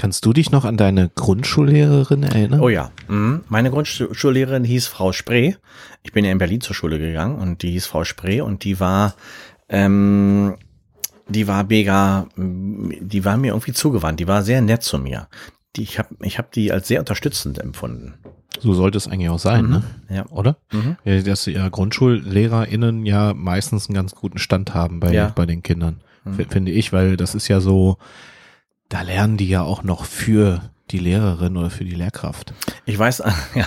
Kannst 0.00 0.24
du 0.24 0.32
dich 0.32 0.50
noch 0.50 0.64
an 0.64 0.78
deine 0.78 1.10
Grundschullehrerin 1.14 2.22
erinnern? 2.22 2.60
Oh 2.60 2.70
ja, 2.70 2.90
mhm. 3.08 3.42
meine 3.50 3.70
Grundschullehrerin 3.70 4.64
hieß 4.64 4.86
Frau 4.86 5.12
Spree. 5.12 5.56
Ich 6.02 6.12
bin 6.12 6.24
ja 6.24 6.32
in 6.32 6.38
Berlin 6.38 6.62
zur 6.62 6.74
Schule 6.74 6.98
gegangen 6.98 7.36
und 7.38 7.60
die 7.62 7.72
hieß 7.72 7.84
Frau 7.84 8.04
Spree 8.04 8.40
und 8.40 8.64
die 8.64 8.80
war, 8.80 9.14
ähm, 9.68 10.54
die 11.28 11.46
war 11.46 11.64
mega, 11.64 12.28
die 12.38 13.26
war 13.26 13.36
mir 13.36 13.48
irgendwie 13.48 13.74
zugewandt. 13.74 14.20
Die 14.20 14.26
war 14.26 14.42
sehr 14.42 14.62
nett 14.62 14.82
zu 14.82 14.98
mir. 14.98 15.28
Die, 15.76 15.82
ich 15.82 15.98
habe 15.98 16.08
ich 16.22 16.38
hab 16.38 16.50
die 16.52 16.72
als 16.72 16.88
sehr 16.88 17.00
unterstützend 17.00 17.58
empfunden. 17.58 18.14
So 18.58 18.72
sollte 18.72 18.96
es 18.96 19.06
eigentlich 19.06 19.28
auch 19.28 19.38
sein, 19.38 19.66
Mhm. 19.66 19.70
ne? 19.70 19.82
Ja. 20.08 20.26
Oder? 20.30 20.56
Mhm. 20.72 20.96
Ja, 21.04 21.20
dass 21.20 21.44
ja 21.44 21.68
GrundschullehrerInnen 21.68 23.04
ja 23.04 23.34
meistens 23.34 23.90
einen 23.90 23.96
ganz 23.96 24.14
guten 24.14 24.38
Stand 24.38 24.72
haben 24.72 24.98
bei, 24.98 25.12
Ja. 25.12 25.30
bei 25.34 25.44
den 25.44 25.62
Kindern. 25.62 26.00
Mhm. 26.24 26.46
Finde 26.48 26.72
ich, 26.72 26.90
weil 26.94 27.18
das 27.18 27.34
ist 27.34 27.48
ja 27.48 27.60
so, 27.60 27.98
da 28.90 29.02
lernen 29.02 29.38
die 29.38 29.48
ja 29.48 29.62
auch 29.62 29.82
noch 29.82 30.04
für 30.04 30.60
die 30.90 30.98
Lehrerin 30.98 31.56
oder 31.56 31.70
für 31.70 31.84
die 31.84 31.94
Lehrkraft. 31.94 32.52
Ich 32.84 32.98
weiß, 32.98 33.22
ja, 33.54 33.66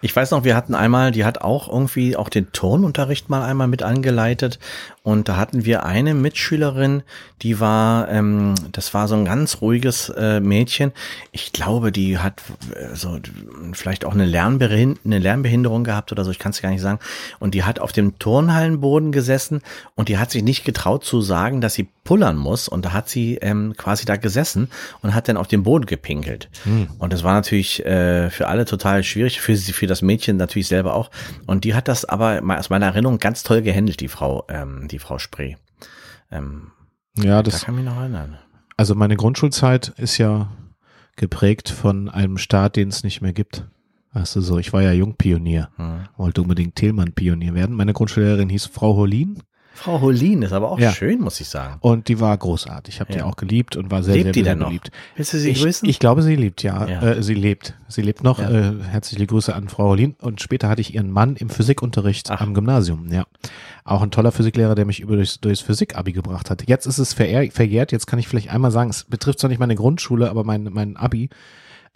ich 0.00 0.14
weiß 0.14 0.30
noch, 0.30 0.44
wir 0.44 0.54
hatten 0.54 0.76
einmal, 0.76 1.10
die 1.10 1.24
hat 1.24 1.40
auch 1.40 1.68
irgendwie 1.68 2.16
auch 2.16 2.28
den 2.28 2.52
Turnunterricht 2.52 3.28
mal 3.28 3.44
einmal 3.44 3.66
mit 3.66 3.82
angeleitet 3.82 4.60
und 5.02 5.28
da 5.28 5.36
hatten 5.36 5.64
wir 5.64 5.84
eine 5.84 6.14
Mitschülerin, 6.14 7.02
die 7.42 7.58
war, 7.58 8.08
ähm, 8.08 8.54
das 8.70 8.94
war 8.94 9.08
so 9.08 9.16
ein 9.16 9.24
ganz 9.24 9.60
ruhiges 9.60 10.10
äh, 10.10 10.38
Mädchen. 10.38 10.92
Ich 11.32 11.52
glaube, 11.52 11.90
die 11.90 12.18
hat 12.18 12.40
äh, 12.74 12.94
so 12.94 13.18
vielleicht 13.72 14.04
auch 14.04 14.14
eine, 14.14 14.24
Lernbehin 14.24 14.98
eine 15.04 15.18
Lernbehinderung 15.18 15.82
gehabt 15.82 16.12
oder 16.12 16.24
so, 16.24 16.30
ich 16.30 16.38
kann 16.38 16.50
es 16.50 16.62
gar 16.62 16.70
nicht 16.70 16.80
sagen. 16.82 17.00
Und 17.40 17.54
die 17.54 17.64
hat 17.64 17.80
auf 17.80 17.90
dem 17.90 18.18
Turnhallenboden 18.20 19.10
gesessen 19.10 19.60
und 19.96 20.08
die 20.08 20.18
hat 20.18 20.30
sich 20.30 20.44
nicht 20.44 20.64
getraut 20.64 21.04
zu 21.04 21.20
sagen, 21.20 21.60
dass 21.60 21.74
sie 21.74 21.88
pullern 22.04 22.36
muss 22.36 22.68
und 22.68 22.84
da 22.84 22.92
hat 22.92 23.08
sie 23.08 23.36
ähm, 23.36 23.74
quasi 23.76 24.04
da 24.04 24.16
gesessen 24.16 24.68
und 25.02 25.14
hat 25.14 25.26
dann 25.28 25.36
auf 25.38 25.48
den 25.48 25.62
Boden 25.62 25.86
gepinkelt. 25.86 26.50
Und 26.98 27.12
das 27.12 27.24
war 27.24 27.32
natürlich 27.34 27.84
äh, 27.86 28.28
für 28.30 28.46
alle 28.48 28.66
total 28.66 29.02
schwierig, 29.02 29.40
für 29.40 29.56
sie, 29.56 29.72
für 29.72 29.86
das 29.86 30.02
Mädchen 30.02 30.36
natürlich 30.36 30.68
selber 30.68 30.94
auch. 30.94 31.10
Und 31.46 31.64
die 31.64 31.74
hat 31.74 31.88
das 31.88 32.04
aber 32.04 32.42
aus 32.58 32.68
meiner 32.70 32.86
Erinnerung 32.86 33.18
ganz 33.18 33.42
toll 33.42 33.62
gehandelt, 33.62 34.00
die 34.00 34.08
Frau, 34.08 34.44
ähm, 34.48 34.86
die 34.88 34.98
Frau 34.98 35.18
Spree. 35.18 35.56
Ähm, 36.30 36.72
Ja, 37.16 37.36
da 37.36 37.42
das, 37.50 37.64
kann 37.64 37.74
ich 37.74 37.80
mich 37.84 37.90
noch 37.92 37.98
erinnern. 38.00 38.38
also 38.76 38.94
meine 38.94 39.16
Grundschulzeit 39.16 39.88
ist 39.96 40.18
ja 40.18 40.52
geprägt 41.16 41.70
von 41.70 42.08
einem 42.08 42.38
Staat, 42.38 42.76
den 42.76 42.88
es 42.88 43.04
nicht 43.04 43.20
mehr 43.22 43.32
gibt. 43.32 43.64
Weißt 44.12 44.36
du 44.36 44.40
so, 44.40 44.58
ich 44.58 44.72
war 44.72 44.82
ja 44.82 44.92
Jungpionier, 44.92 45.70
Hm. 45.76 46.04
wollte 46.16 46.42
unbedingt 46.42 46.76
Tillmann-Pionier 46.76 47.54
werden. 47.54 47.74
Meine 47.74 47.92
Grundschullehrerin 47.92 48.48
hieß 48.48 48.66
Frau 48.66 48.94
Holin 48.96 49.42
Frau 49.74 50.00
Holin 50.00 50.42
ist 50.42 50.52
aber 50.52 50.70
auch 50.70 50.78
Ja. 50.78 50.92
schön, 50.92 51.20
muss 51.20 51.40
ich 51.40 51.48
sagen. 51.48 51.76
und 51.80 52.08
die 52.08 52.20
war 52.20 52.36
großartig. 52.38 52.94
Ich 52.94 53.00
habe 53.00 53.12
die 53.12 53.18
Ja. 53.18 53.24
auch 53.24 53.36
geliebt 53.36 53.76
und 53.76 53.90
war 53.90 54.02
sehr, 54.02 54.14
Lebt 54.14 54.24
sehr, 54.26 54.32
die 54.32 54.44
sehr 54.44 54.56
noch? 54.56 54.68
beliebt. 54.68 54.90
Willst 55.16 55.34
du 55.34 55.38
sie 55.38 55.50
ich, 55.50 55.60
grüßen? 55.62 55.88
Ich 55.88 55.98
glaube, 55.98 56.22
sie 56.22 56.36
lebt, 56.36 56.62
ja. 56.62 56.86
Ja. 56.86 57.02
Äh, 57.02 57.22
sie 57.22 57.34
lebt. 57.34 57.74
Sie 57.88 58.00
lebt 58.02 58.22
noch. 58.22 58.38
Äh, 58.38 58.72
herzliche 58.90 59.26
Grüße 59.26 59.54
an 59.54 59.68
Frau 59.68 59.88
Holin. 59.88 60.14
Und 60.20 60.40
später 60.40 60.68
hatte 60.68 60.80
ich 60.80 60.94
ihren 60.94 61.10
Mann 61.10 61.36
im 61.36 61.50
Physikunterricht 61.50 62.30
Ach. 62.30 62.40
am 62.40 62.54
Gymnasium. 62.54 63.12
Ja. 63.12 63.24
Auch 63.84 64.02
ein 64.02 64.10
toller 64.10 64.32
Physiklehrer, 64.32 64.74
der 64.74 64.84
mich 64.86 65.00
über 65.00 65.16
durchs, 65.16 65.40
durchs 65.40 65.60
Physik-Abi 65.60 66.12
gebracht 66.12 66.50
hat. 66.50 66.66
Jetzt 66.68 66.86
ist 66.86 66.98
es 66.98 67.12
verjährt. 67.12 67.92
Jetzt 67.92 68.06
kann 68.06 68.18
ich 68.18 68.28
vielleicht 68.28 68.50
einmal 68.50 68.70
sagen, 68.70 68.90
es 68.90 69.04
betrifft 69.04 69.40
zwar 69.40 69.48
nicht 69.50 69.58
meine 69.58 69.74
Grundschule, 69.74 70.30
aber 70.30 70.44
mein, 70.44 70.64
mein 70.72 70.96
Abi. 70.96 71.28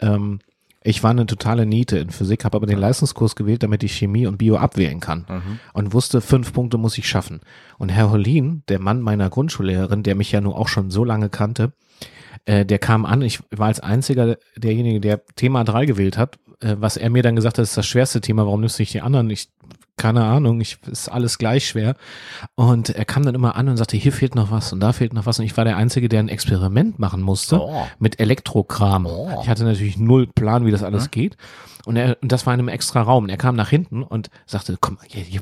Ähm, 0.01 0.39
ich 0.81 1.03
war 1.03 1.11
eine 1.11 1.25
totale 1.25 1.65
Niete 1.65 1.97
in 1.97 2.09
Physik, 2.09 2.45
habe 2.45 2.55
aber 2.57 2.65
den 2.67 2.79
Leistungskurs 2.79 3.35
gewählt, 3.35 3.63
damit 3.63 3.83
ich 3.83 3.93
Chemie 3.97 4.27
und 4.27 4.37
Bio 4.37 4.55
abwählen 4.57 4.99
kann 4.99 5.25
Mhm. 5.29 5.59
und 5.73 5.93
wusste, 5.93 6.21
fünf 6.21 6.53
Punkte 6.53 6.77
muss 6.77 6.97
ich 6.97 7.07
schaffen. 7.07 7.41
Und 7.77 7.89
Herr 7.89 8.11
Holin, 8.11 8.63
der 8.69 8.79
Mann 8.79 9.01
meiner 9.01 9.29
Grundschullehrerin, 9.29 10.03
der 10.03 10.15
mich 10.15 10.31
ja 10.31 10.39
nur 10.41 10.57
auch 10.57 10.67
schon 10.69 10.89
so 10.89 11.03
lange 11.03 11.29
kannte, 11.29 11.73
äh, 12.45 12.65
der 12.65 12.79
kam 12.79 13.05
an, 13.05 13.21
ich 13.21 13.41
war 13.51 13.67
als 13.67 13.79
einziger 13.81 14.37
derjenige, 14.55 15.01
der 15.01 15.25
Thema 15.35 15.63
3 15.65 15.85
gewählt 15.85 16.17
hat, 16.17 16.37
äh, 16.61 16.75
was 16.79 16.95
er 16.97 17.09
mir 17.09 17.23
dann 17.23 17.35
gesagt 17.35 17.57
hat, 17.57 17.63
ist 17.63 17.75
das 17.77 17.85
schwerste 17.85 18.21
Thema, 18.21 18.45
warum 18.45 18.61
nimmst 18.61 18.79
du 18.79 18.81
nicht 18.83 18.93
die 18.93 19.01
anderen? 19.01 19.29
Ich, 19.29 19.49
keine 19.99 20.23
Ahnung, 20.23 20.59
ich, 20.61 20.79
ist 20.89 21.09
alles 21.09 21.37
gleich 21.37 21.67
schwer. 21.67 21.95
Und 22.55 22.89
er 22.89 23.05
kam 23.05 23.23
dann 23.23 23.35
immer 23.35 23.55
an 23.55 23.69
und 23.69 23.77
sagte, 23.77 23.97
hier 23.97 24.11
fehlt 24.11 24.33
noch 24.33 24.49
was 24.49 24.73
und 24.73 24.79
da 24.79 24.93
fehlt 24.93 25.13
noch 25.13 25.27
was. 25.27 25.37
Und 25.37 25.45
ich 25.45 25.55
war 25.57 25.65
der 25.65 25.77
Einzige, 25.77 26.09
der 26.09 26.19
ein 26.21 26.29
Experiment 26.29 26.97
machen 26.97 27.21
musste 27.21 27.59
Oh. 27.61 27.85
mit 27.99 28.19
Elektrokram. 28.19 29.05
Oh. 29.05 29.39
Ich 29.43 29.49
hatte 29.49 29.63
natürlich 29.63 29.97
null 29.97 30.25
Plan, 30.25 30.65
wie 30.65 30.71
das 30.71 30.81
alles 30.83 31.11
geht. 31.11 31.37
Und, 31.85 31.95
er, 31.95 32.17
und 32.21 32.31
das 32.31 32.45
war 32.47 32.53
in 32.53 32.59
einem 32.59 32.69
extra 32.69 33.01
Raum. 33.01 33.25
Und 33.25 33.29
er 33.29 33.37
kam 33.37 33.55
nach 33.55 33.69
hinten 33.69 34.01
und 34.03 34.29
sagte, 34.47 34.77
komm, 34.81 34.97
hier, 35.07 35.23
hier, 35.23 35.41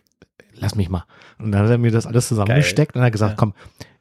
lass 0.53 0.75
mich 0.75 0.89
mal. 0.89 1.05
Und 1.39 1.51
dann 1.51 1.63
hat 1.63 1.69
er 1.69 1.77
mir 1.77 1.91
das 1.91 2.05
alles 2.05 2.27
zusammengesteckt 2.27 2.95
und 2.95 3.01
hat 3.03 3.11
gesagt, 3.11 3.31
Ja. 3.31 3.37
komm, 3.37 3.53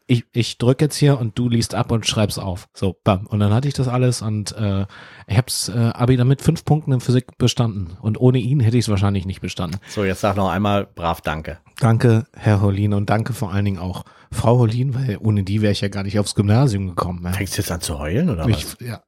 ich, 0.06 0.24
ich 0.32 0.58
drück 0.58 0.80
jetzt 0.80 0.96
hier 0.96 1.18
und 1.18 1.38
du 1.38 1.48
liest 1.48 1.74
ab 1.74 1.90
und 1.90 2.06
schreib's 2.06 2.38
auf. 2.38 2.68
So, 2.74 2.96
bam. 3.02 3.26
Und 3.26 3.40
dann 3.40 3.52
hatte 3.52 3.66
ich 3.68 3.74
das 3.74 3.88
alles 3.88 4.22
und 4.22 4.52
äh, 4.56 4.86
ich 5.26 5.36
hab's 5.36 5.68
äh, 5.68 5.72
Abi 5.94 6.16
dann 6.16 6.28
mit 6.28 6.42
fünf 6.42 6.64
Punkten 6.64 6.92
in 6.92 7.00
Physik 7.00 7.36
bestanden. 7.38 7.96
Und 8.00 8.20
ohne 8.20 8.38
ihn 8.38 8.60
hätte 8.60 8.76
ich 8.76 8.84
es 8.84 8.88
wahrscheinlich 8.88 9.26
nicht 9.26 9.40
bestanden. 9.40 9.80
So, 9.88 10.04
jetzt 10.04 10.20
sag 10.20 10.36
noch 10.36 10.48
einmal 10.48 10.86
brav 10.86 11.20
Danke. 11.20 11.58
Danke, 11.78 12.26
Herr 12.34 12.60
Holin, 12.60 12.94
und 12.94 13.10
danke 13.10 13.32
vor 13.32 13.52
allen 13.52 13.64
Dingen 13.64 13.78
auch 13.78 14.04
Frau 14.30 14.58
Holin, 14.58 14.94
weil 14.94 15.18
ohne 15.20 15.42
die 15.42 15.60
wäre 15.60 15.72
ich 15.72 15.80
ja 15.80 15.88
gar 15.88 16.04
nicht 16.04 16.18
aufs 16.18 16.34
Gymnasium 16.34 16.86
gekommen. 16.88 17.22
Ja. 17.24 17.32
Fängst 17.32 17.56
du 17.58 17.62
jetzt 17.62 17.70
an 17.70 17.80
zu 17.80 17.98
heulen 17.98 18.30
oder 18.30 18.48
Ich, 18.48 18.64
was? 18.64 18.76
ja. 18.80 19.02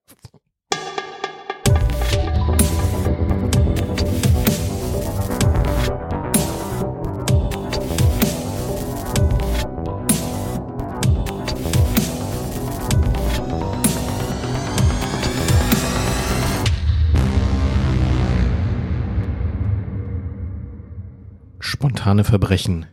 Spontane 21.69 22.25
Verbrechen. 22.25 22.87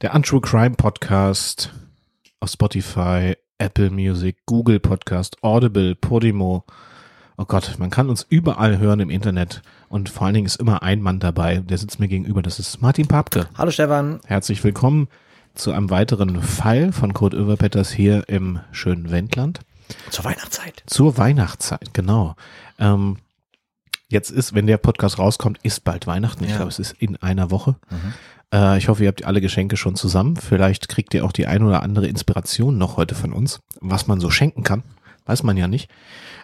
Der 0.00 0.14
Untrue 0.14 0.40
Crime 0.40 0.74
Podcast 0.74 1.70
auf 2.40 2.48
Spotify, 2.48 3.36
Apple 3.58 3.90
Music, 3.90 4.38
Google 4.46 4.80
Podcast, 4.80 5.36
Audible, 5.42 5.94
Podimo. 5.94 6.64
Oh 7.36 7.44
Gott, 7.44 7.74
man 7.78 7.90
kann 7.90 8.08
uns 8.08 8.24
überall 8.26 8.78
hören 8.78 9.00
im 9.00 9.10
Internet 9.10 9.60
und 9.90 10.08
vor 10.08 10.24
allen 10.24 10.32
Dingen 10.32 10.46
ist 10.46 10.56
immer 10.56 10.82
ein 10.82 11.02
Mann 11.02 11.20
dabei, 11.20 11.58
der 11.58 11.76
sitzt 11.76 12.00
mir 12.00 12.08
gegenüber. 12.08 12.40
Das 12.40 12.58
ist 12.58 12.80
Martin 12.80 13.06
Papke. 13.06 13.50
Hallo 13.54 13.70
Stefan. 13.70 14.18
Herzlich 14.24 14.64
willkommen 14.64 15.08
zu 15.54 15.72
einem 15.72 15.90
weiteren 15.90 16.40
Fall 16.40 16.90
von 16.90 17.12
Kurt 17.12 17.34
Oeverpetters 17.34 17.92
hier 17.92 18.26
im 18.30 18.60
schönen 18.72 19.10
Wendland. 19.10 19.60
Zur 20.08 20.24
Weihnachtszeit. 20.24 20.82
Zur 20.86 21.18
Weihnachtszeit, 21.18 21.92
genau. 21.92 22.34
Ähm, 22.78 23.18
jetzt 24.14 24.30
ist, 24.30 24.54
wenn 24.54 24.66
der 24.66 24.78
Podcast 24.78 25.18
rauskommt, 25.18 25.58
ist 25.62 25.84
bald 25.84 26.06
Weihnachten. 26.06 26.44
Ich 26.44 26.50
Ja. 26.50 26.56
glaube, 26.56 26.70
es 26.70 26.78
ist 26.78 26.92
in 26.98 27.16
einer 27.16 27.50
Woche. 27.50 27.76
Mhm. 27.90 28.14
Äh, 28.54 28.78
ich 28.78 28.88
hoffe, 28.88 29.02
ihr 29.02 29.08
habt 29.08 29.24
alle 29.26 29.40
Geschenke 29.42 29.76
schon 29.76 29.96
zusammen. 29.96 30.36
Vielleicht 30.36 30.88
kriegt 30.88 31.12
ihr 31.12 31.24
auch 31.24 31.32
die 31.32 31.46
ein 31.46 31.62
oder 31.62 31.82
andere 31.82 32.06
Inspiration 32.06 32.78
noch 32.78 32.96
heute 32.96 33.14
von 33.14 33.32
uns, 33.34 33.60
was 33.80 34.06
man 34.06 34.20
so 34.20 34.30
schenken 34.30 34.62
kann. 34.62 34.82
Weiß 35.26 35.42
man 35.42 35.56
ja 35.56 35.68
nicht. 35.68 35.90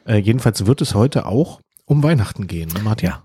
Äh, 0.06 0.16
jedenfalls 0.18 0.66
wird 0.66 0.80
es 0.82 0.94
heute 0.94 1.24
auch 1.26 1.60
um 1.86 2.02
Weihnachten 2.02 2.46
gehen, 2.46 2.68
ne, 2.74 2.80
Martin. 2.80 3.08
Ja. 3.10 3.22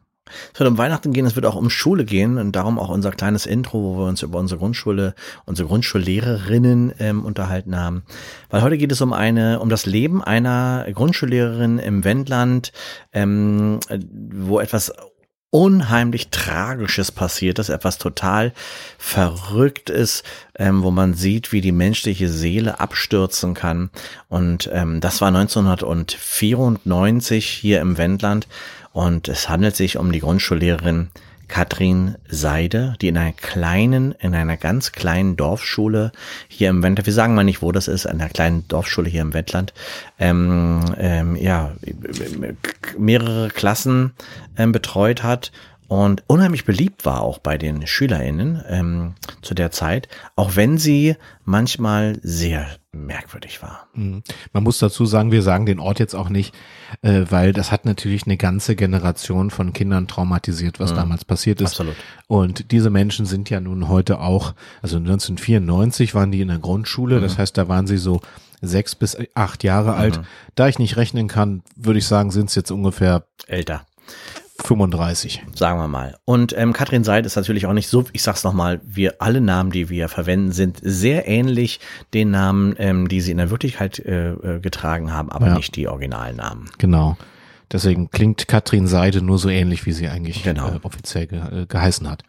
Es 0.53 0.59
wird 0.59 0.69
um 0.69 0.77
Weihnachten 0.77 1.13
gehen, 1.13 1.25
es 1.25 1.35
wird 1.35 1.45
auch 1.45 1.55
um 1.55 1.69
Schule 1.69 2.03
gehen 2.03 2.37
und 2.37 2.53
darum 2.53 2.79
auch 2.79 2.89
unser 2.89 3.11
kleines 3.11 3.45
Intro, 3.45 3.83
wo 3.83 3.97
wir 3.99 4.07
uns 4.07 4.23
über 4.23 4.39
unsere 4.39 4.59
Grundschule, 4.59 5.13
unsere 5.45 5.67
Grundschullehrerinnen 5.67 6.93
ähm, 6.99 7.25
unterhalten 7.25 7.77
haben. 7.77 8.03
Weil 8.49 8.63
heute 8.63 8.77
geht 8.77 8.91
es 8.91 9.01
um 9.01 9.13
eine, 9.13 9.59
um 9.59 9.69
das 9.69 9.85
Leben 9.85 10.23
einer 10.23 10.87
Grundschullehrerin 10.91 11.77
im 11.77 12.03
Wendland, 12.03 12.71
ähm, 13.13 13.79
äh, 13.89 13.99
wo 14.31 14.59
etwas 14.59 14.91
unheimlich 15.55 16.31
Tragisches 16.31 17.13
passiert 17.13 17.59
ist, 17.59 17.69
etwas 17.69 17.97
total 17.97 18.51
verrückt 18.97 19.89
ist, 19.89 20.25
ähm, 20.59 20.83
wo 20.83 20.91
man 20.91 21.13
sieht, 21.13 21.53
wie 21.53 21.61
die 21.61 21.71
menschliche 21.71 22.27
Seele 22.27 22.81
abstürzen 22.81 23.53
kann. 23.53 23.89
Und 24.27 24.69
ähm, 24.73 24.99
das 24.99 25.21
war 25.21 25.29
1994 25.29 27.47
hier 27.47 27.79
im 27.79 27.97
Wendland. 27.97 28.49
Und 28.95 29.27
es 29.27 29.49
handelt 29.49 29.75
sich 29.75 29.97
um 29.97 30.13
die 30.13 30.21
Grundschullehrerin 30.21 31.09
Katrin 31.49 32.15
Seide, 32.29 32.95
die 33.01 33.09
in 33.09 33.17
einer 33.17 33.33
kleinen, 33.33 34.13
in 34.13 34.33
einer 34.33 34.55
ganz 34.55 34.93
kleinen 34.93 35.35
Dorfschule 35.35 36.13
hier 36.47 36.69
im 36.69 36.81
Wendland, 36.81 37.05
wir 37.05 37.13
sagen 37.13 37.35
mal 37.35 37.43
nicht, 37.43 37.61
wo 37.61 37.73
das 37.73 37.89
ist, 37.89 38.05
in 38.05 38.21
einer 38.21 38.29
kleinen 38.29 38.65
Dorfschule 38.69 39.09
hier 39.09 39.21
im 39.21 39.33
Wendland, 39.33 39.73
ähm, 40.17 40.95
ähm, 40.97 41.35
ja, 41.35 41.73
mehrere 42.97 43.49
Klassen 43.49 44.13
ähm, 44.57 44.71
betreut 44.71 45.23
hat 45.23 45.51
und 45.87 46.23
unheimlich 46.27 46.65
beliebt 46.65 47.05
war 47.05 47.21
auch 47.21 47.37
bei 47.39 47.57
den 47.57 47.85
SchülerInnen 47.85 48.63
ähm, 48.67 49.13
zu 49.41 49.53
der 49.53 49.71
Zeit, 49.71 50.07
auch 50.35 50.55
wenn 50.55 50.77
sie 50.77 51.15
manchmal 51.43 52.17
sehr 52.23 52.65
merkwürdig 52.91 53.61
war. 53.61 53.87
Mhm. 53.93 54.23
Man 54.53 54.63
muss 54.63 54.79
dazu 54.79 55.05
sagen, 55.05 55.31
wir 55.31 55.41
sagen 55.41 55.65
den 55.65 55.79
Ort 55.79 55.99
jetzt 55.99 56.15
auch 56.15 56.29
nicht, 56.29 56.55
äh, 57.01 57.25
weil 57.29 57.51
das 57.53 57.71
hat 57.71 57.85
natürlich 57.85 58.25
eine 58.25 58.37
ganze 58.37 58.75
Generation 58.75 59.51
von 59.51 59.73
Kindern 59.73 60.07
traumatisiert, 60.07 60.79
was 60.79 60.91
Mhm. 60.91 60.95
damals 60.95 61.25
passiert 61.25 61.59
ist. 61.61 61.71
Absolut. 61.71 61.95
Und 62.27 62.71
diese 62.71 62.89
Menschen 62.89 63.25
sind 63.25 63.49
ja 63.49 63.59
nun 63.59 63.87
heute 63.89 64.19
auch, 64.21 64.53
also 64.81 64.97
1994 64.97 66.15
waren 66.15 66.31
die 66.31 66.41
in 66.41 66.47
der 66.47 66.59
Grundschule, 66.59 67.17
Mhm. 67.17 67.21
das 67.21 67.37
heißt, 67.37 67.57
da 67.57 67.67
waren 67.67 67.85
sie 67.87 67.97
so 67.97 68.21
sechs 68.61 68.95
bis 68.95 69.17
acht 69.35 69.63
Jahre 69.63 69.93
alt. 69.95 70.21
Da 70.55 70.67
ich 70.67 70.79
nicht 70.79 70.95
rechnen 70.97 71.27
kann, 71.27 71.61
würde 71.75 71.99
ich 71.99 72.07
sagen, 72.07 72.31
sind 72.31 72.49
es 72.49 72.55
jetzt 72.55 72.71
ungefähr 72.71 73.25
Älter. 73.47 73.85
35. 74.67 75.43
Sagen 75.55 75.79
wir 75.79 75.87
mal. 75.87 76.15
Und 76.25 76.57
ähm, 76.57 76.73
Katrin 76.73 77.03
Seid 77.03 77.25
ist 77.25 77.35
natürlich 77.35 77.65
auch 77.65 77.73
nicht 77.73 77.87
so, 77.87 78.03
ich 78.13 78.23
sag's 78.23 78.43
nochmal, 78.43 78.81
wir 78.83 79.15
alle 79.21 79.41
Namen, 79.41 79.71
die 79.71 79.89
wir 79.89 80.09
verwenden, 80.09 80.51
sind 80.51 80.79
sehr 80.81 81.27
ähnlich 81.27 81.79
den 82.13 82.31
Namen, 82.31 82.75
ähm, 82.77 83.07
die 83.07 83.21
sie 83.21 83.31
in 83.31 83.37
der 83.37 83.49
Wirklichkeit 83.51 83.99
äh, 83.99 84.31
äh, 84.31 84.59
getragen 84.59 85.13
haben, 85.13 85.31
aber 85.31 85.47
Ja. 85.47 85.55
nicht 85.55 85.75
die 85.75 85.87
Originalnamen. 85.87 86.69
Genau. 86.77 87.17
Deswegen 87.71 88.11
klingt 88.11 88.47
Katrin 88.47 88.87
Seide 88.87 89.21
nur 89.21 89.39
so 89.39 89.49
ähnlich, 89.49 89.85
wie 89.85 89.91
sie 89.91 90.07
eigentlich 90.07 90.43
Genau. 90.43 90.67
äh, 90.69 90.79
offiziell 90.83 91.27
ge 91.27 91.39
äh, 91.39 91.65
geheißen 91.65 92.09
hat. 92.09 92.23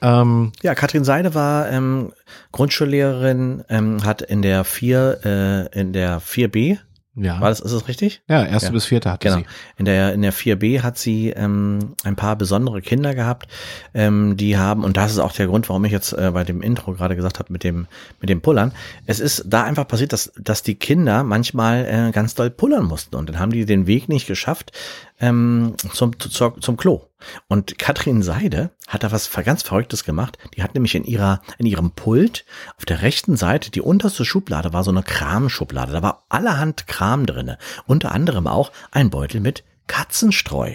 Ähm, 0.00 0.52
Ja, 0.62 0.74
Katrin 0.74 1.04
Seide 1.04 1.34
war 1.34 1.68
ähm, 1.70 2.12
Grundschullehrerin, 2.52 3.64
ähm, 3.68 4.04
hat 4.04 4.22
in 4.22 4.42
der 4.42 4.64
4, 4.64 5.68
äh, 5.72 5.80
in 5.80 5.92
der 5.92 6.20
4b, 6.20 6.78
ja. 7.18 7.40
war 7.40 7.48
das, 7.48 7.60
ist 7.60 7.72
es 7.72 7.88
richtig? 7.88 8.22
ja, 8.28 8.44
erste 8.44 8.68
Ja. 8.68 8.72
bis 8.72 8.84
vierte 8.86 9.10
hatte 9.10 9.28
Genau. 9.28 9.40
sie. 9.40 9.46
In 9.76 9.84
der, 9.84 10.14
in 10.14 10.22
der 10.22 10.32
4b 10.32 10.82
hat 10.82 10.98
sie 10.98 11.30
ähm, 11.30 11.94
ein 12.04 12.16
paar 12.16 12.36
besondere 12.36 12.80
Kinder 12.82 13.14
gehabt, 13.14 13.48
ähm, 13.94 14.36
die 14.36 14.56
haben, 14.56 14.84
und 14.84 14.96
das 14.96 15.12
ist 15.12 15.18
auch 15.18 15.32
der 15.32 15.46
Grund, 15.46 15.68
warum 15.68 15.84
ich 15.84 15.92
jetzt 15.92 16.12
äh, 16.12 16.30
bei 16.32 16.44
dem 16.44 16.62
Intro 16.62 16.92
gerade 16.92 17.16
gesagt 17.16 17.38
habe 17.38 17.52
mit 17.52 17.64
dem, 17.64 17.86
mit 18.20 18.30
dem 18.30 18.40
Pullern. 18.40 18.72
Es 19.06 19.20
ist 19.20 19.44
da 19.46 19.64
einfach 19.64 19.86
passiert, 19.88 20.12
dass, 20.12 20.32
dass 20.38 20.62
die 20.62 20.74
Kinder 20.76 21.22
manchmal 21.24 21.84
äh, 22.08 22.12
ganz 22.12 22.34
doll 22.34 22.50
pullern 22.50 22.84
mussten 22.84 23.16
und 23.16 23.28
dann 23.28 23.38
haben 23.38 23.52
die 23.52 23.64
den 23.64 23.86
Weg 23.86 24.08
nicht 24.08 24.26
geschafft 24.26 24.72
ähm, 25.20 25.74
zum, 25.92 26.18
zur, 26.18 26.60
zum 26.60 26.76
Klo. 26.76 27.07
Und 27.48 27.78
Katrin 27.78 28.22
Seide 28.22 28.70
hat 28.86 29.02
da 29.02 29.12
was 29.12 29.30
ganz 29.44 29.62
Verrücktes 29.62 30.04
gemacht. 30.04 30.38
Die 30.56 30.62
hat 30.62 30.74
nämlich 30.74 30.94
in 30.94 31.04
ihrer, 31.04 31.42
in 31.58 31.66
ihrem 31.66 31.90
Pult 31.90 32.44
auf 32.76 32.84
der 32.84 33.02
rechten 33.02 33.36
Seite, 33.36 33.70
die 33.70 33.80
unterste 33.80 34.24
Schublade 34.24 34.72
war 34.72 34.84
so 34.84 34.90
eine 34.90 35.02
Kramschublade. 35.02 35.92
Da 35.92 36.02
war 36.02 36.26
allerhand 36.28 36.86
Kram 36.86 37.26
drinne. 37.26 37.58
Unter 37.86 38.12
anderem 38.12 38.46
auch 38.46 38.72
ein 38.90 39.10
Beutel 39.10 39.40
mit 39.40 39.64
Katzenstreu. 39.86 40.74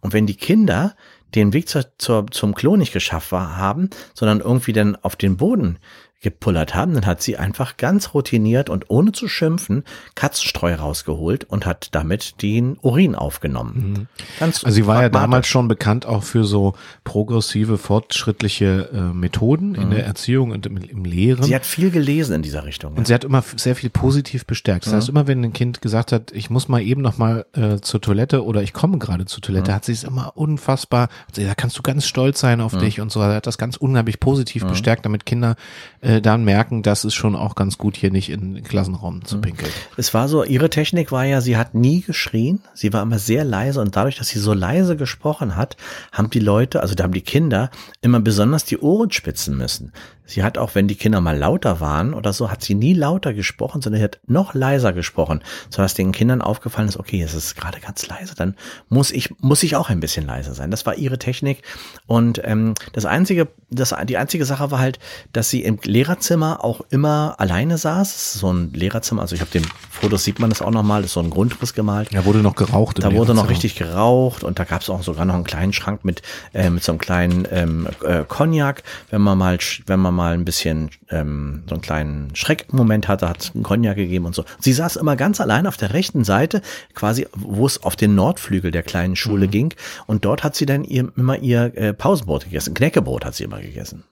Und 0.00 0.12
wenn 0.12 0.26
die 0.26 0.36
Kinder 0.36 0.94
den 1.34 1.52
Weg 1.52 1.68
zur, 1.68 1.84
zur, 1.98 2.26
zum 2.30 2.54
Klo 2.54 2.76
nicht 2.76 2.92
geschafft 2.92 3.32
war, 3.32 3.56
haben, 3.56 3.90
sondern 4.14 4.40
irgendwie 4.40 4.72
dann 4.72 4.96
auf 4.96 5.16
den 5.16 5.36
Boden 5.36 5.78
gepullert 6.20 6.74
haben, 6.74 6.94
dann 6.94 7.06
hat 7.06 7.22
sie 7.22 7.36
einfach 7.36 7.76
ganz 7.76 8.12
routiniert 8.12 8.68
und 8.70 8.90
ohne 8.90 9.12
zu 9.12 9.28
schimpfen 9.28 9.84
Katzenstreu 10.16 10.74
rausgeholt 10.74 11.44
und 11.44 11.64
hat 11.64 11.90
damit 11.92 12.42
den 12.42 12.76
Urin 12.82 13.14
aufgenommen. 13.14 14.08
Ganz 14.40 14.64
Also 14.64 14.74
sie 14.74 14.86
war 14.86 15.02
ja 15.02 15.08
damals 15.10 15.46
schon 15.46 15.68
bekannt 15.68 16.06
auch 16.06 16.24
für 16.24 16.42
so 16.42 16.74
progressive, 17.04 17.78
fortschrittliche 17.78 18.90
äh, 18.92 19.14
Methoden 19.14 19.76
in 19.76 19.90
der 19.90 20.04
Erziehung 20.04 20.50
und 20.50 20.66
im, 20.66 20.78
im 20.78 21.04
Lehren. 21.04 21.40
Mhm. 21.40 21.44
Sie 21.44 21.54
hat 21.54 21.64
viel 21.64 21.92
gelesen 21.92 22.34
in 22.34 22.42
dieser 22.42 22.64
Richtung. 22.64 22.94
Und 22.94 23.06
sie 23.06 23.14
hat 23.14 23.22
immer 23.22 23.44
sehr 23.56 23.76
viel 23.76 23.90
positiv 23.90 24.44
bestärkt. 24.44 24.86
Das 24.86 24.92
heißt, 24.92 25.08
immer 25.08 25.28
wenn 25.28 25.44
ein 25.44 25.52
Kind 25.52 25.80
gesagt 25.80 26.10
hat, 26.10 26.32
ich 26.32 26.50
muss 26.50 26.66
mal 26.66 26.82
eben 26.82 27.00
noch 27.00 27.18
mal 27.18 27.46
äh, 27.52 27.76
zur 27.80 28.00
Toilette 28.00 28.44
oder 28.44 28.62
ich 28.62 28.72
komme 28.72 28.98
gerade 28.98 29.26
zur 29.26 29.40
Toilette, 29.40 29.72
hat 29.72 29.84
sie 29.84 29.92
es 29.92 30.02
immer 30.02 30.32
unfassbar, 30.36 31.10
da 31.36 31.54
kannst 31.54 31.78
du 31.78 31.82
ganz 31.82 32.06
stolz 32.06 32.40
sein 32.40 32.60
auf 32.60 32.76
dich 32.76 33.00
und 33.00 33.12
so. 33.12 33.22
Hat 33.22 33.46
das 33.46 33.56
ganz 33.56 33.76
unheimlich 33.76 34.18
positiv 34.18 34.64
bestärkt, 34.64 35.04
damit 35.04 35.24
Kinder 35.24 35.54
äh, 36.00 36.07
dann 36.08 36.44
merken, 36.44 36.82
dass 36.82 37.04
es 37.04 37.14
schon 37.14 37.36
auch 37.36 37.54
ganz 37.54 37.76
gut 37.76 37.96
hier 37.96 38.10
nicht 38.10 38.30
in 38.30 38.54
den 38.54 38.64
Klassenraum 38.64 39.24
zu 39.24 39.40
pinkeln. 39.40 39.70
Es 39.96 40.14
war 40.14 40.28
so, 40.28 40.42
ihre 40.42 40.70
Technik 40.70 41.12
war 41.12 41.24
ja, 41.24 41.40
sie 41.40 41.56
hat 41.56 41.74
nie 41.74 42.00
geschrien, 42.00 42.60
sie 42.74 42.92
war 42.92 43.02
immer 43.02 43.18
sehr 43.18 43.44
leise 43.44 43.80
und 43.80 43.94
dadurch, 43.94 44.16
dass 44.16 44.28
sie 44.28 44.38
so 44.38 44.54
leise 44.54 44.96
gesprochen 44.96 45.56
hat, 45.56 45.76
haben 46.10 46.30
die 46.30 46.40
Leute, 46.40 46.80
also 46.80 46.94
da 46.94 47.04
haben 47.04 47.12
die 47.12 47.20
Kinder 47.20 47.70
immer 48.00 48.20
besonders 48.20 48.64
die 48.64 48.78
Ohren 48.78 49.10
spitzen 49.10 49.56
müssen. 49.56 49.92
Sie 50.28 50.44
hat 50.44 50.58
auch, 50.58 50.74
wenn 50.74 50.88
die 50.88 50.94
Kinder 50.94 51.20
mal 51.20 51.36
lauter 51.36 51.80
waren 51.80 52.12
oder 52.12 52.32
so, 52.32 52.50
hat 52.50 52.62
sie 52.62 52.74
nie 52.74 52.92
lauter 52.92 53.32
gesprochen, 53.32 53.80
sondern 53.80 54.00
sie 54.00 54.04
hat 54.04 54.20
noch 54.26 54.54
leiser 54.54 54.92
gesprochen, 54.92 55.42
sodass 55.70 55.94
den 55.94 56.12
Kindern 56.12 56.42
aufgefallen 56.42 56.88
ist, 56.88 56.98
okay, 56.98 57.22
es 57.22 57.34
ist 57.34 57.56
gerade 57.56 57.80
ganz 57.80 58.06
leise, 58.06 58.34
dann 58.34 58.54
muss 58.88 59.10
ich, 59.10 59.34
muss 59.40 59.62
ich 59.62 59.74
auch 59.74 59.88
ein 59.88 60.00
bisschen 60.00 60.26
leiser 60.26 60.52
sein. 60.52 60.70
Das 60.70 60.84
war 60.84 60.96
ihre 60.96 61.18
Technik 61.18 61.62
und 62.06 62.40
ähm, 62.44 62.74
das 62.92 63.06
einzige, 63.06 63.48
das, 63.70 63.94
die 64.04 64.18
einzige 64.18 64.44
Sache 64.44 64.70
war 64.70 64.78
halt, 64.78 64.98
dass 65.32 65.48
sie 65.48 65.62
im 65.62 65.78
Lehrerzimmer 65.82 66.62
auch 66.62 66.82
immer 66.90 67.36
alleine 67.38 67.78
saß. 67.78 68.34
So 68.34 68.52
ein 68.52 68.72
Lehrerzimmer, 68.74 69.22
also 69.22 69.34
ich 69.34 69.40
habe 69.40 69.50
den 69.50 69.66
Fotos 69.90 70.24
sieht 70.24 70.38
man 70.38 70.50
das 70.50 70.60
auch 70.60 70.70
nochmal, 70.70 71.00
das 71.00 71.10
ist 71.10 71.14
so 71.14 71.20
ein 71.20 71.30
Grundriss 71.30 71.72
gemalt. 71.72 72.10
Da 72.12 72.24
wurde 72.24 72.40
noch 72.40 72.54
geraucht. 72.54 73.02
Da 73.02 73.12
wurde 73.12 73.34
noch 73.34 73.48
richtig 73.48 73.76
geraucht 73.76 74.44
und 74.44 74.58
da 74.58 74.64
gab 74.64 74.82
es 74.82 74.90
auch 74.90 75.02
sogar 75.02 75.24
noch 75.24 75.34
einen 75.34 75.44
kleinen 75.44 75.72
Schrank 75.72 76.04
mit 76.04 76.22
äh, 76.52 76.68
mit 76.70 76.84
so 76.84 76.92
einem 76.92 76.98
kleinen 76.98 77.48
ähm, 77.50 77.88
äh, 78.04 78.24
Cognac. 78.24 78.82
Wenn 79.10 79.22
man 79.22 79.38
mal 79.38 79.58
wenn 79.86 80.00
man 80.00 80.17
mal 80.18 80.34
ein 80.34 80.44
bisschen 80.44 80.90
ähm, 81.08 81.62
so 81.66 81.74
einen 81.76 81.80
kleinen 81.82 82.34
Schreckmoment 82.34 83.08
hatte, 83.08 83.28
hat 83.28 83.52
einen 83.54 83.62
Cognac 83.62 83.96
gegeben 83.96 84.26
und 84.26 84.34
so. 84.34 84.44
Sie 84.58 84.72
saß 84.74 84.96
immer 84.96 85.16
ganz 85.16 85.40
allein 85.40 85.66
auf 85.66 85.76
der 85.78 85.94
rechten 85.94 86.24
Seite, 86.24 86.60
quasi 86.94 87.26
wo 87.34 87.64
es 87.66 87.82
auf 87.82 87.96
den 87.96 88.14
Nordflügel 88.14 88.70
der 88.70 88.82
kleinen 88.82 89.16
Schule 89.16 89.46
Mhm. 89.46 89.50
ging 89.50 89.74
und 90.06 90.24
dort 90.24 90.44
hat 90.44 90.54
sie 90.56 90.66
dann 90.66 90.84
ihr, 90.84 91.10
immer 91.16 91.38
ihr 91.38 91.72
äh, 91.76 91.94
Pausenbrot 91.94 92.44
gegessen. 92.44 92.74
Knäckebrot 92.74 93.24
hat 93.24 93.34
sie 93.34 93.44
immer 93.44 93.60
gegessen. 93.60 94.02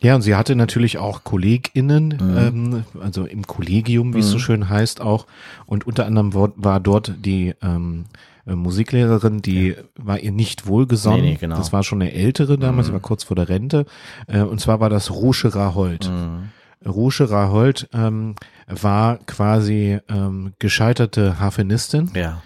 Ja, 0.00 0.16
und 0.16 0.22
sie 0.22 0.34
hatte 0.34 0.56
natürlich 0.56 0.98
auch 0.98 1.22
KollegInnen, 1.22 2.08
Mhm. 2.20 2.36
ähm, 2.36 2.84
also 3.00 3.24
im 3.24 3.46
Kollegium, 3.46 4.14
wie 4.14 4.18
es 4.18 4.28
so 4.30 4.40
schön 4.40 4.68
heißt 4.68 5.00
auch. 5.00 5.26
Und 5.66 5.86
unter 5.86 6.06
anderem 6.06 6.34
war, 6.34 6.50
war 6.56 6.80
dort 6.80 7.14
die 7.24 7.54
ähm, 7.62 8.06
äh, 8.46 8.54
Musiklehrerin, 8.54 9.42
die 9.42 9.76
war 9.96 10.18
ihr 10.18 10.32
nicht 10.32 10.66
wohlgesonnen. 10.66 11.22
Nee, 11.22 11.30
nee, 11.32 11.36
genau. 11.36 11.56
Das 11.56 11.72
war 11.72 11.82
schon 11.82 12.02
eine 12.02 12.12
ältere 12.12 12.58
damals, 12.58 12.88
sie 12.88 12.92
war 12.92 13.00
kurz 13.00 13.24
vor 13.24 13.36
der 13.36 13.48
Rente. 13.48 13.86
Äh, 14.26 14.40
und 14.40 14.60
zwar 14.60 14.80
war 14.80 14.90
das 14.90 15.10
Rusche 15.10 15.54
Rahold. 15.54 16.10
Rusche 16.84 17.30
Rahold 17.30 17.88
ähm, 17.92 18.34
war 18.66 19.18
quasi 19.18 20.00
ähm, 20.08 20.52
gescheiterte 20.58 21.38
Harfenistin. 21.38 22.10
Ja. 22.14 22.42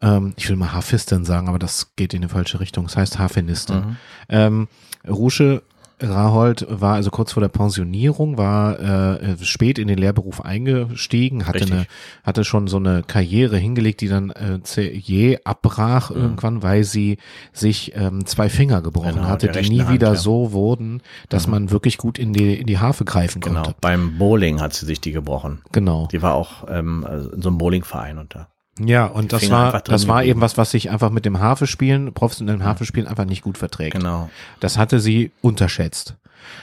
Ähm, 0.00 0.34
ich 0.36 0.48
will 0.48 0.56
mal 0.56 0.72
Harfistin 0.72 1.24
sagen, 1.24 1.48
aber 1.48 1.58
das 1.58 1.94
geht 1.96 2.14
in 2.14 2.22
die 2.22 2.28
falsche 2.28 2.60
Richtung. 2.60 2.86
Es 2.86 2.96
heißt 2.96 3.18
Harfenistin. 3.18 3.76
Mhm. 3.76 3.96
Ähm, 4.28 4.68
Rusche 5.08 5.62
Rahold 6.02 6.66
war 6.68 6.94
also 6.94 7.10
kurz 7.10 7.32
vor 7.32 7.40
der 7.40 7.48
Pensionierung, 7.48 8.38
war 8.38 8.78
äh, 8.80 9.36
spät 9.42 9.78
in 9.78 9.88
den 9.88 9.98
Lehrberuf 9.98 10.40
eingestiegen, 10.44 11.46
hatte 11.46 11.60
Richtig. 11.60 11.72
eine, 11.72 11.86
hatte 12.24 12.44
schon 12.44 12.66
so 12.66 12.76
eine 12.78 13.02
Karriere 13.02 13.56
hingelegt, 13.56 14.00
die 14.00 14.08
dann 14.08 14.30
äh, 14.30 14.58
je 14.80 15.38
abbrach 15.44 16.10
irgendwann, 16.10 16.62
weil 16.62 16.84
sie 16.84 17.18
sich 17.52 17.92
ähm, 17.94 18.26
zwei 18.26 18.48
Finger 18.48 18.82
gebrochen 18.82 19.02
Mhm. 19.12 19.16
Genau, 19.16 19.28
hatte, 19.28 19.48
die 19.48 19.68
nie 19.68 19.80
Hand, 19.80 19.90
wieder 19.92 20.08
ja. 20.08 20.12
Mhm. 20.12 20.16
so 20.16 20.52
wurden, 20.52 21.02
dass 21.28 21.46
man 21.46 21.70
wirklich 21.70 21.98
gut 21.98 22.18
in 22.18 22.32
die 22.32 22.54
in 22.54 22.66
die 22.66 22.78
Harfe 22.78 23.04
greifen 23.04 23.40
Genau. 23.40 23.62
konnte. 23.62 23.76
Beim 23.80 24.18
Bowling 24.18 24.60
hat 24.60 24.72
sie 24.74 24.86
sich 24.86 25.00
die 25.00 25.12
gebrochen. 25.12 25.62
Genau. 25.72 26.08
Die 26.12 26.22
war 26.22 26.34
auch 26.34 26.64
ähm, 26.68 27.04
also 27.08 27.30
in 27.30 27.42
so 27.42 27.48
einem 27.48 27.58
Bowlingverein 27.58 28.18
da. 28.34 28.48
Ja, 28.78 29.06
und 29.06 29.32
das 29.32 29.50
war, 29.50 29.80
das 29.80 30.08
war 30.08 30.24
eben 30.24 30.40
was, 30.40 30.56
was 30.56 30.70
sich 30.70 30.90
einfach 30.90 31.10
mit 31.10 31.24
dem 31.26 31.40
Harfespielen, 31.40 32.12
professionellen 32.14 32.64
Harfespielen 32.64 33.06
einfach 33.06 33.26
nicht 33.26 33.42
gut 33.42 33.58
verträgt. 33.58 33.94
Genau. 33.94 34.30
Das 34.60 34.78
hatte 34.78 34.98
sie 34.98 35.30
unterschätzt. 35.42 36.16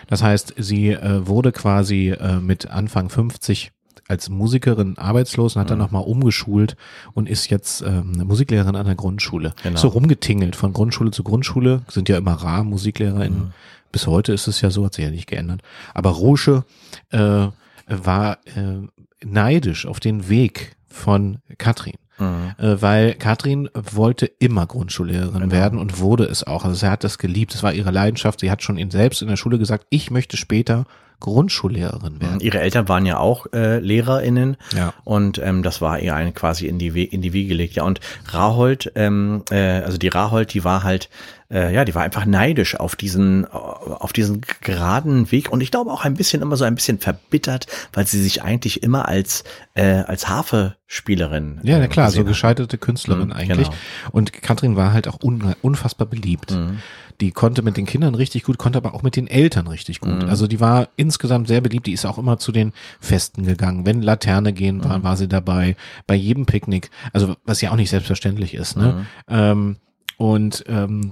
Das 0.08 0.24
heißt, 0.24 0.56
sie 0.58 0.90
äh, 0.90 1.28
wurde 1.28 1.52
quasi 1.52 2.10
äh, 2.10 2.40
mit 2.40 2.70
Anfang 2.70 3.10
50 3.10 3.72
als 4.08 4.28
Musikerin 4.30 4.98
arbeitslos 4.98 5.56
und 5.56 5.62
hat 5.62 5.70
dann 5.70 5.78
Mhm. 5.78 5.84
nochmal 5.84 6.04
umgeschult 6.04 6.76
und 7.14 7.30
ist 7.30 7.50
jetzt 7.52 7.82
ähm, 7.84 8.14
Musiklehrerin 8.26 8.76
an 8.76 8.88
der 8.88 8.96
Grundschule. 8.96 9.54
Genau. 9.62 9.78
So 9.80 9.90
rumgetingelt 9.90 10.56
von 10.56 10.74
Grundschule 10.74 11.12
zu 11.12 11.24
Grundschule, 11.24 11.84
sind 11.88 12.10
ja 12.10 12.18
immer 12.18 12.34
rar 12.34 12.64
Musiklehrerinnen. 12.64 13.40
Mhm. 13.40 13.52
Bis 13.92 14.08
heute 14.08 14.34
ist 14.34 14.48
es 14.48 14.62
ja 14.62 14.72
so, 14.72 14.84
hat 14.84 14.96
sich 14.96 15.06
ja 15.06 15.12
nicht 15.12 15.28
geändert. 15.28 15.62
Aber 15.94 16.10
Rusche 16.10 16.64
äh, 17.12 17.48
war 17.88 18.38
äh, 18.56 18.88
neidisch 19.24 19.86
auf 19.86 20.00
den 20.00 20.28
Weg 20.28 20.76
von 20.90 21.40
Katrin. 21.58 21.96
Mhm. 22.18 22.54
Äh, 22.58 22.82
weil 22.82 23.14
Katrin 23.14 23.70
wollte 23.74 24.26
immer 24.26 24.66
Grundschullehrerin 24.68 25.40
Genau. 25.42 25.52
werden 25.54 25.80
und 25.80 26.00
wurde 26.00 26.26
es 26.26 26.44
auch. 26.46 26.66
Also 26.66 26.76
sie 26.76 26.92
hat 26.92 27.04
das 27.06 27.18
geliebt, 27.18 27.56
es 27.56 27.64
war 27.64 27.72
ihre 27.74 27.92
Leidenschaft. 27.92 28.42
Sie 28.42 28.52
hat 28.52 28.62
schon 28.62 28.78
in, 28.78 28.92
selbst 28.92 29.22
in 29.22 29.30
der 29.30 29.38
Schule 29.38 29.58
gesagt, 29.58 29.86
ich 29.90 30.12
möchte 30.12 30.36
später 30.36 30.86
Grundschullehrerin 31.22 32.20
werden. 32.22 32.40
Ihre 32.40 32.60
Eltern 32.60 32.88
waren 32.90 33.06
ja 33.06 33.18
auch 33.18 33.46
äh, 33.54 33.80
LehrerInnen 33.80 34.58
Ja. 34.76 34.94
und 35.04 35.38
ähm, 35.38 35.64
das 35.64 35.82
war 35.82 36.00
ihr 36.00 36.16
ein 36.16 36.34
quasi 36.34 36.66
in 36.68 36.80
die, 36.80 36.94
We 36.96 37.04
in 37.04 37.22
die 37.22 37.34
Wiege 37.34 37.50
gelegt. 37.50 37.76
Ja, 37.76 37.84
und 37.84 38.00
Rahold, 38.30 38.92
ähm, 38.96 39.44
äh, 39.52 39.82
also 39.82 39.98
die 39.98 40.08
Rahold, 40.08 40.54
die 40.54 40.64
war 40.64 40.84
halt, 40.84 41.10
äh, 41.52 41.74
ja, 41.74 41.84
die 41.86 41.96
war 41.96 42.04
einfach 42.04 42.26
neidisch 42.26 42.76
auf 42.76 42.96
diesen, 42.96 43.46
auf 43.48 44.14
diesen 44.14 44.42
geraden 44.62 45.32
Weg 45.32 45.52
und 45.52 45.62
ich 45.62 45.72
glaube 45.72 45.92
auch 45.92 46.06
ein 46.06 46.14
bisschen 46.14 46.42
immer 46.42 46.56
so 46.58 46.64
ein 46.64 46.76
bisschen 46.76 47.00
verbittert, 47.00 47.66
weil 47.94 48.06
sie 48.06 48.22
sich 48.22 48.44
eigentlich 48.44 48.84
immer 48.84 49.08
als, 49.08 49.44
äh, 49.74 50.04
als 50.04 50.28
Harfe-Spielerin 50.30 51.60
Ja, 51.64 51.78
na 51.80 51.86
äh, 51.86 51.88
klar, 51.88 52.12
so 52.12 52.24
gescheiterte 52.24 52.78
Künstlerin 52.78 53.28
Mhm, 53.28 53.34
eigentlich. 53.34 53.68
genau. 53.70 53.80
Und 54.12 54.34
Katrin 54.34 54.76
war 54.76 54.94
halt 54.94 55.08
auch 55.08 55.22
un 55.24 55.56
unfassbar 55.62 56.08
beliebt. 56.08 56.52
Mhm. 56.52 56.80
Die 57.22 57.32
konnte 57.32 57.64
mit 57.64 57.76
den 57.76 57.86
Kindern 57.86 58.16
richtig 58.16 58.44
gut, 58.44 58.58
konnte 58.58 58.78
aber 58.78 58.94
auch 58.94 59.02
mit 59.04 59.18
den 59.18 59.28
Eltern 59.28 59.68
richtig 59.68 60.00
gut. 60.00 60.24
Mhm. 60.24 60.30
Also 60.30 60.48
die 60.48 60.60
war 60.62 60.88
insgesamt 60.96 61.50
sehr 61.50 61.60
beliebt. 61.60 61.86
Die 61.88 61.92
ist 61.92 62.06
auch 62.06 62.18
immer 62.18 62.38
zu 62.38 62.52
den 62.54 62.72
Festen 63.02 63.44
gegangen. 63.46 63.86
Wenn 63.86 64.02
Laterne 64.02 64.54
gehen 64.54 64.78
Mhm. 64.78 64.84
war, 64.86 65.04
war 65.04 65.18
sie 65.18 65.28
dabei. 65.28 65.76
Bei 66.08 66.16
jedem 66.16 66.46
Picknick. 66.46 66.90
Also 67.12 67.36
was 67.44 67.60
ja 67.60 67.72
auch 67.72 67.76
nicht 67.76 67.90
selbstverständlich 67.90 68.54
ist. 68.54 68.78
Ne? 68.78 68.94
Mhm. 68.94 69.06
Ähm, 69.36 69.76
und 70.18 70.64
ähm, 70.68 71.12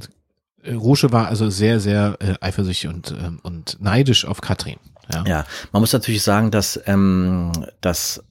Rusche 0.74 1.12
war 1.12 1.28
also 1.28 1.50
sehr, 1.50 1.80
sehr 1.80 2.18
äh, 2.20 2.36
eifersüchtig 2.42 2.90
und, 2.90 3.12
ähm, 3.12 3.40
und 3.44 3.78
neidisch 3.82 4.26
auf 4.26 4.42
Katrin. 4.42 4.78
Ja. 5.14 5.24
Ja, 5.26 5.46
man 5.72 5.82
muss 5.82 5.94
natürlich 5.94 6.22
sagen, 6.22 6.52
dass, 6.52 6.80
ähm, 6.86 7.52
dass 7.82 8.24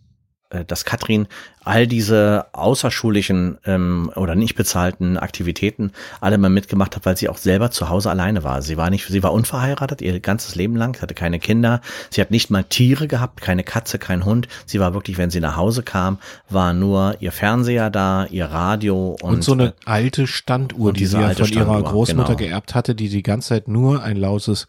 dass 0.66 0.84
Katrin 0.84 1.26
all 1.64 1.88
diese 1.88 2.46
außerschulischen 2.52 3.58
ähm, 3.64 4.12
oder 4.14 4.36
nicht 4.36 4.54
bezahlten 4.54 5.16
Aktivitäten 5.18 5.90
alle 6.20 6.38
mal 6.38 6.48
mitgemacht 6.48 6.94
hat, 6.94 7.04
weil 7.04 7.16
sie 7.16 7.28
auch 7.28 7.38
selber 7.38 7.72
zu 7.72 7.88
Hause 7.88 8.10
alleine 8.10 8.44
war. 8.44 8.62
Sie 8.62 8.76
war 8.76 8.88
nicht, 8.90 9.06
sie 9.08 9.22
war 9.24 9.32
unverheiratet 9.32 10.00
ihr 10.02 10.20
ganzes 10.20 10.54
Leben 10.54 10.76
lang, 10.76 11.00
hatte 11.02 11.14
keine 11.14 11.40
Kinder, 11.40 11.80
sie 12.10 12.20
hat 12.20 12.30
nicht 12.30 12.50
mal 12.50 12.62
Tiere 12.62 13.08
gehabt, 13.08 13.40
keine 13.40 13.64
Katze, 13.64 13.98
kein 13.98 14.24
Hund. 14.24 14.46
Sie 14.66 14.78
war 14.78 14.94
wirklich, 14.94 15.18
wenn 15.18 15.30
sie 15.30 15.40
nach 15.40 15.56
Hause 15.56 15.82
kam, 15.82 16.18
war 16.48 16.72
nur 16.72 17.16
ihr 17.20 17.32
Fernseher 17.32 17.90
da, 17.90 18.26
ihr 18.26 18.46
Radio 18.46 19.16
und, 19.20 19.34
und 19.34 19.42
so 19.42 19.52
eine 19.52 19.74
alte 19.84 20.28
Standuhr, 20.28 20.92
die 20.92 21.06
sie 21.06 21.20
ja 21.20 21.30
von 21.30 21.48
ihrer 21.48 21.82
Großmutter 21.82 22.36
genau. 22.36 22.48
geerbt 22.48 22.74
hatte, 22.76 22.94
die 22.94 23.08
die 23.08 23.24
ganze 23.24 23.48
Zeit 23.48 23.68
nur 23.68 24.02
ein 24.02 24.16
lautes 24.16 24.68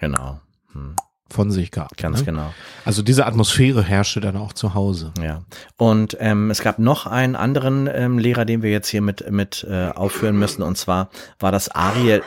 Genau. 0.00 0.40
Hm 0.72 0.96
von 1.30 1.50
sich 1.50 1.70
gab. 1.70 1.96
Ganz 1.96 2.20
ne? 2.20 2.24
genau. 2.24 2.54
Also 2.84 3.02
diese 3.02 3.26
Atmosphäre 3.26 3.82
herrschte 3.82 4.20
dann 4.20 4.36
auch 4.36 4.52
zu 4.52 4.74
Hause. 4.74 5.12
Ja. 5.22 5.42
Und 5.76 6.16
ähm, 6.20 6.50
es 6.50 6.62
gab 6.62 6.78
noch 6.78 7.06
einen 7.06 7.36
anderen 7.36 7.88
ähm, 7.92 8.18
Lehrer, 8.18 8.44
den 8.44 8.62
wir 8.62 8.70
jetzt 8.70 8.88
hier 8.88 9.02
mit 9.02 9.30
mit 9.30 9.66
äh, 9.68 9.88
aufführen 9.88 10.38
müssen. 10.38 10.62
Und 10.62 10.78
zwar 10.78 11.10
war 11.38 11.52
das 11.52 11.68
Ariel 11.70 12.22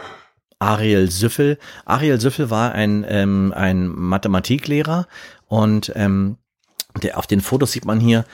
Ariel 0.59 1.09
Süffel. 1.09 1.57
Ariel 1.85 2.21
Süffel 2.21 2.49
war 2.49 2.73
ein 2.73 3.05
ähm, 3.07 3.53
ein 3.55 3.87
Mathematiklehrer 3.87 5.07
und 5.47 5.91
ähm, 5.95 6.37
der 7.01 7.17
auf 7.17 7.27
den 7.27 7.41
Fotos 7.41 7.71
sieht 7.71 7.85
man 7.85 7.99
hier. 7.99 8.25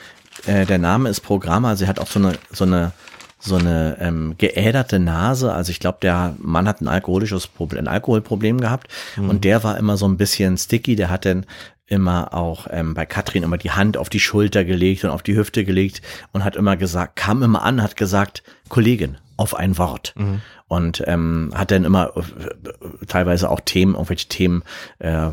Äh, 0.46 0.66
der 0.66 0.78
Name 0.78 1.10
ist 1.10 1.22
Programmer. 1.22 1.70
Also 1.70 1.86
er 1.86 1.90
hat 1.90 2.00
auch 2.00 2.08
so 2.08 2.20
eine 2.20 2.38
so 2.52 2.66
eine 2.66 2.92
so 3.40 3.56
eine 3.56 3.98
ähm, 4.00 4.36
geäderte 4.38 5.00
Nase. 5.00 5.54
Also 5.54 5.72
ich 5.72 5.80
glaube, 5.80 6.00
der 6.02 6.36
Mann 6.40 6.68
hat 6.68 6.82
ein 6.82 6.88
alkoholisches 6.88 7.48
Problem, 7.48 7.86
ein 7.86 7.88
Alkoholproblem 7.88 8.60
gehabt 8.60 8.88
mhm. 9.16 9.30
und 9.30 9.44
der 9.44 9.64
war 9.64 9.78
immer 9.78 9.98
so 9.98 10.08
ein 10.08 10.18
bisschen 10.18 10.58
sticky. 10.58 10.96
Der 10.96 11.10
hat 11.10 11.26
dann 11.26 11.46
immer 11.88 12.34
auch 12.34 12.68
ähm, 12.70 12.94
bei 12.94 13.06
Katrin 13.06 13.44
immer 13.44 13.58
die 13.58 13.72
Hand 13.72 13.98
auf 13.98 14.10
die 14.10 14.20
Schulter 14.20 14.66
gelegt 14.66 15.04
und 15.04 15.10
auf 15.10 15.24
die 15.24 15.36
Hüfte 15.36 15.64
gelegt 15.64 16.02
und 16.34 16.44
hat 16.44 16.56
immer 16.56 16.76
gesagt, 16.76 17.16
kam 17.16 17.44
immer 17.44 17.64
an, 17.64 17.82
hat 17.82 17.96
gesagt, 17.96 18.44
Kollegin, 18.70 19.18
auf 19.38 19.56
ein 19.56 19.78
Wort. 19.78 20.14
Mhm. 20.18 20.42
Und 20.70 21.02
ähm, 21.08 21.52
hat 21.56 21.72
dann 21.72 21.86
immer 21.86 22.12
äh, 22.18 23.06
teilweise 23.08 23.50
auch 23.50 23.62
Themen, 23.62 23.94
irgendwelche 23.94 24.28
Themen 24.28 24.64
äh, 25.00 25.30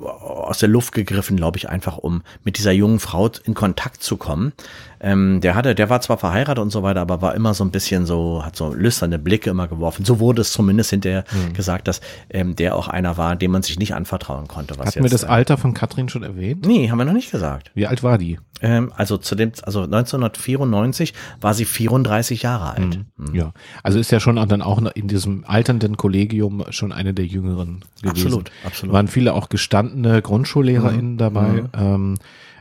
aus 0.00 0.58
der 0.58 0.68
Luft 0.68 0.94
gegriffen, 0.94 1.36
glaube 1.36 1.58
ich, 1.58 1.68
einfach 1.68 1.98
um 1.98 2.22
mit 2.44 2.56
dieser 2.58 2.70
jungen 2.70 3.00
Frau 3.00 3.28
in 3.44 3.54
Kontakt 3.54 4.02
zu 4.04 4.16
kommen. 4.16 4.52
Ähm, 5.00 5.40
der 5.40 5.54
hatte, 5.54 5.74
der 5.74 5.90
war 5.90 6.00
zwar 6.00 6.18
verheiratet 6.18 6.62
und 6.62 6.70
so 6.70 6.82
weiter, 6.82 7.00
aber 7.00 7.20
war 7.20 7.34
immer 7.34 7.52
so 7.54 7.64
ein 7.64 7.70
bisschen 7.70 8.06
so, 8.06 8.44
hat 8.44 8.56
so 8.56 8.72
lüsterne 8.72 9.18
Blicke 9.18 9.50
immer 9.50 9.68
geworfen. 9.68 10.04
So 10.04 10.20
wurde 10.20 10.42
es 10.42 10.52
zumindest 10.52 10.90
hinterher 10.90 11.24
mhm. 11.32 11.52
gesagt, 11.52 11.88
dass 11.88 12.00
ähm, 12.30 12.56
der 12.56 12.76
auch 12.76 12.88
einer 12.88 13.16
war, 13.16 13.36
dem 13.36 13.50
man 13.50 13.62
sich 13.62 13.78
nicht 13.78 13.94
anvertrauen 13.94 14.48
konnte. 14.48 14.78
Was 14.78 14.88
Hatten 14.88 15.02
wir 15.02 15.10
das 15.10 15.24
äh, 15.24 15.26
Alter 15.26 15.58
von 15.58 15.74
Katrin 15.74 16.08
schon 16.08 16.22
erwähnt? 16.22 16.64
Nee, 16.64 16.90
haben 16.90 16.98
wir 16.98 17.04
noch 17.04 17.12
nicht 17.12 17.30
gesagt. 17.30 17.70
Wie 17.74 17.86
alt 17.86 18.02
war 18.02 18.18
die? 18.18 18.38
Ähm, 18.62 18.92
also 18.96 19.18
zu 19.18 19.34
dem, 19.34 19.52
also 19.62 19.82
1994 19.82 21.12
war 21.40 21.52
sie 21.52 21.66
34 21.66 22.42
Jahre 22.42 22.70
alt. 22.70 22.96
Mhm. 22.96 23.06
Mhm. 23.16 23.34
Ja, 23.34 23.52
also 23.82 23.95
ist 23.98 24.10
ja 24.10 24.20
schon 24.20 24.36
dann 24.36 24.62
auch 24.62 24.80
in 24.94 25.08
diesem 25.08 25.44
alternden 25.46 25.96
Kollegium 25.96 26.64
schon 26.70 26.92
eine 26.92 27.14
der 27.14 27.26
jüngeren 27.26 27.84
gewesen. 28.02 28.26
Absolut, 28.26 28.50
absolut. 28.64 28.94
Waren 28.94 29.08
viele 29.08 29.34
auch 29.34 29.48
gestandene 29.48 30.22
GrundschullehrerInnen 30.22 31.14
mhm. 31.14 31.18
dabei. 31.18 31.48
Mhm. 31.48 31.68
Ähm, 31.74 32.14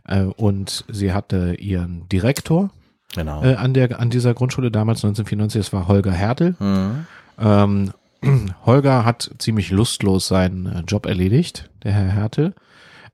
äh, 0.08 0.24
und 0.24 0.86
sie 0.88 1.14
hatte 1.14 1.56
ihren 1.56 2.08
Direktor 2.10 2.70
genau. 3.14 3.44
äh, 3.44 3.56
an, 3.56 3.74
der, 3.74 4.00
an 4.00 4.10
dieser 4.10 4.34
Grundschule 4.34 4.72
damals 4.72 5.00
1994, 5.00 5.60
das 5.60 5.74
war 5.74 5.88
Holger 5.88 6.12
Hertel. 6.12 6.56
Mhm. 6.60 7.06
Ähm, 7.40 7.92
Holger 8.66 9.06
hat 9.06 9.32
ziemlich 9.38 9.72
lustlos 9.72 10.28
seinen 10.28 10.84
Job 10.88 11.06
erledigt, 11.06 11.70
der 11.84 11.94
Herr 11.94 12.12
Hertel. 12.12 12.54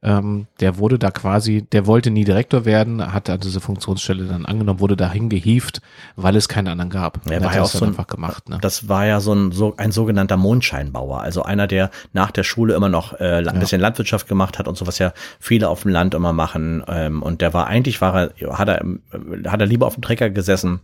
Ähm, 0.04 0.48
der 0.60 0.78
wurde 0.80 0.98
da 0.98 1.12
quasi, 1.12 1.62
der 1.62 1.86
wollte 1.86 2.10
nie 2.10 2.24
Direktor 2.24 2.66
werden, 2.66 3.14
hat 3.14 3.30
da 3.30 3.38
diese 3.38 3.60
Funktionsstelle 3.60 4.26
dann 4.26 4.48
angenommen, 4.48 4.80
wurde 4.80 4.98
dahin 4.98 5.30
gehievt, 5.30 5.82
weil 6.16 6.36
es 6.36 6.50
keinen 6.50 6.70
anderen 6.70 6.90
gab. 6.90 7.20
Er 7.30 7.44
war 7.44 7.54
ja 7.54 7.62
auch 7.62 7.68
so 7.68 7.86
ein, 7.86 7.90
einfach 7.90 8.08
gemacht. 8.08 8.50
Ne? 8.50 8.58
Das 8.62 8.90
war 8.90 9.06
ja 9.06 9.20
so 9.20 9.34
ein, 9.34 9.52
so 9.52 9.76
ein 9.78 9.92
sogenannter 9.92 10.38
Mondscheinbauer, 10.38 11.22
also 11.22 11.44
einer, 11.44 11.68
der 11.68 11.92
nach 12.14 12.32
der 12.32 12.44
Schule 12.44 12.74
immer 12.74 12.90
noch 12.90 13.20
äh, 13.20 13.38
ein 13.38 13.46
ja. 13.46 13.52
bisschen 13.52 13.80
Landwirtschaft 13.80 14.28
gemacht 14.28 14.58
hat 14.58 14.68
und 14.68 14.76
so 14.76 14.88
was 14.88 14.98
ja 14.98 15.14
viele 15.40 15.70
auf 15.70 15.84
dem 15.84 15.92
Land 15.92 16.16
immer 16.16 16.34
machen. 16.34 16.84
Ähm, 16.88 17.22
und 17.22 17.42
der 17.42 17.54
war 17.54 17.68
eigentlich 17.68 18.02
war 18.02 18.32
er, 18.32 18.58
hat 18.58 18.70
er, 18.70 18.84
hat 19.52 19.62
er 19.62 19.68
lieber 19.68 19.86
auf 19.86 19.94
dem 19.94 20.02
Trecker 20.02 20.32
gesessen 20.32 20.80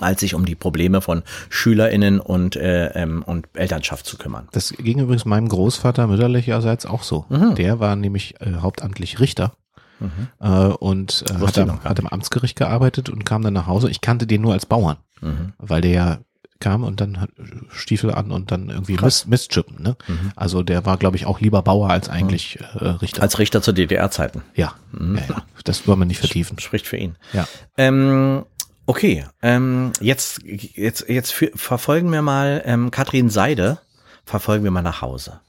als 0.00 0.20
sich 0.20 0.34
um 0.34 0.44
die 0.44 0.54
Probleme 0.54 1.00
von 1.00 1.22
SchülerInnen 1.48 2.20
und, 2.20 2.56
äh, 2.56 2.88
ähm, 2.94 3.22
und 3.22 3.46
Elternschaft 3.54 4.06
zu 4.06 4.16
kümmern. 4.16 4.48
Das 4.52 4.70
ging 4.70 4.98
übrigens 4.98 5.24
meinem 5.24 5.48
Großvater 5.48 6.06
mütterlicherseits 6.06 6.86
auch 6.86 7.02
so. 7.02 7.26
Mhm. 7.28 7.54
Der 7.54 7.80
war 7.80 7.96
nämlich 7.96 8.40
äh, 8.40 8.54
hauptamtlich 8.60 9.20
Richter. 9.20 9.52
Mhm. 9.98 10.28
Äh, 10.40 10.48
und 10.48 11.24
äh, 11.30 11.34
hat, 11.34 11.58
am, 11.58 11.82
hat 11.82 11.98
im 11.98 12.06
Amtsgericht 12.06 12.56
gearbeitet 12.56 13.08
und 13.08 13.24
kam 13.24 13.42
dann 13.42 13.54
nach 13.54 13.66
Hause. 13.66 13.90
Ich 13.90 14.00
kannte 14.00 14.26
den 14.26 14.42
nur 14.42 14.52
als 14.52 14.66
Bauern, 14.66 14.98
mhm. 15.22 15.54
weil 15.58 15.80
der 15.80 15.90
ja 15.92 16.18
kam 16.60 16.84
und 16.84 17.00
dann 17.00 17.20
hat 17.20 17.30
Stiefel 17.70 18.12
an 18.12 18.30
und 18.30 18.50
dann 18.50 18.70
irgendwie 18.70 18.96
Mist, 18.96 19.28
Mist 19.28 19.50
chippen. 19.50 19.82
Ne? 19.82 19.96
Mhm. 20.06 20.32
Also 20.36 20.62
der 20.62 20.86
war, 20.86 20.96
glaube 20.96 21.16
ich, 21.16 21.26
auch 21.26 21.40
lieber 21.40 21.62
Bauer 21.62 21.90
als 21.90 22.08
eigentlich 22.08 22.58
mhm. 22.74 22.86
äh, 22.86 22.88
Richter. 22.90 23.22
Als 23.22 23.38
Richter 23.38 23.62
zu 23.62 23.72
DDR-Zeiten. 23.72 24.42
Ja. 24.54 24.74
Mhm. 24.92 25.16
ja, 25.16 25.22
ja, 25.28 25.42
das 25.64 25.86
wollen 25.86 25.98
wir 25.98 26.06
nicht 26.06 26.20
vertiefen. 26.20 26.58
Spricht 26.58 26.86
für 26.86 26.96
ihn. 26.96 27.16
Ja. 27.32 27.46
Ähm, 27.76 28.44
Okay, 28.88 29.24
ähm, 29.42 29.90
jetzt, 30.00 30.42
jetzt, 30.44 31.08
jetzt 31.08 31.32
für, 31.32 31.50
verfolgen 31.56 32.12
wir 32.12 32.22
mal 32.22 32.62
ähm, 32.64 32.92
Katrin 32.92 33.30
Seide, 33.30 33.78
verfolgen 34.24 34.62
wir 34.62 34.70
mal 34.70 34.82
nach 34.82 35.02
Hause. 35.02 35.40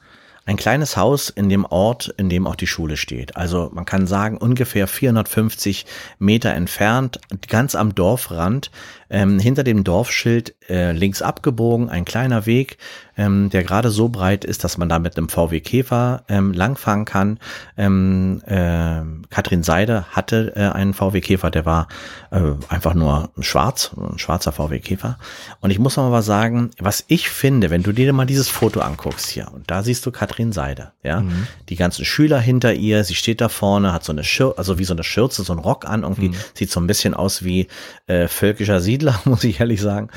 Ein 0.48 0.56
kleines 0.56 0.98
Haus 0.98 1.30
in 1.30 1.48
dem 1.50 1.66
Ort, 1.66 2.08
in 2.18 2.30
dem 2.30 2.48
auch 2.48 2.56
die 2.56 2.68
Schule 2.68 2.98
steht. 2.98 3.36
Also 3.36 3.70
man 3.74 3.86
kann 3.86 4.08
sagen, 4.08 4.38
ungefähr 4.38 4.88
450 4.88 5.86
Meter 6.18 6.54
entfernt, 6.54 7.20
ganz 7.48 7.76
am 7.76 7.94
Dorfrand, 7.94 8.72
ähm, 9.10 9.40
hinter 9.40 9.64
dem 9.64 9.84
Dorfschild 9.84 10.56
äh, 10.70 10.94
links 10.94 11.22
abgebogen, 11.22 11.90
ein 11.90 12.06
kleiner 12.06 12.46
Weg, 12.48 12.78
ähm, 13.18 13.50
der 13.50 13.64
gerade 13.64 13.90
so 13.90 14.10
breit 14.10 14.46
ist, 14.46 14.64
dass 14.64 14.78
man 14.78 14.90
da 14.90 15.00
mit 15.00 15.18
einem 15.18 15.30
VW 15.30 15.60
Käfer 15.60 16.24
ähm, 16.30 16.54
langfahren 16.54 17.06
kann. 17.06 17.40
Ähm, 17.78 18.42
äh, 18.46 19.02
Katrin 19.30 19.64
Seide 19.64 20.06
hatte 20.12 20.54
äh, 20.56 20.70
einen 20.70 20.94
VW 20.94 21.22
Käfer, 21.22 21.52
der 21.52 21.66
war 21.66 21.88
äh, 22.32 22.42
einfach 22.70 22.94
nur 22.94 23.32
schwarz, 23.40 23.92
ein 23.98 24.20
schwarzer 24.20 24.52
VW 24.52 24.80
Käfer. 24.80 25.18
Und 25.62 25.72
ich 25.72 25.80
muss 25.80 25.98
mal 25.98 26.12
was 26.12 26.26
sagen, 26.26 26.72
was 26.80 27.04
ich 27.08 27.30
finde, 27.30 27.70
wenn 27.70 27.84
du 27.84 27.92
dir 27.92 28.14
mal 28.14 28.26
dieses 28.26 28.50
Foto 28.50 28.82
anguckst 28.82 29.30
hier, 29.30 29.52
und 29.54 29.70
da 29.70 29.84
siehst 29.84 30.06
du 30.06 30.12
Katrin 30.12 30.52
Seide, 30.52 30.92
ja, 31.04 31.22
mhm. 31.22 31.48
die 31.70 31.76
ganzen 31.76 32.06
Schüler 32.06 32.40
hinter 32.40 32.74
ihr, 32.74 33.04
sie 33.04 33.16
steht 33.16 33.42
da 33.42 33.50
vorne, 33.50 33.94
hat 33.94 34.04
so 34.04 34.12
eine 34.12 34.24
Schürze, 34.24 34.58
also 34.58 34.78
wie 34.78 34.86
so 34.86 34.94
eine 34.94 35.04
Schürze, 35.04 35.44
so 35.44 35.54
ein 35.54 35.60
Rock 35.60 35.86
an, 35.86 36.04
irgendwie 36.04 36.30
mhm. 36.30 36.36
sieht 36.54 36.72
so 36.72 36.80
ein 36.80 36.88
bisschen 36.88 37.14
aus 37.14 37.44
wie 37.44 37.68
äh, 38.08 38.28
völkischer 38.28 38.80
Siedler, 38.80 39.20
muss 39.26 39.44
ich 39.44 39.60
ehrlich 39.60 39.82
sagen. 39.82 40.10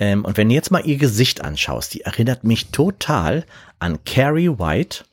Ähm, 0.00 0.24
und 0.24 0.36
wenn 0.36 0.48
du 0.48 0.54
jetzt 0.54 0.70
mal 0.72 0.84
ihr 0.84 0.96
Gesicht 0.96 1.44
anschaust, 1.44 1.94
die 1.94 2.00
erinnert 2.00 2.42
mich 2.42 2.70
total 2.70 3.44
an 3.78 4.02
Carrie 4.04 4.48
White, 4.48 5.04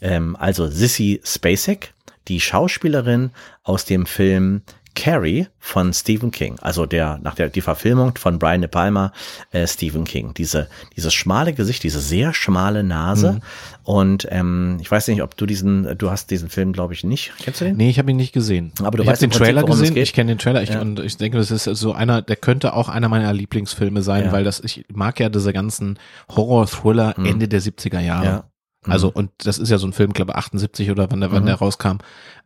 ähm, 0.00 0.36
also 0.36 0.68
Sissy 0.68 1.20
Spacek, 1.24 1.94
die 2.28 2.40
Schauspielerin 2.40 3.30
aus 3.64 3.86
dem 3.86 4.06
Film 4.06 4.62
Carrie 4.94 5.46
von 5.58 5.92
Stephen 5.92 6.30
King, 6.30 6.58
also 6.60 6.86
der 6.86 7.18
nach 7.22 7.34
der 7.34 7.48
die 7.48 7.60
Verfilmung 7.60 8.16
von 8.16 8.38
Brian 8.38 8.60
De 8.60 8.68
Palma 8.68 9.12
äh, 9.52 9.66
Stephen 9.66 10.04
King. 10.04 10.34
Diese 10.34 10.68
dieses 10.96 11.14
schmale 11.14 11.52
Gesicht, 11.52 11.82
diese 11.82 12.00
sehr 12.00 12.34
schmale 12.34 12.82
Nase 12.82 13.34
mhm. 13.34 13.40
und 13.84 14.28
ähm, 14.30 14.78
ich 14.80 14.90
weiß 14.90 15.08
nicht, 15.08 15.22
ob 15.22 15.36
du 15.36 15.46
diesen 15.46 15.96
du 15.96 16.10
hast 16.10 16.30
diesen 16.30 16.48
Film 16.48 16.72
glaube 16.72 16.94
ich 16.94 17.04
nicht. 17.04 17.32
Kennst 17.38 17.60
du 17.60 17.66
den? 17.66 17.76
Nee, 17.76 17.90
ich 17.90 17.98
habe 17.98 18.10
ihn 18.10 18.16
nicht 18.16 18.32
gesehen. 18.32 18.72
Aber 18.80 18.96
du 18.96 19.02
ich 19.02 19.08
weißt 19.08 19.22
den 19.22 19.30
Prinzip, 19.30 19.46
Trailer 19.46 19.62
gesehen. 19.64 19.96
Ich 19.96 20.12
kenne 20.12 20.32
den 20.32 20.38
Trailer 20.38 20.62
ich, 20.62 20.70
ja. 20.70 20.80
und 20.80 20.98
ich 21.00 21.16
denke, 21.16 21.38
das 21.38 21.50
ist 21.50 21.64
so 21.64 21.92
einer, 21.92 22.22
der 22.22 22.36
könnte 22.36 22.74
auch 22.74 22.88
einer 22.88 23.08
meiner 23.08 23.32
Lieblingsfilme 23.32 24.02
sein, 24.02 24.26
ja. 24.26 24.32
weil 24.32 24.44
das 24.44 24.60
ich 24.60 24.84
mag 24.92 25.20
ja 25.20 25.28
diese 25.28 25.52
ganzen 25.52 25.98
Horror 26.28 26.66
Thriller 26.66 27.14
mhm. 27.16 27.26
Ende 27.26 27.48
der 27.48 27.60
70er 27.60 28.00
Jahre. 28.00 28.24
Ja. 28.24 28.44
Also 28.86 29.08
mhm. 29.08 29.14
und 29.14 29.30
das 29.38 29.58
ist 29.58 29.70
ja 29.70 29.78
so 29.78 29.86
ein 29.86 29.92
Film, 29.92 30.12
glaube 30.12 30.34
78 30.34 30.90
oder 30.90 31.10
wann 31.10 31.20
der, 31.20 31.32
wann 31.32 31.46
der 31.46 31.56
mhm. 31.56 31.60
rauskam. 31.60 31.98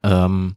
Ähm, 0.03 0.57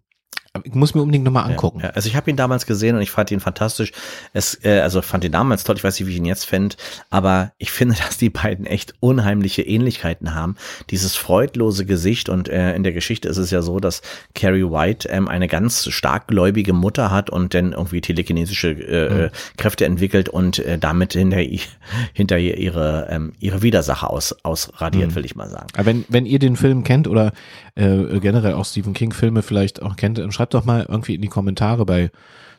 ich 0.63 0.73
muss 0.73 0.95
mir 0.95 1.01
unbedingt 1.01 1.25
nochmal 1.25 1.49
angucken. 1.49 1.81
Ja. 1.81 1.89
Also 1.91 2.09
ich 2.09 2.15
habe 2.15 2.29
ihn 2.29 2.35
damals 2.35 2.65
gesehen 2.65 2.95
und 2.95 3.01
ich 3.01 3.11
fand 3.11 3.31
ihn 3.31 3.39
fantastisch. 3.39 3.91
Es, 4.33 4.63
äh, 4.63 4.79
also 4.79 5.01
fand 5.01 5.23
ihn 5.23 5.31
damals 5.31 5.63
toll, 5.63 5.75
ich 5.75 5.83
weiß 5.83 5.99
nicht, 5.99 6.07
wie 6.07 6.11
ich 6.11 6.17
ihn 6.17 6.25
jetzt 6.25 6.45
fände, 6.45 6.75
aber 7.09 7.51
ich 7.57 7.71
finde, 7.71 7.95
dass 8.05 8.17
die 8.17 8.29
beiden 8.29 8.65
echt 8.65 8.93
unheimliche 8.99 9.61
Ähnlichkeiten 9.61 10.33
haben. 10.33 10.55
Dieses 10.89 11.15
freudlose 11.15 11.85
Gesicht 11.85 12.29
und 12.29 12.49
äh, 12.49 12.75
in 12.75 12.83
der 12.83 12.93
Geschichte 12.93 13.27
ist 13.27 13.37
es 13.37 13.51
ja 13.51 13.61
so, 13.61 13.79
dass 13.79 14.01
Carrie 14.35 14.63
White 14.63 15.09
ähm, 15.09 15.27
eine 15.27 15.47
ganz 15.47 15.89
stark 15.89 16.27
gläubige 16.27 16.73
Mutter 16.73 17.11
hat 17.11 17.29
und 17.29 17.53
dann 17.53 17.73
irgendwie 17.73 18.01
telekinesische 18.01 18.69
äh, 18.69 19.09
mhm. 19.09 19.29
Kräfte 19.57 19.85
entwickelt 19.85 20.29
und 20.29 20.59
äh, 20.59 20.77
damit 20.77 21.13
hinter, 21.13 21.37
hinter 22.13 22.37
ihre, 22.37 23.07
ähm, 23.09 23.33
ihre 23.39 23.61
Widersacher 23.61 24.09
aus, 24.09 24.35
ausradiert, 24.43 25.11
mhm. 25.11 25.15
will 25.15 25.25
ich 25.25 25.35
mal 25.35 25.49
sagen. 25.49 25.67
Aber 25.73 25.85
wenn, 25.85 26.05
wenn 26.09 26.25
ihr 26.25 26.39
den 26.39 26.55
Film 26.55 26.83
kennt 26.83 27.07
oder 27.07 27.31
äh, 27.77 28.19
generell 28.19 28.53
auch 28.53 28.65
Stephen 28.65 28.93
King 28.93 29.13
Filme 29.13 29.41
vielleicht 29.41 29.81
auch 29.81 29.95
kennt, 29.95 30.17
schreibt 30.17 30.33
schreibt 30.33 30.53
doch 30.53 30.65
mal 30.65 30.85
irgendwie 30.87 31.15
in 31.15 31.21
die 31.21 31.27
Kommentare 31.27 31.85
bei 31.85 32.11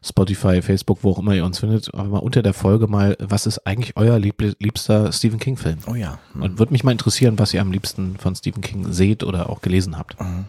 Spotify, 0.02 0.62
Facebook, 0.62 1.00
wo 1.02 1.10
auch 1.10 1.18
immer 1.18 1.34
ihr 1.34 1.44
uns 1.44 1.58
findet, 1.58 1.92
aber 1.92 2.04
mal 2.04 2.18
unter 2.18 2.42
der 2.42 2.54
Folge 2.54 2.86
mal, 2.86 3.16
was 3.18 3.46
ist 3.46 3.66
eigentlich 3.66 3.96
euer 3.96 4.18
lieb 4.18 4.40
liebster 4.60 5.10
Stephen 5.12 5.40
King 5.40 5.56
Film? 5.56 5.78
Oh 5.88 5.94
ja. 5.94 6.18
Mhm. 6.34 6.42
Und 6.42 6.58
würde 6.58 6.72
mich 6.72 6.84
mal 6.84 6.92
interessieren, 6.92 7.38
was 7.38 7.52
ihr 7.52 7.60
am 7.60 7.72
liebsten 7.72 8.16
von 8.16 8.36
Stephen 8.36 8.60
King 8.60 8.92
seht 8.92 9.24
oder 9.24 9.50
auch 9.50 9.60
gelesen 9.60 9.98
habt. 9.98 10.20
Mhm. 10.20 10.44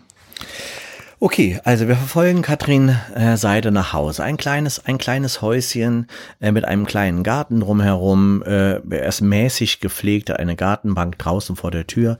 Okay, 1.21 1.59
also 1.65 1.89
wir 1.89 1.97
verfolgen 1.97 2.41
Katrin 2.41 2.95
äh, 3.13 3.35
Seide 3.35 3.71
nach 3.71 3.91
Hause. 3.91 4.23
Ein 4.23 4.37
kleines, 4.37 4.85
ein 4.85 4.97
kleines 4.97 5.41
Häuschen 5.41 6.07
äh, 6.39 6.53
mit 6.53 6.63
einem 6.63 6.85
kleinen 6.85 7.23
Garten 7.23 7.59
drumherum. 7.59 8.41
Äh, 8.43 8.79
er 8.89 9.07
ist 9.07 9.19
mäßig 9.19 9.81
gepflegt, 9.81 10.31
eine 10.31 10.55
Gartenbank 10.55 11.17
draußen 11.17 11.57
vor 11.57 11.71
der 11.71 11.87
Tür. 11.87 12.19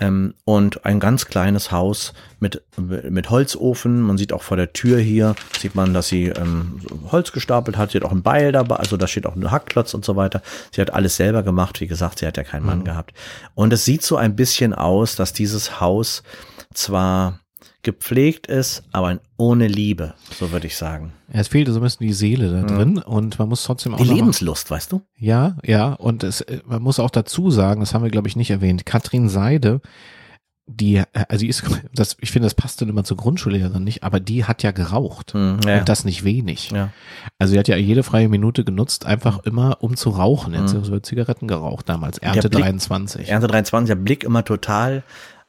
Ähm, 0.00 0.34
und 0.44 0.84
ein 0.84 0.98
ganz 0.98 1.26
kleines 1.26 1.70
Haus 1.70 2.14
mit, 2.40 2.62
mit 2.76 3.30
Holzofen. 3.30 4.00
Man 4.00 4.18
sieht 4.18 4.32
auch 4.32 4.42
vor 4.42 4.56
der 4.56 4.72
Tür 4.72 4.98
hier, 4.98 5.36
sieht 5.58 5.76
man, 5.76 5.94
dass 5.94 6.08
sie 6.08 6.26
ähm, 6.26 6.80
Holz 7.12 7.30
gestapelt 7.30 7.76
hat. 7.76 7.92
Sie 7.92 7.98
hat 7.98 8.04
auch 8.04 8.10
ein 8.12 8.22
Beil 8.22 8.50
dabei, 8.50 8.76
also 8.76 8.96
da 8.96 9.06
steht 9.06 9.24
auch 9.26 9.36
ein 9.36 9.50
Hackklotz 9.52 9.94
und 9.94 10.04
so 10.04 10.16
weiter. 10.16 10.42
Sie 10.72 10.80
hat 10.80 10.92
alles 10.92 11.14
selber 11.16 11.44
gemacht. 11.44 11.80
Wie 11.80 11.86
gesagt, 11.86 12.18
sie 12.18 12.26
hat 12.26 12.36
ja 12.36 12.42
keinen 12.42 12.66
Mann 12.66 12.80
Mhm. 12.80 12.84
gehabt. 12.84 13.12
Und 13.54 13.72
es 13.72 13.84
sieht 13.84 14.02
so 14.02 14.16
ein 14.16 14.34
bisschen 14.34 14.74
aus, 14.74 15.14
dass 15.14 15.32
dieses 15.32 15.80
Haus 15.80 16.24
zwar 16.72 17.38
gepflegt 17.82 18.46
ist, 18.46 18.82
aber 18.92 19.20
ohne 19.36 19.68
Liebe, 19.68 20.14
so 20.30 20.52
würde 20.52 20.66
ich 20.66 20.76
sagen. 20.76 21.12
Es 21.28 21.48
fehlte 21.48 21.72
so 21.72 21.80
ein 21.80 21.82
bisschen 21.82 22.06
die 22.06 22.12
Seele 22.12 22.50
da 22.50 22.66
drin 22.66 22.98
und 22.98 23.38
man 23.38 23.48
muss 23.48 23.64
trotzdem 23.64 23.94
auch 23.94 23.98
Die 23.98 24.04
Lebenslust, 24.04 24.70
weißt 24.70 24.92
du? 24.92 25.02
Ja, 25.18 25.56
ja, 25.62 25.92
und 25.92 26.24
es, 26.24 26.40
äh, 26.42 26.60
man 26.64 26.82
muss 26.82 26.98
auch 26.98 27.10
dazu 27.10 27.50
sagen, 27.50 27.80
das 27.80 27.94
haben 27.94 28.02
wir 28.02 28.10
glaube 28.10 28.28
ich 28.28 28.36
nicht 28.36 28.50
erwähnt, 28.50 28.86
Katrin 28.86 29.28
Seide, 29.28 29.80
die, 30.66 30.96
äh, 30.96 31.04
also 31.28 31.42
die 31.42 31.48
ist, 31.48 31.62
das, 31.94 32.16
ich 32.20 32.30
finde, 32.30 32.46
das 32.46 32.54
passt 32.54 32.80
dann 32.80 32.88
immer 32.88 33.04
zur 33.04 33.16
Grundschullehrerin 33.16 33.84
nicht, 33.84 34.02
aber 34.02 34.20
die 34.20 34.44
hat 34.44 34.62
ja 34.62 34.70
geraucht. 34.70 35.34
Hm, 35.34 35.60
ja. 35.64 35.78
Und 35.78 35.88
das 35.88 36.04
nicht 36.04 36.24
wenig. 36.24 36.70
Ja. 36.70 36.90
Also 37.38 37.52
sie 37.52 37.58
hat 37.58 37.68
ja 37.68 37.76
jede 37.76 38.02
freie 38.02 38.28
Minute 38.28 38.64
genutzt, 38.64 39.06
einfach 39.06 39.40
immer 39.44 39.78
um 39.80 39.96
zu 39.96 40.10
rauchen. 40.10 40.54
Jetzt 40.54 40.74
mhm. 40.74 40.86
wird 40.88 41.06
Zigaretten 41.06 41.48
geraucht 41.48 41.88
damals, 41.88 42.18
Ernte 42.18 42.48
Blick- 42.48 42.62
23. 42.62 43.28
Ernte 43.28 43.46
23, 43.48 43.88
der 43.88 44.02
Blick 44.02 44.24
immer 44.24 44.44
total 44.44 45.02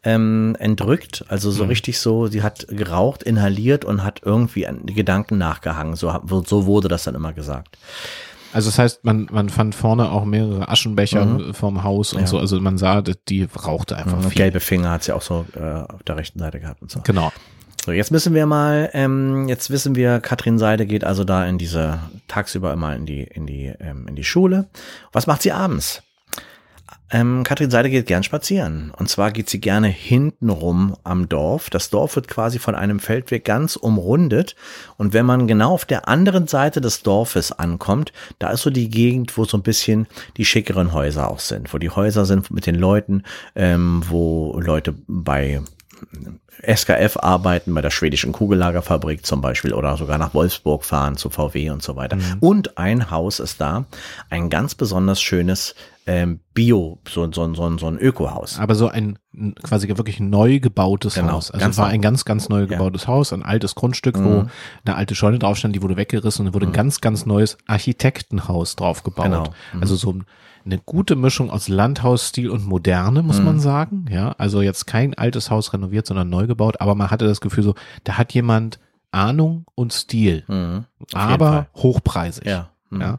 ähm, 0.05 0.55
entrückt, 0.59 1.25
also 1.27 1.51
so 1.51 1.65
richtig 1.65 1.99
so, 1.99 2.27
sie 2.27 2.43
hat 2.43 2.67
geraucht, 2.69 3.23
inhaliert 3.23 3.83
und 3.83 4.03
hat 4.03 4.21
irgendwie 4.23 4.65
Gedanken 4.85 5.37
nachgehangen. 5.37 5.95
So, 5.95 6.13
so 6.45 6.65
wurde 6.65 6.87
das 6.87 7.03
dann 7.03 7.15
immer 7.15 7.33
gesagt. 7.33 7.77
Also 8.53 8.69
das 8.69 8.79
heißt, 8.79 9.03
man, 9.03 9.27
man 9.31 9.49
fand 9.49 9.75
vorne 9.75 10.09
auch 10.09 10.23
mehrere 10.23 10.69
Aschenbecher 10.69 11.53
vorm 11.53 11.83
Haus 11.83 12.13
und 12.13 12.21
Ja. 12.21 12.27
so. 12.27 12.39
Also 12.39 12.61
man 12.61 12.77
sah, 12.77 13.01
die 13.01 13.43
rauchte 13.43 13.97
einfach 13.97 14.13
Und 14.17 14.23
viel. 14.29 14.37
gelbe 14.37 14.61
Finger 14.61 14.91
hat 14.91 15.03
sie 15.03 15.11
auch 15.11 15.21
so 15.21 15.45
äh, 15.57 15.59
auf 15.91 16.03
der 16.03 16.15
rechten 16.15 16.39
Seite 16.39 16.61
gehabt 16.61 16.81
und 16.81 16.89
so. 16.89 17.01
Genau. 17.03 17.33
So, 17.85 17.91
jetzt 17.91 18.11
müssen 18.11 18.33
wir 18.33 18.45
mal, 18.45 18.89
ähm, 18.93 19.47
jetzt 19.49 19.69
wissen 19.69 19.95
wir, 19.95 20.19
Katrin 20.21 20.57
Seide 20.57 20.85
geht 20.85 21.03
also 21.03 21.23
da 21.23 21.45
in 21.45 21.57
diese, 21.57 21.99
tagsüber 22.27 22.71
immer 22.73 22.95
in 22.95 23.05
die, 23.05 23.21
in 23.23 23.45
die, 23.45 23.73
ähm, 23.79 24.07
in 24.07 24.15
die 24.15 24.23
Schule. 24.23 24.67
Was 25.11 25.27
macht 25.27 25.41
sie 25.41 25.51
abends? 25.51 26.01
Ähm, 27.15 27.45
Katrin 27.45 27.71
Seide 27.71 27.89
geht 27.89 28.07
gern 28.07 28.23
spazieren. 28.23 28.91
Und 28.97 29.07
zwar 29.07 29.31
geht 29.31 29.49
sie 29.49 29.61
gerne 29.61 29.87
hintenrum 29.87 30.97
am 31.05 31.29
Dorf. 31.29 31.69
Das 31.69 31.89
Dorf 31.89 32.17
wird 32.17 32.27
quasi 32.27 32.59
von 32.59 32.75
einem 32.75 32.99
Feldweg 32.99 33.45
ganz 33.45 33.77
umrundet. 33.77 34.57
Und 34.97 35.13
wenn 35.13 35.25
man 35.25 35.47
genau 35.47 35.71
auf 35.71 35.85
der 35.85 36.09
anderen 36.09 36.49
Seite 36.49 36.81
des 36.81 37.03
Dorfes 37.03 37.53
ankommt, 37.53 38.11
da 38.37 38.49
ist 38.49 38.63
so 38.63 38.69
die 38.69 38.89
Gegend, 38.89 39.37
wo 39.37 39.45
so 39.45 39.55
ein 39.55 39.63
bisschen 39.63 40.07
die 40.35 40.43
schickeren 40.43 40.91
Häuser 40.91 41.29
auch 41.29 41.39
sind. 41.39 41.73
Wo 41.73 41.77
die 41.77 41.89
Häuser 41.89 42.25
sind 42.25 42.51
mit 42.51 42.65
den 42.65 42.75
Leuten, 42.75 43.23
ähm, 43.55 44.03
wo 44.09 44.59
Leute 44.59 44.93
bei 45.07 45.61
SKF 46.65 47.17
arbeiten, 47.17 47.73
bei 47.73 47.81
der 47.81 47.91
schwedischen 47.91 48.31
Kugellagerfabrik 48.31 49.25
zum 49.25 49.41
Beispiel 49.41 49.73
oder 49.73 49.97
sogar 49.97 50.17
nach 50.17 50.33
Wolfsburg 50.33 50.83
fahren 50.83 51.17
zu 51.17 51.29
VW 51.29 51.69
und 51.69 51.83
so 51.83 51.95
weiter. 51.95 52.17
Und 52.39 52.77
ein 52.77 53.11
Haus 53.11 53.39
ist 53.39 53.59
da, 53.61 53.85
ein 54.29 54.49
ganz 54.49 54.73
besonders 54.75 55.21
schönes 55.21 55.75
ähm, 56.07 56.39
Bio, 56.53 56.99
so, 57.09 57.31
so, 57.31 57.53
so, 57.53 57.77
so 57.77 57.87
ein 57.87 57.97
Ökohaus. 57.97 58.59
Aber 58.59 58.75
so 58.75 58.87
ein 58.87 59.17
quasi 59.63 59.87
wirklich 59.89 60.19
neu 60.19 60.59
gebautes 60.59 61.15
Genau, 61.15 61.33
Haus. 61.33 61.51
Also 61.51 61.67
es 61.67 61.77
war 61.77 61.87
ein 61.87 62.01
ganz, 62.01 62.25
ganz 62.25 62.47
neu 62.47 62.67
gebautes 62.67 63.07
Haus, 63.07 63.33
ein 63.33 63.43
altes 63.43 63.75
Grundstück, 63.75 64.15
wo 64.17 64.43
Mhm. 64.43 64.49
eine 64.85 64.95
alte 64.95 65.15
Scheune 65.15 65.39
drauf 65.39 65.57
stand, 65.57 65.75
die 65.75 65.81
wurde 65.81 65.97
weggerissen 65.97 66.47
und 66.47 66.53
wurde 66.53 66.67
ein 66.67 66.73
ganz, 66.73 67.01
ganz 67.01 67.25
neues 67.25 67.57
Architektenhaus 67.67 68.75
drauf 68.75 69.03
gebaut. 69.03 69.25
Genau. 69.25 69.43
Mhm. 69.73 69.81
Also 69.81 69.95
so 69.95 70.15
eine 70.65 70.79
gute 70.79 71.15
Mischung 71.15 71.51
aus 71.51 71.67
Landhausstil 71.67 72.49
und 72.49 72.65
Moderne, 72.65 73.21
muss 73.23 73.39
Mhm. 73.39 73.45
man 73.45 73.59
sagen. 73.59 74.05
Ja, 74.09 74.33
also 74.37 74.61
jetzt 74.61 74.87
kein 74.87 75.13
altes 75.13 75.51
Haus 75.51 75.73
renoviert, 75.73 76.07
sondern 76.07 76.29
neu 76.29 76.47
gebaut, 76.47 76.81
aber 76.81 76.95
man 76.95 77.11
hatte 77.11 77.25
das 77.27 77.39
Gefühl 77.41 77.63
so, 77.63 77.75
da 78.03 78.17
hat 78.17 78.33
jemand 78.33 78.79
Ahnung 79.11 79.65
und 79.75 79.93
Stil, 79.93 80.43
Mhm, 80.47 80.85
aber 81.13 81.67
hochpreisig. 81.75 82.45
Ja. 82.45 82.69
Mhm. 82.89 83.01
Ja. 83.01 83.17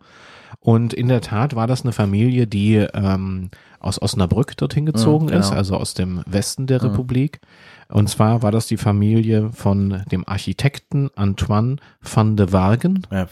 Und 0.60 0.92
in 0.92 1.08
der 1.08 1.20
Tat 1.20 1.54
war 1.54 1.66
das 1.66 1.82
eine 1.82 1.92
Familie, 1.92 2.46
die 2.46 2.76
ähm, 2.76 3.50
aus 3.78 4.00
Osnabrück 4.02 4.56
dorthin 4.56 4.86
gezogen 4.86 5.26
Mhm, 5.26 5.30
genau. 5.30 5.40
ist, 5.40 5.52
also 5.52 5.76
aus 5.76 5.94
dem 5.94 6.22
Westen 6.26 6.66
der 6.66 6.82
Republik. 6.82 7.40
Und 7.88 8.08
zwar 8.08 8.42
war 8.42 8.50
das 8.50 8.66
die 8.66 8.76
Familie 8.78 9.50
von 9.52 10.02
dem 10.10 10.26
Architekten 10.26 11.08
Antoine 11.14 11.76
van 12.02 12.36
de 12.36 12.50
Wagen. 12.52 13.06
Ja, 13.12 13.28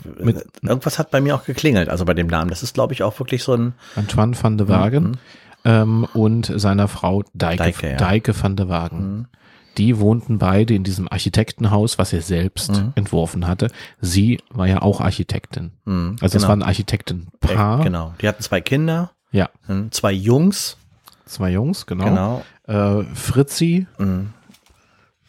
irgendwas 0.62 1.00
hat 1.00 1.10
bei 1.10 1.20
mir 1.20 1.34
auch 1.34 1.44
geklingelt, 1.44 1.88
also 1.88 2.04
bei 2.04 2.14
dem 2.14 2.28
Namen. 2.28 2.50
Das 2.50 2.62
ist, 2.62 2.74
glaube 2.74 2.92
ich, 2.92 3.02
auch 3.02 3.18
wirklich 3.18 3.42
so 3.42 3.54
ein, 3.54 3.72
Antoine 3.96 4.36
van 4.40 4.56
de 4.56 4.68
Wagen 4.68 5.16
ähm, 5.64 6.06
und 6.14 6.52
seiner 6.54 6.86
Frau 6.86 7.24
Deike, 7.34 7.56
Deike, 7.64 7.90
ja. 7.90 7.96
Deike 7.96 8.40
van 8.40 8.54
de 8.54 8.68
Wagen. 8.68 9.26
Die 9.78 9.98
wohnten 9.98 10.38
beide 10.38 10.74
in 10.74 10.84
diesem 10.84 11.08
Architektenhaus, 11.10 11.98
was 11.98 12.12
er 12.12 12.22
selbst 12.22 12.70
entworfen 12.94 13.46
hatte. 13.46 13.70
Sie 14.00 14.38
war 14.50 14.66
ja 14.68 14.82
auch 14.82 15.00
Architektin. 15.00 15.72
Mhm, 15.84 16.16
Also 16.20 16.36
es 16.36 16.42
genau. 16.42 16.48
war 16.48 16.56
ein 16.56 16.62
Architektenpaar. 16.62 17.80
äh, 17.80 17.84
genau. 17.84 18.14
Die 18.20 18.28
hatten 18.28 18.42
zwei 18.42 18.60
Kinder, 18.60 19.10
Ja, 19.32 19.48
hm, 19.66 19.90
zwei 19.90 20.12
Jungs, 20.12 20.76
zwei 21.26 21.50
Jungs, 21.50 21.86
genau. 21.86 22.04
genau. 22.04 23.00
Äh, 23.00 23.04
Fritzi 23.14 23.86
Mhm. 23.98 24.30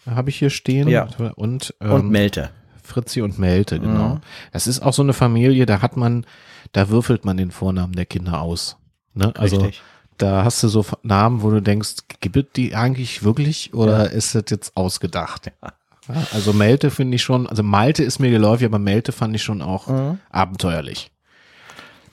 habe 0.06 0.30
ich 0.30 0.38
hier 0.38 0.50
stehen. 0.52 0.88
Ja. 0.88 1.08
Und, 1.36 1.74
ähm, 1.82 1.92
Und 1.92 2.10
Melte. 2.10 2.52
Fritzi 2.84 3.22
und 3.22 3.40
Melte, 3.40 3.80
genau. 3.80 4.16
Mhm. 4.16 4.22
Das 4.52 4.68
ist 4.68 4.80
auch 4.82 4.94
so 4.94 5.02
eine 5.02 5.14
Familie, 5.14 5.66
da 5.66 5.82
hat 5.82 5.98
man, 5.98 6.26
da 6.72 6.90
würfelt 6.90 7.26
man 7.26 7.36
den 7.38 7.50
Vornamen 7.50 7.94
der 7.94 8.06
Kinder 8.06 8.42
aus. 8.42 8.78
Ne? 9.16 9.34
Also 9.38 9.58
Richtig. 9.58 9.82
Da 10.18 10.44
hast 10.44 10.64
du 10.64 10.68
so 10.68 10.86
Namen, 11.04 11.42
wo 11.42 11.50
du 11.52 11.62
denkst, 11.62 11.96
gibt 12.22 12.36
es 12.36 12.46
die 12.56 12.76
eigentlich 12.76 13.24
wirklich 13.24 13.74
oder 13.74 14.12
ist 14.12 14.36
das 14.36 14.44
jetzt 14.50 14.76
ausgedacht? 14.78 15.52
Ja, 15.62 15.74
also 16.34 16.54
Melte 16.54 16.92
finde 16.92 17.16
ich 17.16 17.24
schon, 17.24 17.48
also 17.48 17.64
Malte 17.64 18.04
ist 18.04 18.20
mir 18.20 18.30
geläufig, 18.30 18.66
aber 18.68 18.80
Melte 18.80 19.12
fand 19.12 19.36
ich 19.36 19.44
schon 19.44 19.62
auch 19.62 19.88
Mhm. 19.88 20.20
abenteuerlich. 20.30 21.12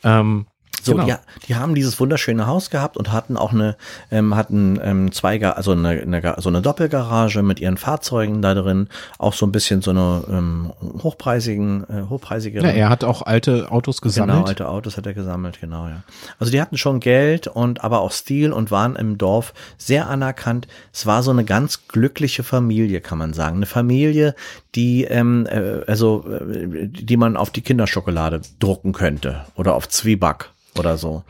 Ähm, 0.05 0.47
So, 0.85 0.93
genau. 0.93 1.07
ja, 1.07 1.21
die 1.47 1.55
haben 1.55 1.75
dieses 1.75 1.99
wunderschöne 2.01 2.47
Haus 2.47 2.69
gehabt 2.71 2.97
und 2.97 3.13
hatten 3.13 3.37
auch 3.37 3.53
eine, 3.53 3.77
ähm, 4.11 4.35
hatten 4.35 4.81
ähm, 4.83 5.13
zwei, 5.13 5.41
also 5.45 5.73
eine, 5.73 5.91
eine, 5.91 6.35
so 6.39 6.49
eine 6.49 6.61
Doppelgarage 6.61 7.43
mit 7.43 7.61
ihren 7.61 7.77
Fahrzeugen 7.77 8.43
da 8.43 8.55
drin, 8.55 8.89
auch 9.19 9.33
so 9.33 9.47
ein 9.47 9.53
bisschen 9.53 9.81
so 9.81 9.93
eine 9.93 10.25
ähm, 10.29 10.73
hochpreisigen, 11.03 11.85
äh, 11.89 12.09
hochpreisige. 12.09 12.61
ja, 12.63 12.69
er 12.69 12.89
hat 12.89 13.05
auch 13.05 13.23
alte 13.23 13.71
Autos 13.71 14.01
gesammelt. 14.01 14.39
Genau, 14.39 14.49
alte 14.49 14.69
Autos 14.69 14.97
hat 14.97 15.07
er 15.07 15.15
gesammelt, 15.15 15.61
genau, 15.61 15.87
ja. 15.87 16.03
Also 16.41 16.51
die 16.51 16.61
hatten 16.61 16.77
schon 16.77 16.99
Geld 16.99 17.47
und 17.47 17.85
aber 17.85 18.01
auch 18.01 18.11
Stil 18.13 18.53
und 18.53 18.71
waren 18.71 18.97
im 18.97 19.19
Dorf 19.19 19.55
sehr 19.79 20.09
anerkannt. 20.09 20.67
Es 20.93 21.07
war 21.07 21.23
so 21.23 21.31
eine 21.31 21.45
ganz 21.45 21.87
glückliche 21.87 22.43
Familie, 22.43 23.01
kann 23.01 23.19
man 23.19 23.35
sagen. 23.35 23.57
Eine 23.57 23.67
Familie, 23.67 24.35
die, 24.75 25.05
ähm, 25.05 25.47
äh, 25.47 25.83
also, 25.87 26.25
äh, 26.29 26.89
die 26.89 27.17
man 27.17 27.37
auf 27.37 27.51
die 27.51 27.63
Kinderschokolade 27.63 28.41
drucken 28.59 28.93
könnte 28.93 29.45
oder 29.55 29.75
auf 29.75 29.89
Zwieback 29.89 30.52
oder 30.79 30.97
so. 30.99 31.25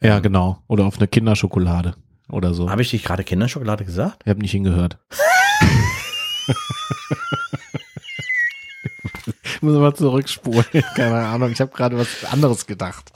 Ja, 0.00 0.20
genau. 0.20 0.62
Oder 0.66 0.84
auf 0.84 0.98
eine 0.98 1.08
Kinderschokolade 1.08 1.94
oder 2.28 2.54
so. 2.54 2.70
Habe 2.70 2.82
ich 2.82 2.90
dich 2.90 3.02
gerade 3.04 3.24
Kinderschokolade 3.24 3.84
gesagt? 3.84 4.22
Ich 4.24 4.30
habe 4.30 4.40
nicht 4.40 4.50
hingehört. 4.50 4.98
ich 9.44 9.62
muss 9.62 9.78
mal 9.78 9.94
zurückspulen. 9.94 10.64
Keine 10.96 11.26
Ahnung. 11.26 11.50
Ich 11.50 11.60
habe 11.60 11.72
gerade 11.72 11.98
was 11.98 12.24
anderes 12.30 12.66
gedacht. 12.66 13.12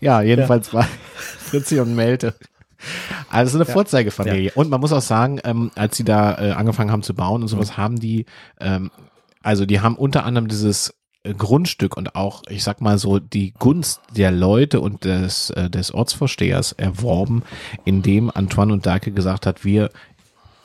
Ja, 0.00 0.22
jedenfalls 0.22 0.72
war 0.72 0.86
Fritzi 1.14 1.80
und 1.80 1.94
Melte. 1.94 2.34
Also 3.30 3.56
eine 3.58 3.64
Vorzeigefamilie. 3.64 4.52
Und 4.54 4.70
man 4.70 4.80
muss 4.80 4.92
auch 4.92 5.02
sagen, 5.02 5.40
ähm, 5.44 5.70
als 5.74 5.96
sie 5.96 6.04
da 6.04 6.38
äh, 6.38 6.52
angefangen 6.52 6.90
haben 6.90 7.02
zu 7.02 7.14
bauen 7.14 7.42
und 7.42 7.48
sowas, 7.48 7.76
haben 7.76 7.98
die, 7.98 8.26
ähm, 8.60 8.90
also 9.42 9.66
die 9.66 9.80
haben 9.80 9.96
unter 9.96 10.24
anderem 10.24 10.48
dieses 10.48 10.92
Grundstück 11.24 11.96
und 11.96 12.16
auch, 12.16 12.42
ich 12.48 12.64
sag 12.64 12.80
mal 12.80 12.98
so, 12.98 13.20
die 13.20 13.52
Gunst 13.52 14.00
der 14.16 14.32
Leute 14.32 14.80
und 14.80 15.04
des, 15.04 15.50
äh, 15.50 15.70
des 15.70 15.94
Ortsvorstehers 15.94 16.72
erworben, 16.72 17.44
indem 17.84 18.30
Antoine 18.30 18.72
und 18.72 18.86
Dahlke 18.86 19.12
gesagt 19.12 19.46
hat, 19.46 19.64
wir 19.64 19.90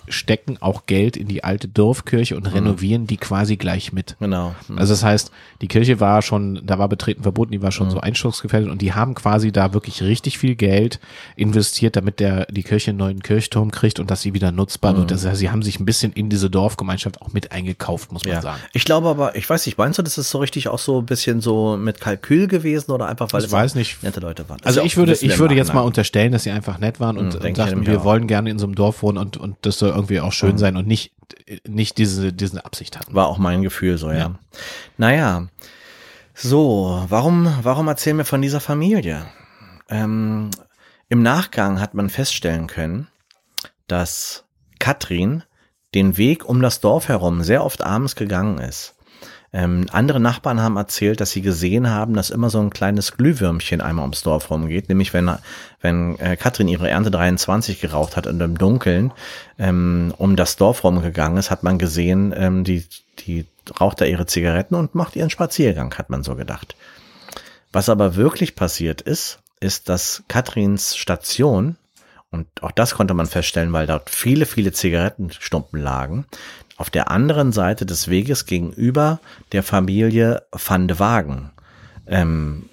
stecken 0.10 0.58
auch 0.62 0.86
Geld 0.86 1.17
in 1.17 1.28
die 1.28 1.43
alte 1.43 1.67
Dorfkirche 1.67 2.36
und 2.38 2.46
renovieren 2.48 3.08
die 3.08 3.17
quasi 3.17 3.58
gleich 3.58 3.91
mit. 3.93 4.15
Genau. 4.20 4.56
Also 4.76 4.93
das 4.93 5.04
heißt, 5.04 5.32
die 5.62 5.67
Kirche 5.67 6.00
war 6.00 6.22
schon, 6.22 6.62
da 6.65 6.80
war 6.80 6.88
betreten 6.89 7.24
verboten, 7.24 7.52
die 7.52 7.62
war 7.62 7.72
schon 7.72 7.89
so 7.89 8.00
einsturzgefährdet 8.00 8.70
und 8.70 8.82
die 8.82 8.93
haben 8.93 9.15
quasi 9.15 9.52
da 9.52 9.74
wirklich 9.74 10.02
richtig 10.02 10.38
viel 10.38 10.56
Geld 10.56 11.00
investiert, 11.36 11.96
damit 11.96 12.20
der 12.20 12.46
die 12.48 12.63
Kirche 12.63 12.91
einen 12.91 13.00
neuen 13.00 13.22
Kirchturm 13.24 13.72
kriegt 13.72 14.00
und 14.00 14.10
dass 14.12 14.22
sie 14.22 14.34
wieder 14.34 14.52
nutzbar 14.52 14.96
wird. 14.98 15.12
Das 15.12 15.26
heißt, 15.26 15.38
sie 15.39 15.50
haben 15.50 15.62
sich 15.63 15.80
ein 15.80 15.86
bisschen 15.86 16.13
in 16.13 16.30
diese 16.30 16.50
Dorfgemeinschaft 16.50 17.22
auch 17.22 17.34
mit 17.34 17.52
eingekauft, 17.52 18.12
muss 18.12 18.24
man 18.24 18.34
Ja. 18.36 18.41
sagen. 18.41 18.60
Ich 18.74 18.86
glaube 18.86 19.08
aber, 19.10 19.36
ich 19.36 19.50
weiß 19.50 19.65
nicht, 19.65 19.78
meinst 19.78 20.00
du, 20.00 20.04
das 20.04 20.17
ist 20.17 20.30
so 20.30 20.39
richtig 20.39 20.67
auch 20.67 20.80
so 20.80 21.00
ein 21.00 21.06
bisschen 21.06 21.41
so 21.41 21.78
mit 21.78 22.00
Kalkül 22.02 22.48
gewesen 22.48 22.91
oder 22.91 23.08
einfach, 23.08 23.32
weil 23.34 23.41
Ich 23.41 23.48
es 23.48 23.52
weiß 23.52 23.76
nicht. 23.76 24.02
nette 24.04 24.20
Leute 24.20 24.48
waren? 24.50 24.60
Also 24.63 24.82
ich 24.82 24.98
würde, 24.98 25.13
ich 25.13 25.38
würde 25.39 25.56
jetzt 25.56 25.74
mal 25.74 25.82
unterstellen, 25.82 26.32
dass 26.32 26.43
sie 26.43 26.52
einfach 26.52 26.78
nett 26.80 27.00
waren 27.00 27.17
und, 27.17 27.28
Mhm, 27.34 27.39
und 27.41 27.46
ich 27.46 27.54
dachten, 27.56 27.86
wir 27.86 28.00
auch. 28.02 28.04
wollen 28.06 28.28
gerne 28.28 28.50
in 28.50 28.60
so 28.60 28.65
einem 28.65 28.76
Dorf 28.76 29.02
wohnen 29.04 29.17
und, 29.17 29.38
und 29.38 29.56
das 29.62 29.80
soll 29.80 29.91
irgendwie 29.97 30.21
auch 30.21 30.31
schön 30.31 30.57
sein 30.57 30.77
und 30.77 30.88
nicht, 30.88 31.13
nicht 31.67 31.97
diese, 31.97 32.31
diese 32.31 32.63
Absicht 32.63 32.97
hatten. 32.97 33.13
War 33.13 33.27
auch 33.27 33.38
mein 33.38 33.62
Gefühl 33.62 33.97
so, 33.97 34.10
ja. 34.10 34.17
Ja. 34.17 34.39
Naja, 34.97 35.47
so, 36.33 37.03
warum, 37.10 37.51
warum 37.63 37.88
erzählen 37.88 38.17
wir 38.17 38.25
von 38.25 38.41
dieser 38.41 38.60
Familie? 38.60 39.25
Ähm, 39.89 40.51
Im 41.10 41.23
Nachgang 41.23 41.81
hat 41.81 41.95
man 41.95 42.10
feststellen 42.10 42.67
können, 42.67 43.07
dass 43.88 44.45
Katrin 44.79 45.43
den 45.95 46.17
Weg 46.17 46.45
um 46.45 46.62
das 46.62 46.79
Dorf 46.79 47.07
herum 47.07 47.41
sehr 47.41 47.63
oft 47.65 47.81
abends 47.81 48.15
gegangen 48.15 48.60
ist. 48.60 48.96
Ähm, 49.53 49.86
andere 49.91 50.19
Nachbarn 50.19 50.62
haben 50.62 50.75
erzählt, 50.75 51.21
dass 51.21 51.31
sie 51.31 51.41
gesehen 51.41 51.89
haben, 51.89 52.13
dass 52.13 52.29
immer 52.29 52.49
so 52.49 52.60
ein 52.60 52.69
kleines 52.69 53.13
Glühwürmchen 53.13 53.81
einmal 53.81 54.03
ums 54.03 54.23
Dorf 54.23 54.51
rumgeht. 54.51 54.89
Nämlich 54.89 55.13
wenn, 55.13 55.31
wenn 55.81 56.19
äh, 56.19 56.36
Katrin 56.36 56.67
ihre 56.67 56.89
Ernte 56.89 57.12
23 57.12 57.79
geraucht 57.79 58.17
hat 58.17 58.27
und 58.27 58.41
im 58.41 58.57
Dunkeln 58.57 59.13
ähm, 59.57 60.13
um 60.17 60.36
das 60.36 60.57
Dorf 60.57 60.83
rumgegangen 60.83 61.38
ist, 61.38 61.49
hat 61.49 61.63
man 61.63 61.77
gesehen, 61.77 62.33
ähm, 62.36 62.63
die, 62.63 62.86
die 63.19 63.45
raucht 63.79 64.01
da 64.01 64.05
ihre 64.05 64.25
Zigaretten 64.25 64.75
und 64.75 64.95
macht 64.95 65.15
ihren 65.15 65.29
Spaziergang, 65.29 65.93
hat 65.95 66.10
man 66.10 66.23
so 66.23 66.36
gedacht. 66.36 66.75
Was 67.71 67.89
aber 67.89 68.15
wirklich 68.15 68.55
passiert 68.55 69.01
ist, 69.01 69.39
ist, 69.60 69.89
dass 69.89 70.23
Katrins 70.27 70.95
Station, 70.95 71.77
und 72.31 72.47
auch 72.62 72.71
das 72.71 72.95
konnte 72.95 73.13
man 73.13 73.25
feststellen, 73.25 73.73
weil 73.73 73.88
dort 73.88 74.10
viele, 74.10 74.45
viele 74.45 74.71
Zigarettenstumpen 74.71 75.81
lagen, 75.81 76.25
auf 76.78 76.90
der 76.90 77.12
anderen 77.12 77.52
Seite 77.52 77.86
des 77.86 78.08
Weges 78.08 78.46
gegenüber 78.46 79.20
der 79.52 79.63
Familie 79.63 80.44
Van 80.52 80.88
de 80.88 81.00
Wagen. 81.00 81.52
Ähm, 82.06 82.70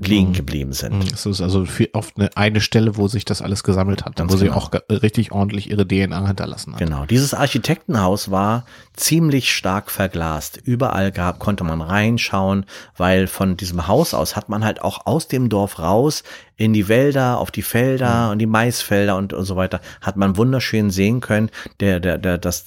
liegen 0.00 0.32
geblieben 0.32 0.72
sind. 0.72 1.12
Es 1.12 1.24
ist 1.26 1.40
also 1.40 1.64
viel, 1.64 1.88
oft 1.92 2.16
eine, 2.18 2.30
eine 2.36 2.60
Stelle, 2.60 2.96
wo 2.96 3.08
sich 3.08 3.24
das 3.24 3.42
alles 3.42 3.62
gesammelt 3.62 4.04
hat, 4.04 4.16
Ganz 4.16 4.32
wo 4.32 4.36
sie 4.36 4.46
genau. 4.46 4.56
auch 4.56 4.70
ge- 4.70 4.82
richtig 4.90 5.32
ordentlich 5.32 5.70
ihre 5.70 5.86
DNA 5.86 6.26
hinterlassen 6.26 6.72
hat. 6.72 6.80
Genau. 6.80 7.04
Dieses 7.06 7.34
Architektenhaus 7.34 8.30
war 8.30 8.64
ziemlich 8.94 9.52
stark 9.52 9.90
verglast. 9.90 10.56
Überall 10.64 11.12
gab, 11.12 11.38
konnte 11.38 11.64
man 11.64 11.80
reinschauen, 11.80 12.66
weil 12.96 13.26
von 13.26 13.56
diesem 13.56 13.86
Haus 13.86 14.14
aus 14.14 14.36
hat 14.36 14.48
man 14.48 14.64
halt 14.64 14.82
auch 14.82 15.06
aus 15.06 15.28
dem 15.28 15.48
Dorf 15.48 15.78
raus 15.78 16.22
in 16.56 16.72
die 16.72 16.88
Wälder, 16.88 17.38
auf 17.38 17.50
die 17.50 17.62
Felder 17.62 18.30
und 18.30 18.38
die 18.38 18.46
Maisfelder 18.46 19.16
und, 19.16 19.32
und 19.32 19.44
so 19.44 19.56
weiter, 19.56 19.80
hat 20.00 20.16
man 20.16 20.36
wunderschön 20.36 20.90
sehen 20.90 21.20
können. 21.20 21.50
Der, 21.80 22.00
der, 22.00 22.18
der, 22.18 22.38
das, 22.38 22.64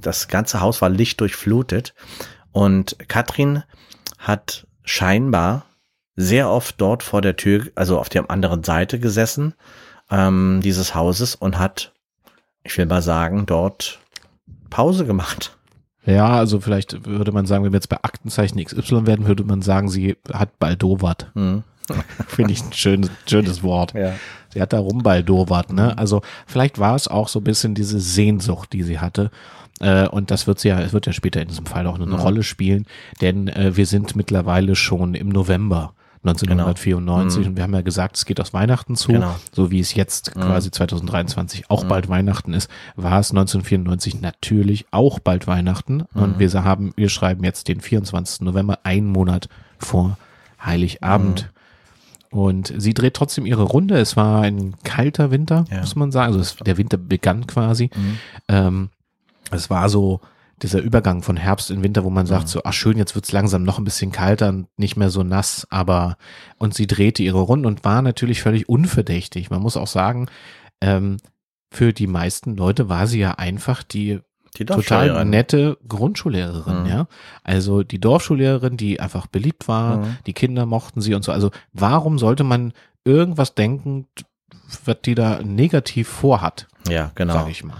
das 0.00 0.28
ganze 0.28 0.60
Haus 0.60 0.80
war 0.82 0.88
lichtdurchflutet. 0.88 1.94
Und 2.52 2.96
Katrin 3.08 3.62
hat 4.18 4.66
scheinbar 4.84 5.66
sehr 6.16 6.50
oft 6.50 6.80
dort 6.80 7.02
vor 7.02 7.20
der 7.20 7.36
Tür, 7.36 7.66
also 7.74 7.98
auf 7.98 8.08
der 8.08 8.30
anderen 8.30 8.64
Seite 8.64 8.98
gesessen, 8.98 9.54
ähm, 10.10 10.60
dieses 10.62 10.94
Hauses 10.94 11.34
und 11.34 11.58
hat, 11.58 11.92
ich 12.64 12.76
will 12.78 12.86
mal 12.86 13.02
sagen, 13.02 13.46
dort 13.46 14.00
Pause 14.70 15.04
gemacht. 15.04 15.56
Ja, 16.06 16.28
also 16.28 16.60
vielleicht 16.60 17.06
würde 17.06 17.32
man 17.32 17.46
sagen, 17.46 17.64
wenn 17.64 17.72
wir 17.72 17.78
jetzt 17.78 17.88
bei 17.88 18.02
Aktenzeichen 18.02 18.64
XY 18.64 19.06
werden, 19.06 19.26
würde 19.26 19.44
man 19.44 19.60
sagen, 19.60 19.88
sie 19.88 20.16
hat 20.32 20.58
baldowert. 20.58 21.30
Hm. 21.34 21.64
Finde 22.28 22.52
ich 22.52 22.64
ein 22.64 22.72
schönes, 22.72 23.10
schönes 23.28 23.62
Wort. 23.62 23.92
Ja. 23.94 24.14
Sie 24.48 24.60
hat 24.60 24.72
da 24.72 24.78
rumbaldowert, 24.78 25.72
ne? 25.72 25.96
Also 25.98 26.22
vielleicht 26.46 26.78
war 26.78 26.94
es 26.94 27.08
auch 27.08 27.28
so 27.28 27.40
ein 27.40 27.44
bisschen 27.44 27.74
diese 27.74 28.00
Sehnsucht, 28.00 28.72
die 28.72 28.82
sie 28.82 28.98
hatte. 28.98 29.30
Äh, 29.80 30.08
und 30.08 30.30
das 30.30 30.46
wird 30.46 30.58
sie 30.58 30.68
ja, 30.68 30.80
es 30.80 30.92
wird 30.92 31.06
ja 31.06 31.12
später 31.12 31.42
in 31.42 31.48
diesem 31.48 31.66
Fall 31.66 31.86
auch 31.86 32.00
eine 32.00 32.18
Rolle 32.18 32.42
spielen, 32.42 32.86
denn 33.20 33.48
äh, 33.48 33.76
wir 33.76 33.86
sind 33.86 34.16
mittlerweile 34.16 34.74
schon 34.74 35.14
im 35.14 35.28
November 35.28 35.92
1994 36.26 37.46
und 37.46 37.56
wir 37.56 37.62
haben 37.62 37.74
ja 37.74 37.80
gesagt, 37.82 38.16
es 38.16 38.24
geht 38.24 38.40
aus 38.40 38.52
Weihnachten 38.52 38.96
zu, 38.96 39.12
Genau. 39.12 39.34
so 39.52 39.70
wie 39.70 39.80
es 39.80 39.94
jetzt 39.94 40.32
quasi 40.34 40.70
2023 40.70 41.70
auch 41.70 41.84
bald 41.84 42.08
Weihnachten 42.08 42.52
ist, 42.54 42.70
war 42.96 43.20
es 43.20 43.30
1994 43.30 44.20
natürlich 44.20 44.86
auch 44.90 45.18
bald 45.18 45.46
Weihnachten 45.46 46.02
und 46.14 46.38
wir 46.38 46.52
haben, 46.64 46.92
wir 46.96 47.08
schreiben 47.08 47.44
jetzt 47.44 47.68
den 47.68 47.80
24. 47.80 48.40
November, 48.42 48.78
einen 48.82 49.06
Monat 49.06 49.48
vor 49.78 50.18
Heiligabend. 50.64 51.50
Und 52.30 52.72
sie 52.76 52.92
dreht 52.92 53.14
trotzdem 53.14 53.46
ihre 53.46 53.62
Runde. 53.62 53.96
Es 53.98 54.16
war 54.16 54.42
ein 54.42 54.74
kalter 54.84 55.30
Winter, 55.30 55.64
Ja. 55.70 55.80
muss 55.80 55.96
man 55.96 56.10
sagen. 56.12 56.26
Also 56.34 56.40
es, 56.40 56.56
der 56.56 56.76
Winter 56.76 56.96
begann 56.98 57.46
quasi. 57.46 57.88
Ähm, 58.48 58.90
es 59.50 59.70
war 59.70 59.88
so 59.88 60.20
dieser 60.62 60.80
Übergang 60.80 61.22
von 61.22 61.36
Herbst 61.36 61.70
in 61.70 61.82
Winter, 61.82 62.02
wo 62.04 62.10
man 62.10 62.26
sagt 62.26 62.48
so, 62.48 62.62
ach 62.64 62.72
schön, 62.72 62.96
jetzt 62.96 63.14
wird's 63.14 63.32
langsam 63.32 63.62
noch 63.62 63.78
ein 63.78 63.84
bisschen 63.84 64.10
kalter 64.12 64.48
und 64.48 64.68
nicht 64.78 64.96
mehr 64.96 65.10
so 65.10 65.22
nass, 65.22 65.66
aber 65.70 66.16
und 66.58 66.72
sie 66.74 66.86
drehte 66.86 67.22
ihre 67.22 67.40
Runde 67.40 67.68
und 67.68 67.84
war 67.84 68.00
natürlich 68.02 68.40
völlig 68.42 68.68
unverdächtig. 68.68 69.50
Man 69.50 69.60
muss 69.60 69.76
auch 69.76 69.86
sagen, 69.86 70.28
ähm, 70.80 71.18
für 71.70 71.92
die 71.92 72.06
meisten 72.06 72.56
Leute 72.56 72.88
war 72.88 73.06
sie 73.06 73.18
ja 73.20 73.32
einfach 73.32 73.82
die 73.82 74.20
Die 74.56 74.64
total 74.64 75.24
nette 75.26 75.76
Grundschullehrerin, 75.86 76.84
Mhm. 76.84 76.88
ja. 76.88 77.06
Also 77.44 77.82
die 77.82 77.98
Dorfschullehrerin, 78.00 78.78
die 78.78 78.98
einfach 79.00 79.26
beliebt 79.26 79.68
war, 79.68 79.98
Mhm. 79.98 80.16
die 80.26 80.32
Kinder 80.32 80.64
mochten 80.64 81.02
sie 81.02 81.12
und 81.12 81.22
so. 81.22 81.32
Also 81.32 81.50
warum 81.74 82.18
sollte 82.18 82.44
man 82.44 82.72
irgendwas 83.04 83.54
denken, 83.54 84.06
was 84.86 84.96
die 85.04 85.14
da 85.14 85.40
negativ 85.42 86.08
vorhat, 86.08 86.66
Ja, 86.90 87.10
genau. 87.14 87.34
sage 87.34 87.50
ich 87.50 87.64
mal. 87.64 87.76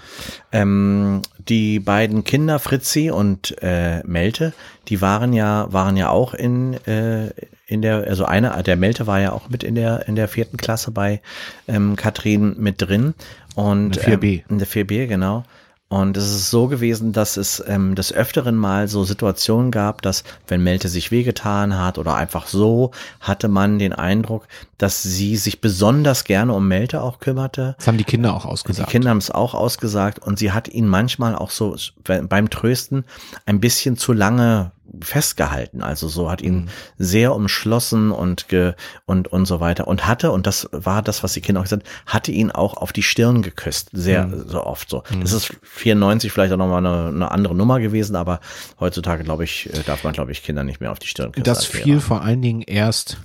Ähm, 0.52 1.22
die 1.38 1.80
beiden 1.80 2.24
Kinder, 2.24 2.58
Fritzi 2.58 3.10
und 3.10 3.56
äh, 3.62 4.02
Melte, 4.04 4.52
die 4.88 5.00
waren 5.00 5.32
ja, 5.32 5.72
waren 5.72 5.96
ja 5.96 6.10
auch 6.10 6.34
in, 6.34 6.74
äh, 6.86 7.30
in 7.66 7.82
der, 7.82 8.04
also 8.06 8.24
einer, 8.24 8.62
der 8.62 8.76
Melte 8.76 9.06
war 9.06 9.20
ja 9.20 9.32
auch 9.32 9.48
mit 9.48 9.62
in 9.62 9.74
der, 9.74 10.08
in 10.08 10.16
der 10.16 10.28
vierten 10.28 10.56
Klasse 10.56 10.90
bei 10.90 11.20
ähm, 11.68 11.96
Katrin 11.96 12.56
mit 12.58 12.82
drin. 12.82 13.14
Und 13.54 13.96
In 13.96 14.02
der 14.02 14.18
4B. 14.18 14.24
Ähm, 14.24 14.42
in 14.50 14.58
der 14.58 14.68
4B, 14.68 15.06
genau. 15.06 15.44
Und 15.88 16.16
es 16.16 16.24
ist 16.24 16.50
so 16.50 16.66
gewesen, 16.66 17.12
dass 17.12 17.36
es 17.36 17.62
ähm, 17.64 17.94
des 17.94 18.12
Öfteren 18.12 18.56
mal 18.56 18.88
so 18.88 19.04
Situationen 19.04 19.70
gab, 19.70 20.02
dass 20.02 20.24
wenn 20.48 20.60
Melte 20.62 20.88
sich 20.88 21.12
wehgetan 21.12 21.78
hat 21.78 21.98
oder 21.98 22.16
einfach 22.16 22.48
so, 22.48 22.90
hatte 23.20 23.46
man 23.46 23.78
den 23.78 23.92
Eindruck, 23.92 24.48
dass 24.78 25.04
sie 25.04 25.36
sich 25.36 25.60
besonders 25.60 26.24
gerne 26.24 26.54
um 26.54 26.66
Melte 26.66 27.02
auch 27.02 27.20
kümmerte. 27.20 27.76
Das 27.78 27.86
haben 27.86 27.98
die 27.98 28.04
Kinder 28.04 28.34
auch 28.34 28.42
Die 28.42 28.48
ausgesagt. 28.48 28.90
Kinder 28.90 29.10
haben 29.10 29.18
es 29.18 29.30
auch 29.30 29.54
ausgesagt 29.54 30.18
und 30.18 30.40
sie 30.40 30.50
hat 30.50 30.66
ihn 30.66 30.88
manchmal 30.88 31.36
auch 31.36 31.50
so 31.50 31.76
beim 32.04 32.50
Trösten 32.50 33.04
ein 33.44 33.60
bisschen 33.60 33.96
zu 33.96 34.12
lange 34.12 34.72
festgehalten. 35.02 35.82
Also 35.82 36.08
so 36.08 36.30
hat 36.30 36.42
ihn 36.42 36.68
sehr 36.98 37.34
umschlossen 37.34 38.10
und 38.10 38.48
ge, 38.48 38.74
und 39.04 39.28
und 39.28 39.46
so 39.46 39.60
weiter 39.60 39.88
und 39.88 40.06
hatte 40.06 40.30
und 40.30 40.46
das 40.46 40.68
war 40.72 41.02
das, 41.02 41.22
was 41.22 41.32
die 41.32 41.40
Kinder 41.40 41.60
auch 41.60 41.64
gesagt, 41.64 41.86
haben, 41.86 42.06
hatte 42.06 42.32
ihn 42.32 42.50
auch 42.50 42.76
auf 42.76 42.92
die 42.92 43.02
Stirn 43.02 43.42
geküsst, 43.42 43.90
sehr 43.92 44.30
so 44.46 44.64
oft 44.64 44.90
so. 44.90 45.02
Das 45.20 45.32
ist 45.32 45.56
94 45.62 46.32
vielleicht 46.32 46.52
auch 46.52 46.58
nochmal 46.58 46.84
eine, 46.84 47.08
eine 47.08 47.30
andere 47.30 47.54
Nummer 47.54 47.80
gewesen, 47.80 48.16
aber 48.16 48.40
heutzutage 48.80 49.24
glaube 49.24 49.44
ich 49.44 49.72
äh, 49.72 49.82
darf 49.84 50.04
man 50.04 50.12
glaube 50.12 50.32
ich 50.32 50.42
Kinder 50.42 50.64
nicht 50.64 50.80
mehr 50.80 50.92
auf 50.92 50.98
die 50.98 51.08
Stirn 51.08 51.32
küssen. 51.32 51.44
das 51.44 51.64
fiel 51.64 52.00
vor 52.00 52.22
allen 52.22 52.42
Dingen 52.42 52.62
erst 52.62 53.18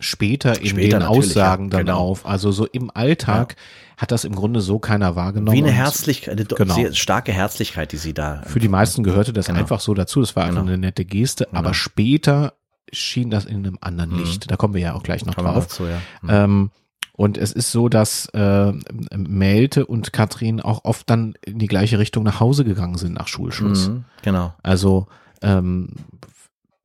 später 0.00 0.60
in 0.60 0.68
Später 0.68 0.98
den 0.98 1.06
Aussagen 1.06 1.64
ja, 1.64 1.70
dann 1.70 1.86
genau. 1.86 1.98
auf. 1.98 2.26
Also 2.26 2.52
so 2.52 2.66
im 2.66 2.90
Alltag 2.94 3.56
hat 3.96 4.10
das 4.12 4.24
im 4.24 4.34
Grunde 4.34 4.60
so 4.60 4.78
keiner 4.78 5.16
wahrgenommen. 5.16 5.56
wie 5.56 5.62
eine 5.62 5.72
Herzlichkeit, 5.72 6.32
eine 6.38 6.44
Genau. 6.44 6.74
sehr 6.74 6.92
starke 6.94 7.32
Herzlichkeit, 7.32 7.92
die 7.92 7.96
sie 7.96 8.12
da 8.14 8.42
Für 8.46 8.58
die 8.60 8.68
meisten 8.68 9.02
gehörte 9.04 9.32
das 9.32 9.46
Genau. 9.46 9.58
einfach 9.60 9.80
so 9.80 9.94
dazu. 9.94 10.20
Das 10.20 10.34
war 10.36 10.44
einfach 10.44 10.60
Genau. 10.62 10.72
eine 10.72 10.78
nette 10.78 11.04
Geste. 11.04 11.48
Aber 11.52 11.74
später 11.74 12.54
schien 12.92 13.30
das 13.30 13.44
in 13.44 13.58
einem 13.58 13.78
anderen 13.80 14.16
Licht. 14.18 14.50
Da 14.50 14.56
kommen 14.56 14.74
wir 14.74 14.80
ja 14.80 14.94
auch 14.94 15.02
gleich 15.02 15.24
noch 15.24 15.36
wir 15.36 15.44
drauf. 15.44 15.64
dazu, 15.66 15.84
ja. 15.86 16.44
Ähm, 16.44 16.70
und 17.16 17.38
es 17.38 17.52
ist 17.52 17.70
so, 17.70 17.88
dass 17.88 18.26
äh, 18.30 18.72
Melte 19.16 19.86
und 19.86 20.12
Katrin 20.12 20.60
auch 20.60 20.84
oft 20.84 21.08
dann 21.08 21.34
in 21.44 21.58
die 21.58 21.66
gleiche 21.68 21.98
Richtung 21.98 22.24
nach 22.24 22.40
Hause 22.40 22.64
gegangen 22.64 22.96
sind 22.98 23.14
nach 23.14 23.28
Schulschluss. 23.28 23.88
Mhm, 23.88 24.04
genau. 24.22 24.52
Also 24.62 25.06
ähm, 25.42 25.90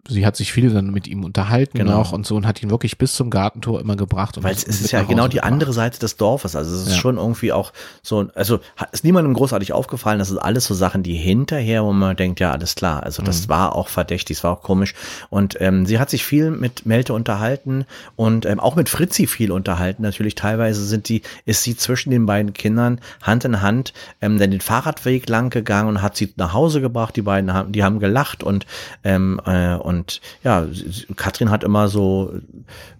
sie 0.09 0.25
hat 0.25 0.35
sich 0.35 0.51
viel 0.51 0.69
dann 0.71 0.91
mit 0.91 1.07
ihm 1.07 1.23
unterhalten 1.23 1.77
Genau. 1.77 1.99
noch 1.99 2.11
und 2.11 2.25
so 2.25 2.35
und 2.35 2.45
hat 2.47 2.61
ihn 2.61 2.69
wirklich 2.69 2.97
bis 2.97 3.13
zum 3.13 3.29
Gartentor 3.29 3.79
immer 3.79 3.95
gebracht. 3.95 4.41
Weil 4.41 4.53
es 4.55 4.63
ist 4.63 4.91
ja 4.91 5.03
genau 5.03 5.27
die 5.27 5.35
gebracht. 5.37 5.51
andere 5.51 5.73
Seite 5.73 5.99
des 5.99 6.17
Dorfes. 6.17 6.55
Also 6.55 6.75
es 6.75 6.81
ist 6.87 6.93
Ja. 6.93 6.97
schon 6.99 7.17
irgendwie 7.17 7.53
auch 7.53 7.71
so, 8.01 8.27
also 8.35 8.59
ist 8.91 9.03
niemandem 9.03 9.33
großartig 9.33 9.71
aufgefallen. 9.73 10.19
Das 10.19 10.31
ist 10.31 10.37
alles 10.37 10.65
so 10.65 10.73
Sachen, 10.73 11.03
die 11.03 11.15
hinterher, 11.15 11.83
wo 11.83 11.93
man 11.93 12.15
denkt, 12.15 12.39
ja, 12.39 12.51
alles 12.51 12.75
klar. 12.75 13.03
Also 13.03 13.21
das 13.23 13.43
Mhm. 13.45 13.49
war 13.49 13.75
auch 13.75 13.87
verdächtig, 13.87 14.37
es 14.37 14.43
war 14.43 14.51
auch 14.53 14.61
komisch. 14.63 14.93
Und 15.29 15.57
ähm, 15.61 15.85
sie 15.85 15.99
hat 15.99 16.09
sich 16.09 16.25
viel 16.25 16.51
mit 16.51 16.85
Melte 16.85 17.13
unterhalten 17.13 17.85
und 18.15 18.45
ähm, 18.45 18.59
auch 18.59 18.75
mit 18.75 18.89
Fritzi 18.89 19.27
viel 19.27 19.51
unterhalten. 19.51 20.01
Natürlich 20.03 20.35
teilweise 20.35 20.83
sind 20.85 21.07
die, 21.09 21.21
ist 21.45 21.63
sie 21.63 21.77
zwischen 21.77 22.09
den 22.11 22.25
beiden 22.25 22.53
Kindern 22.53 22.99
Hand 23.21 23.45
in 23.45 23.61
Hand 23.61 23.93
ähm, 24.21 24.37
dann 24.39 24.51
den 24.51 24.61
Fahrradweg 24.61 25.29
lang 25.29 25.49
gegangen 25.49 25.87
und 25.89 26.01
hat 26.01 26.15
sie 26.17 26.33
nach 26.35 26.53
Hause 26.53 26.81
gebracht. 26.81 27.15
Die 27.15 27.21
beiden 27.21 27.53
haben, 27.53 27.71
die 27.71 27.83
haben 27.83 27.99
gelacht 27.99 28.43
und 28.43 28.65
ähm, 29.03 29.39
äh, 29.45 29.75
und 29.75 29.98
ja, 30.43 30.65
sie- 30.67 30.89
sie- 30.89 31.05
Katrin 31.15 31.49
hat 31.51 31.63
immer 31.63 31.87
so 31.87 32.33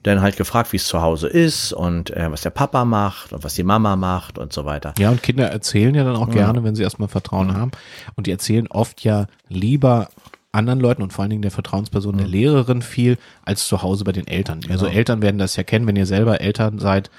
dann 0.03 0.21
halt 0.21 0.37
gefragt, 0.37 0.71
wie 0.73 0.77
es 0.77 0.87
zu 0.87 1.01
Hause 1.01 1.27
ist 1.27 1.73
und 1.73 2.09
äh, 2.11 2.31
was 2.31 2.41
der 2.41 2.49
Papa 2.51 2.85
macht 2.85 3.33
und 3.33 3.43
was 3.43 3.53
die 3.55 3.63
Mama 3.63 3.95
macht 3.95 4.37
und 4.37 4.53
so 4.53 4.65
weiter. 4.65 4.93
Ja, 4.99 5.09
und 5.11 5.21
Kinder 5.23 5.47
erzählen 5.49 5.93
ja 5.95 6.03
dann 6.03 6.15
auch 6.15 6.29
gerne, 6.29 6.63
wenn 6.63 6.75
sie 6.75 6.83
erstmal 6.83 7.09
Vertrauen 7.09 7.53
haben. 7.55 7.71
Und 8.15 8.27
die 8.27 8.31
erzählen 8.31 8.67
oft 8.67 9.03
ja 9.03 9.27
lieber 9.49 10.09
anderen 10.51 10.79
Leuten 10.79 11.01
und 11.03 11.13
vor 11.13 11.21
allen 11.23 11.29
Dingen 11.29 11.41
der 11.43 11.51
Vertrauensperson 11.51 12.17
der 12.17 12.27
Lehrerin 12.27 12.81
viel 12.81 13.17
als 13.45 13.67
zu 13.67 13.81
Hause 13.83 14.03
bei 14.03 14.11
den 14.11 14.25
Eltern. 14.27 14.61
Also 14.69 14.87
Eltern 14.87 15.21
werden 15.21 15.37
das 15.37 15.55
ja 15.55 15.63
kennen, 15.63 15.85
wenn 15.85 15.95
ihr 15.95 16.07
selber 16.07 16.41
Eltern 16.41 16.79
seid. 16.79 17.11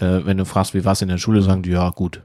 Äh, 0.00 0.20
wenn 0.24 0.38
du 0.38 0.44
fragst, 0.46 0.72
wie 0.74 0.84
war 0.84 0.92
es 0.92 1.02
in 1.02 1.08
der 1.08 1.18
Schule, 1.18 1.42
sagen 1.42 1.62
die, 1.62 1.70
ja 1.70 1.90
gut. 1.90 2.22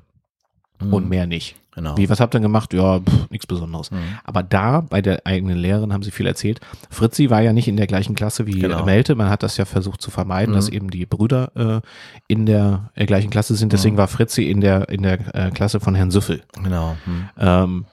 und 0.80 1.10
mehr 1.10 1.28
nicht. 1.28 1.56
Genau. 1.76 1.98
Wie, 1.98 2.08
was 2.10 2.20
habt 2.20 2.36
ihr 2.36 2.40
denn 2.40 2.44
gemacht? 2.44 2.74
Ja, 2.74 3.00
pff, 3.00 3.30
nichts 3.30 3.48
Besonderes. 3.48 3.90
Aber 4.24 4.44
da, 4.44 4.82
bei 4.82 5.02
der 5.02 5.26
eigenen 5.26 5.58
Lehrerin, 5.58 5.92
haben 5.92 6.04
sie 6.04 6.12
viel 6.12 6.28
erzählt. 6.28 6.60
Fritzi 6.90 7.30
war 7.30 7.42
ja 7.42 7.52
nicht 7.52 7.68
in 7.68 7.78
der 7.78 7.88
gleichen 7.88 8.14
Klasse 8.16 8.46
wie 8.46 8.60
Genau. 8.60 8.86
Melte. 8.86 9.16
Man 9.16 9.30
hat 9.30 9.42
das 9.44 9.58
ja 9.58 9.66
versucht 9.66 10.02
zu 10.02 10.12
vermeiden, 10.12 10.54
dass 10.54 10.70
eben 10.70 10.90
die 10.92 11.06
Brüder 11.06 11.52
äh, 11.56 11.82
in 12.28 12.46
der 12.46 12.92
äh, 12.96 13.06
gleichen 13.06 13.30
Klasse 13.32 13.56
sind. 13.56 13.74
Deswegen 13.74 13.98
war 13.98 14.08
Fritzi 14.08 14.44
in 14.44 14.62
der, 14.62 14.90
in 14.90 15.02
der 15.02 15.36
äh, 15.36 15.50
Klasse 15.52 15.80
von 15.80 15.96
Herrn 15.96 16.12
Süffel. 16.12 16.44
Genau. 16.64 16.96
Hm. 17.06 17.30
Ähm, 17.38 17.86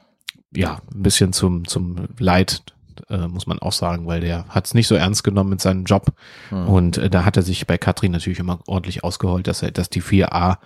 ja, 0.55 0.81
ein 0.95 1.03
bisschen 1.03 1.33
zum, 1.33 1.67
zum 1.67 1.97
Leid, 2.19 2.63
äh, 3.09 3.29
muss 3.29 3.47
man 3.47 3.61
auch 3.61 3.73
sagen, 3.73 4.07
weil 4.07 4.21
der 4.21 4.47
hat 4.49 4.67
es 4.67 4.75
nicht 4.75 4.89
so 4.89 4.95
ernst 4.95 5.25
genommen 5.25 5.51
mit 5.51 5.61
seinem 5.61 5.85
Job. 5.85 6.13
Und 6.51 6.99
äh, 6.99 7.09
da 7.09 7.25
hat 7.25 7.37
er 7.37 7.43
sich 7.43 7.67
bei 7.67 7.79
Katrin 7.79 8.13
natürlich 8.13 8.41
immer 8.41 8.59
ordentlich 8.67 9.05
ausgeholt, 9.05 9.47
dass 9.47 9.63
er, 9.63 9.71
dass 9.71 9.89
die 9.89 10.03
4a 10.03 10.59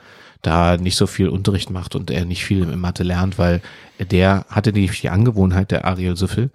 da 0.47 0.77
nicht 0.77 0.97
so 0.97 1.07
viel 1.07 1.29
Unterricht 1.29 1.71
macht 1.71 1.95
und 1.95 2.11
er 2.11 2.25
nicht 2.25 2.45
viel 2.45 2.63
in 2.63 2.79
Mathe 2.79 3.03
lernt, 3.03 3.39
weil 3.39 3.61
der 3.99 4.45
hatte 4.49 4.73
die, 4.73 4.87
die 4.87 5.09
Angewohnheit, 5.09 5.71
der 5.71 5.85
Ariel 5.85 6.17
Süffel, 6.17 6.51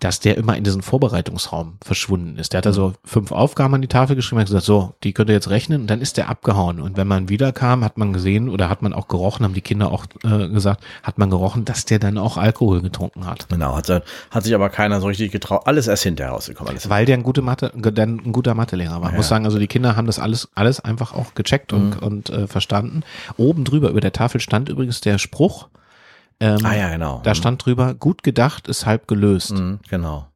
dass 0.00 0.20
der 0.20 0.36
immer 0.36 0.56
in 0.56 0.64
diesen 0.64 0.82
Vorbereitungsraum 0.82 1.78
verschwunden 1.82 2.38
ist. 2.38 2.52
Der 2.52 2.58
hat 2.58 2.66
also 2.66 2.94
fünf 3.04 3.32
Aufgaben 3.32 3.74
an 3.74 3.82
die 3.82 3.88
Tafel 3.88 4.16
geschrieben 4.16 4.40
und 4.40 4.46
gesagt, 4.46 4.64
so, 4.64 4.94
die 5.04 5.12
könnt 5.12 5.28
ihr 5.28 5.34
jetzt 5.34 5.50
rechnen 5.50 5.82
und 5.82 5.86
dann 5.86 6.00
ist 6.00 6.16
der 6.16 6.28
abgehauen. 6.28 6.80
Und 6.80 6.96
wenn 6.96 7.06
man 7.06 7.28
wiederkam, 7.28 7.84
hat 7.84 7.98
man 7.98 8.12
gesehen 8.12 8.48
oder 8.48 8.68
hat 8.68 8.82
man 8.82 8.92
auch 8.92 9.08
gerochen, 9.08 9.44
haben 9.44 9.54
die 9.54 9.60
Kinder 9.60 9.92
auch 9.92 10.06
äh, 10.24 10.48
gesagt, 10.48 10.82
hat 11.02 11.18
man 11.18 11.30
gerochen, 11.30 11.64
dass 11.64 11.84
der 11.84 11.98
dann 11.98 12.18
auch 12.18 12.36
Alkohol 12.36 12.80
getrunken 12.80 13.26
hat. 13.26 13.48
Genau, 13.48 13.76
hat, 13.76 13.88
hat 14.30 14.44
sich 14.44 14.54
aber 14.54 14.70
keiner 14.70 15.00
so 15.00 15.06
richtig 15.06 15.32
getraut. 15.32 15.62
Alles 15.66 15.86
erst 15.86 16.02
hinterher 16.02 16.32
rausgekommen. 16.32 16.70
Alles 16.70 16.88
Weil 16.88 17.04
der 17.04 17.16
ein, 17.16 17.22
gute 17.22 17.42
Mathe, 17.42 17.72
dann 17.74 18.20
ein 18.24 18.32
guter 18.32 18.54
Mathelehrer 18.54 19.00
war. 19.02 19.10
Ich 19.10 19.16
muss 19.16 19.28
sagen, 19.28 19.44
also 19.44 19.58
die 19.58 19.66
Kinder 19.66 19.96
haben 19.96 20.06
das 20.06 20.18
alles, 20.18 20.48
alles 20.54 20.80
einfach 20.80 21.12
auch 21.12 21.34
gecheckt 21.34 21.72
und, 21.72 22.00
und 22.02 22.30
äh, 22.30 22.46
verstanden. 22.46 23.02
Oben 23.36 23.64
drüber 23.64 23.90
über 23.90 24.00
der 24.00 24.12
Tafel 24.12 24.40
stand 24.40 24.68
übrigens 24.68 25.00
der 25.00 25.18
Spruch. 25.18 25.68
Ähm, 26.40 26.58
ah 26.64 26.74
ja, 26.74 26.88
genau. 26.88 27.20
Da 27.22 27.34
stand 27.34 27.64
drüber, 27.64 27.94
gut 27.94 28.22
gedacht 28.22 28.66
ist 28.68 28.86
halb 28.86 29.06
gelöst. 29.06 29.52
Mhm, 29.52 29.80
genau. 29.88 30.26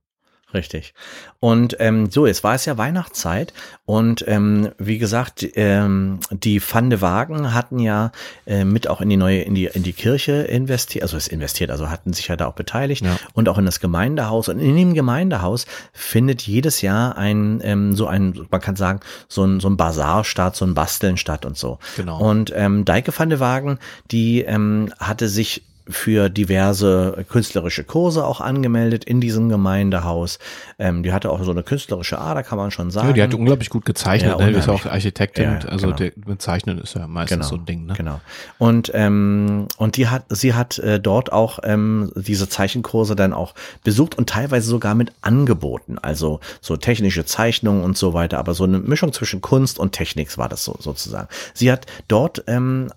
Richtig. 0.53 0.95
Und 1.41 1.77
ähm, 1.81 2.09
so, 2.13 2.29
jetzt 2.29 2.45
war 2.45 2.55
es 2.55 2.65
ja 2.65 2.79
Weihnachtszeit 2.79 3.53
und 3.87 4.25
ähm, 4.29 4.71
wie 4.79 4.99
gesagt, 4.99 5.45
ähm, 5.57 6.21
die 6.31 6.63
Van 6.63 6.91
de 6.91 7.01
Wagen 7.01 7.53
hatten 7.53 7.81
ja 7.81 8.13
äh, 8.47 8.65
mit 8.65 8.87
auch 8.87 9.01
in 9.01 9.11
die 9.11 9.17
neue, 9.17 9.41
in 9.41 9.57
die, 9.57 9.65
in 9.65 9.83
die 9.83 9.93
Kirche 9.93 10.43
investiert, 10.43 11.03
also 11.03 11.17
es 11.17 11.27
investiert, 11.27 11.73
also 11.73 11.91
hatten 11.91 12.13
sich 12.13 12.29
ja 12.29 12.37
da 12.37 12.47
auch 12.47 12.55
beteiligt 12.55 13.05
Ja. 13.05 13.17
und 13.33 13.49
auch 13.49 13.59
in 13.59 13.65
das 13.65 13.81
Gemeindehaus. 13.81 14.49
Und 14.49 14.61
in 14.61 14.77
dem 14.77 14.95
Gemeindehaus 14.95 15.67
findet 15.93 16.43
jedes 16.43 16.83
Jahr 16.83 17.19
ein, 17.19 17.61
ähm, 17.65 17.97
so 17.97 18.07
ein, 18.07 18.47
man 18.49 18.61
kann 18.61 18.77
sagen, 18.77 19.01
so 19.29 19.43
ein, 19.45 19.59
so 19.59 19.69
ein 19.69 19.77
Bazar 19.77 20.23
statt, 20.23 20.55
so 20.55 20.65
ein 20.65 20.75
Basteln 20.75 21.17
statt 21.17 21.45
und 21.47 21.57
so. 21.57 21.81
Genau. 21.97 22.21
Und 22.21 22.53
ähm, 22.55 22.85
Deike 22.85 23.13
van 23.19 23.29
de 23.29 23.41
Wagen, 23.41 23.81
die 24.13 24.43
ähm, 24.43 24.95
hatte 25.01 25.29
sich 25.29 25.65
für 25.89 26.31
diverse 26.31 27.25
künstlerische 27.29 27.85
Kurse 27.85 28.25
auch 28.25 28.41
angemeldet 28.41 29.05
in 29.05 29.21
diesem 29.21 29.49
Gemeindehaus. 29.49 30.39
Ähm, 30.79 31.03
die 31.03 31.13
hatte 31.13 31.31
auch 31.31 31.43
so 31.43 31.51
eine 31.51 31.63
künstlerische 31.63 32.19
Ader, 32.19 32.43
kann 32.43 32.59
man 32.59 32.71
schon 32.71 32.91
sagen. 32.91 33.09
Ja, 33.09 33.13
die 33.13 33.23
hat 33.23 33.35
unglaublich 33.35 33.69
gut 33.71 33.85
gezeichnet. 33.85 34.39
Ja, 34.39 34.45
ne? 34.45 34.53
Die 34.53 34.59
ist 34.59 34.67
ja 34.67 34.73
auch. 34.73 34.87
Architektin. 34.87 35.45
Ja, 35.45 35.69
also 35.69 35.87
genau. 35.87 35.97
der, 35.97 36.13
mit 36.27 36.41
Zeichnen 36.41 36.79
ist 36.79 36.95
ja 36.95 37.07
meistens 37.07 37.49
so 37.49 37.57
ein 37.57 37.67
Ding. 37.67 37.87
Ne? 37.87 37.95
Genau. 37.95 38.21
Und 38.59 38.91
ähm, 38.95 39.67
und 39.77 39.97
die 39.97 40.09
hat 40.09 40.25
sie 40.31 40.55
hat 40.55 40.79
äh, 40.79 41.01
dort 41.01 41.33
auch 41.33 41.59
ähm, 41.63 42.13
diese 42.17 42.49
Zeichenkurse 42.49 43.17
dann 43.17 43.33
auch 43.33 43.55
besucht 43.83 44.17
und 44.17 44.29
teilweise 44.29 44.69
sogar 44.69 44.95
mit 44.95 45.13
angeboten, 45.21 45.99
also 45.99 46.41
so 46.61 46.77
technische 46.77 47.25
Zeichnungen 47.25 47.85
und 47.85 47.99
so 47.99 48.15
weiter, 48.15 48.39
aber 48.39 48.55
so 48.55 48.65
eine 48.65 48.79
Mischung 48.79 49.13
zwischen 49.13 49.41
Kunst 49.41 49.79
und 49.79 49.93
Technik 49.93 50.37
war 50.39 50.49
das 50.49 50.65
so 50.65 50.77
sozusagen. 50.79 51.29
Sie 51.53 51.71
hat 51.71 51.87
dort 52.09 52.45
ähm, 52.47 52.89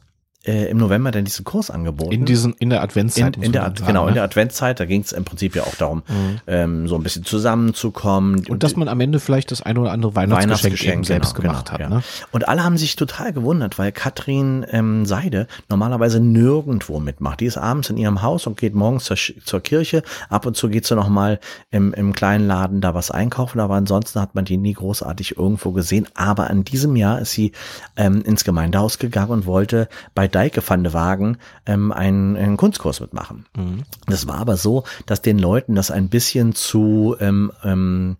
äh, 0.47 0.69
im 0.69 0.77
November 0.77 1.11
dann 1.11 1.25
diesen 1.25 1.43
Kurs 1.45 1.69
angeboten. 1.69 2.11
In 2.11 2.25
diesen, 2.25 2.53
in 2.53 2.69
der 2.69 2.81
Adventszeit. 2.81 3.35
in, 3.37 3.43
in 3.43 3.51
der, 3.51 3.65
Ad- 3.65 3.79
sagen, 3.79 3.87
genau, 3.87 4.03
in 4.03 4.09
ne? 4.09 4.13
der 4.15 4.23
Adventszeit, 4.23 4.79
da 4.79 4.85
ging 4.85 5.01
es 5.01 5.11
im 5.11 5.25
Prinzip 5.25 5.55
ja 5.55 5.63
auch 5.63 5.75
darum, 5.75 6.03
ähm, 6.47 6.87
so 6.87 6.95
ein 6.95 7.03
bisschen 7.03 7.25
zusammenzukommen. 7.25 8.45
Und 8.47 8.63
dass 8.63 8.75
man 8.75 8.87
am 8.87 8.99
Ende 9.01 9.19
vielleicht 9.19 9.51
das 9.51 9.61
ein 9.61 9.77
oder 9.77 9.91
andere 9.91 10.15
Weihnachtsgeschenk, 10.15 10.93
eben 10.93 11.03
selbst 11.03 11.35
genau, 11.35 11.49
gemacht 11.49 11.71
hat. 11.71 11.79
ja. 11.79 11.89
Ne? 11.89 12.01
Und 12.31 12.47
alle 12.47 12.63
haben 12.63 12.77
sich 12.77 12.95
total 12.95 13.33
gewundert, 13.33 13.77
weil 13.77 13.91
Katrin 13.91 14.65
ähm, 14.71 15.05
Seide 15.05 15.47
normalerweise 15.69 16.19
nirgendwo 16.19 16.99
mitmacht. 16.99 17.41
Die 17.41 17.45
ist 17.45 17.57
abends 17.57 17.89
in 17.89 17.97
ihrem 17.97 18.21
Haus 18.21 18.47
und 18.47 18.57
geht 18.57 18.73
morgens 18.73 19.03
zur, 19.03 19.17
zur 19.17 19.59
Kirche. 19.61 20.03
Ab 20.29 20.45
und 20.45 20.55
zu 20.55 20.69
geht 20.69 20.85
sie 20.85 20.95
noch 20.95 21.09
mal 21.09 21.39
im, 21.71 21.93
im 21.93 22.13
kleinen 22.13 22.47
Laden 22.47 22.81
da 22.81 22.93
was 22.93 23.11
einkaufen, 23.11 23.59
aber 23.59 23.75
ansonsten 23.75 24.21
hat 24.21 24.35
man 24.35 24.45
die 24.45 24.57
nie 24.57 24.73
großartig 24.73 25.37
irgendwo 25.37 25.71
gesehen. 25.71 26.07
Aber 26.13 26.49
an 26.49 26.63
diesem 26.63 26.95
Jahr 26.95 27.19
ist 27.19 27.31
sie 27.31 27.51
ähm, 27.95 28.21
ins 28.21 28.43
Gemeindehaus 28.43 28.97
gegangen 28.97 29.31
und 29.31 29.45
wollte 29.45 29.89
bei 30.15 30.27
Deike 30.37 30.61
van 30.67 30.83
de 30.83 30.93
Wagen 30.93 31.37
ähm, 31.65 31.91
einen, 31.91 32.37
einen 32.37 32.57
Kunstkurs 32.57 32.99
mitmachen. 32.99 33.45
Das 34.05 34.27
war 34.27 34.37
aber 34.37 34.55
so, 34.57 34.83
dass 35.07 35.21
den 35.21 35.39
Leuten 35.39 35.73
das 35.75 35.89
ein 35.91 36.09
bisschen 36.09 36.53
zu 36.53 37.15
ähm, 37.19 37.51
ähm, 37.63 38.17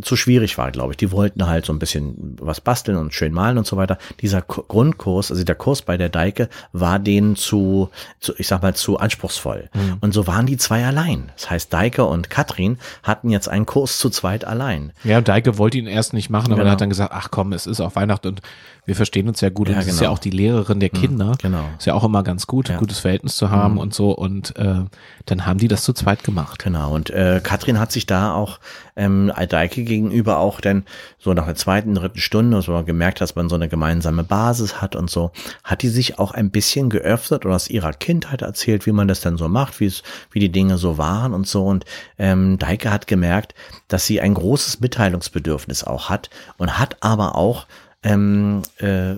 zu 0.00 0.16
schwierig 0.16 0.56
war, 0.56 0.70
glaube 0.72 0.92
ich. 0.92 0.96
Die 0.96 1.12
wollten 1.12 1.46
halt 1.46 1.66
so 1.66 1.72
ein 1.72 1.78
bisschen 1.78 2.36
was 2.40 2.60
basteln 2.62 2.96
und 2.96 3.12
schön 3.12 3.32
malen 3.34 3.58
und 3.58 3.66
so 3.66 3.76
weiter. 3.76 3.98
Dieser 4.20 4.40
Ku- 4.40 4.62
Grundkurs, 4.66 5.30
also 5.30 5.44
der 5.44 5.54
Kurs 5.54 5.82
bei 5.82 5.96
der 5.98 6.08
Deike, 6.08 6.48
war 6.72 6.98
denen 6.98 7.36
zu, 7.36 7.90
zu 8.18 8.32
ich 8.38 8.48
sag 8.48 8.62
mal, 8.62 8.74
zu 8.74 8.98
anspruchsvoll. 8.98 9.68
Und 10.00 10.14
so 10.14 10.26
waren 10.26 10.46
die 10.46 10.56
zwei 10.56 10.84
allein. 10.86 11.30
Das 11.36 11.50
heißt, 11.50 11.72
Deike 11.72 12.06
und 12.06 12.30
Katrin 12.30 12.78
hatten 13.02 13.28
jetzt 13.28 13.48
einen 13.48 13.66
Kurs 13.66 13.98
zu 13.98 14.08
zweit 14.08 14.44
allein. 14.46 14.92
Ja, 15.04 15.20
Deike 15.20 15.58
wollte 15.58 15.76
ihn 15.78 15.86
erst 15.86 16.14
nicht 16.14 16.30
machen, 16.30 16.46
aber 16.52 16.62
Genau. 16.62 16.68
er 16.70 16.72
hat 16.72 16.80
dann 16.80 16.88
gesagt, 16.88 17.12
ach 17.14 17.28
komm, 17.30 17.52
es 17.52 17.66
ist 17.66 17.80
auch 17.80 17.94
Weihnachten 17.94 18.28
und 18.28 18.40
wir 18.86 18.96
verstehen 18.96 19.28
uns 19.28 19.40
ja 19.40 19.48
gut. 19.48 19.68
Ja, 19.68 19.76
und 19.76 19.80
ist 19.80 19.86
genau. 19.88 20.02
ja 20.02 20.10
auch 20.10 20.18
die 20.18 20.30
Lehrerin 20.30 20.80
der 20.80 20.90
Kinder. 20.90 21.32
genau. 21.40 21.64
Ist 21.78 21.86
ja 21.86 21.94
auch 21.94 22.04
immer 22.04 22.22
ganz 22.22 22.46
gut, 22.46 22.70
ein 22.70 22.78
gutes 22.78 22.98
Verhältnis 22.98 23.36
zu 23.36 23.50
haben 23.50 23.78
und 23.78 23.94
so. 23.94 24.10
Und 24.10 24.56
äh, 24.56 24.84
dann 25.26 25.46
haben 25.46 25.58
die 25.58 25.68
das 25.68 25.84
zu 25.84 25.92
zweit 25.92 26.22
gemacht. 26.22 26.62
Genau, 26.62 26.94
und 26.94 27.10
äh, 27.10 27.40
Katrin 27.42 27.78
hat 27.78 27.92
sich 27.92 28.06
da 28.06 28.34
auch 28.34 28.60
ähm, 28.96 29.32
Deike 29.48 29.84
gegenüber 29.84 30.38
auch 30.38 30.60
dann 30.60 30.84
so 31.18 31.32
nach 31.32 31.46
der 31.46 31.54
zweiten, 31.54 31.94
dritten 31.94 32.18
Stunde, 32.18 32.56
als 32.56 32.68
man 32.68 32.84
gemerkt 32.84 33.20
hat, 33.20 33.22
dass 33.22 33.36
man 33.36 33.48
so 33.48 33.54
eine 33.54 33.68
gemeinsame 33.68 34.22
Basis 34.22 34.80
hat 34.80 34.96
und 34.96 35.10
so, 35.10 35.30
hat 35.62 35.82
die 35.82 35.88
sich 35.88 36.18
auch 36.18 36.32
ein 36.32 36.50
bisschen 36.50 36.90
geöffnet 36.90 37.44
und 37.44 37.52
aus 37.52 37.68
ihrer 37.70 37.92
Kindheit 37.92 38.42
erzählt, 38.42 38.86
wie 38.86 38.92
man 38.92 39.08
das 39.08 39.20
dann 39.20 39.36
so 39.36 39.48
macht, 39.48 39.80
wie 39.80 39.86
es, 39.86 40.02
wie 40.30 40.40
die 40.40 40.52
Dinge 40.52 40.78
so 40.78 40.98
waren 40.98 41.32
und 41.32 41.46
so. 41.46 41.64
Und 41.64 41.84
ähm, 42.18 42.58
Deike 42.58 42.90
hat 42.90 43.06
gemerkt, 43.06 43.54
dass 43.88 44.06
sie 44.06 44.20
ein 44.20 44.34
großes 44.34 44.80
Mitteilungsbedürfnis 44.80 45.84
auch 45.84 46.10
hat 46.10 46.30
und 46.58 46.78
hat 46.78 46.98
aber 47.00 47.34
auch 47.34 47.66
ähm, 48.04 48.62
äh, 48.78 49.16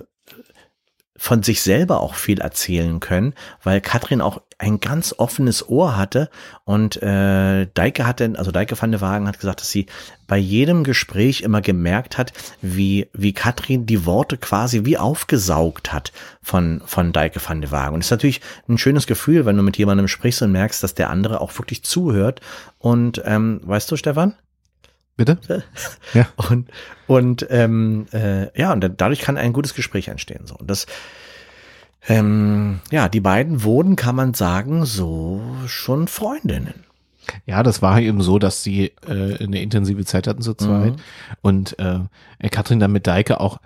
von 1.19 1.43
sich 1.43 1.63
selber 1.63 2.01
auch 2.01 2.15
viel 2.15 2.41
erzählen 2.41 3.01
können, 3.01 3.35
weil 3.63 3.81
Katrin 3.81 4.21
auch 4.21 4.43
ein 4.59 4.81
ganz 4.81 5.15
offenes 5.17 5.69
Ohr 5.69 5.97
hatte 5.97 6.31
und 6.65 7.03
äh, 7.03 7.67
Deike 7.73 8.07
hat 8.07 8.21
denn, 8.21 8.37
also 8.37 8.51
Deike 8.51 8.81
van 8.81 8.93
de 8.93 9.01
Wagen 9.01 9.27
hat 9.27 9.39
gesagt, 9.39 9.61
dass 9.61 9.71
sie 9.71 9.87
bei 10.27 10.37
jedem 10.37 10.85
Gespräch 10.85 11.43
immer 11.43 11.61
gemerkt 11.61 12.17
hat, 12.19 12.33
wie 12.63 13.09
wie 13.13 13.33
Katrin 13.33 13.87
die 13.87 14.07
Worte 14.07 14.37
quasi 14.37 14.85
wie 14.85 14.99
aufgesaugt 14.99 15.93
hat 15.93 16.13
von 16.43 16.83
von 16.87 17.13
Deike 17.13 17.41
van 17.47 17.61
de 17.61 17.71
Wagen. 17.71 17.95
Und 17.95 18.01
es 18.01 18.07
ist 18.07 18.13
natürlich 18.13 18.41
ein 18.69 18.79
schönes 18.79 19.07
Gefühl, 19.07 19.47
wenn 19.47 19.57
du 19.57 19.63
mit 19.63 19.77
jemandem 19.79 20.09
sprichst 20.09 20.43
und 20.43 20.53
merkst, 20.53 20.83
dass 20.83 20.95
der 20.95 21.11
andere 21.11 21.41
auch 21.41 21.59
wirklich 21.59 21.83
zuhört. 21.83 22.41
Und 22.79 23.23
ähm, 23.25 23.61
weißt 23.65 23.91
du, 23.91 23.97
Stefan? 23.97 24.35
Bitte? 25.17 25.39
Ja. 26.15 26.27
Und, 26.37 26.71
und 27.07 27.47
ähm, 27.51 28.07
äh, 28.13 28.59
ja, 28.59 28.73
und 28.73 28.89
dadurch 28.97 29.21
kann 29.21 29.37
ein 29.37 29.53
gutes 29.53 29.75
Gespräch 29.75 30.09
entstehen. 30.09 30.47
So. 30.47 30.55
Und 30.57 30.71
das, 30.71 30.87
ähm, 32.09 32.81
ja, 32.91 33.09
die 33.09 33.21
beiden 33.21 33.63
wurden, 33.63 33.97
kann 33.97 34.15
man 34.15 34.35
sagen, 34.35 34.85
so 34.85 35.43
schon 35.67 36.09
Freundinnen. 36.09 36.85
Ja, 37.45 37.63
das 37.63 37.83
war 37.83 38.01
eben 38.01 38.21
so, 38.21 38.39
dass 38.39 38.63
sie 38.63 38.93
äh, 39.07 39.43
eine 39.43 39.61
intensive 39.61 40.05
Zeit 40.05 40.27
hatten 40.27 40.43
zu 40.43 40.55
zweit. 40.55 40.93
Mhm. 40.93 41.03
Und 41.43 41.79
äh, 41.79 42.49
Katrin 42.51 42.79
dann 42.79 42.93
mit 42.93 43.07
Deike 43.07 43.41
auch 43.41 43.59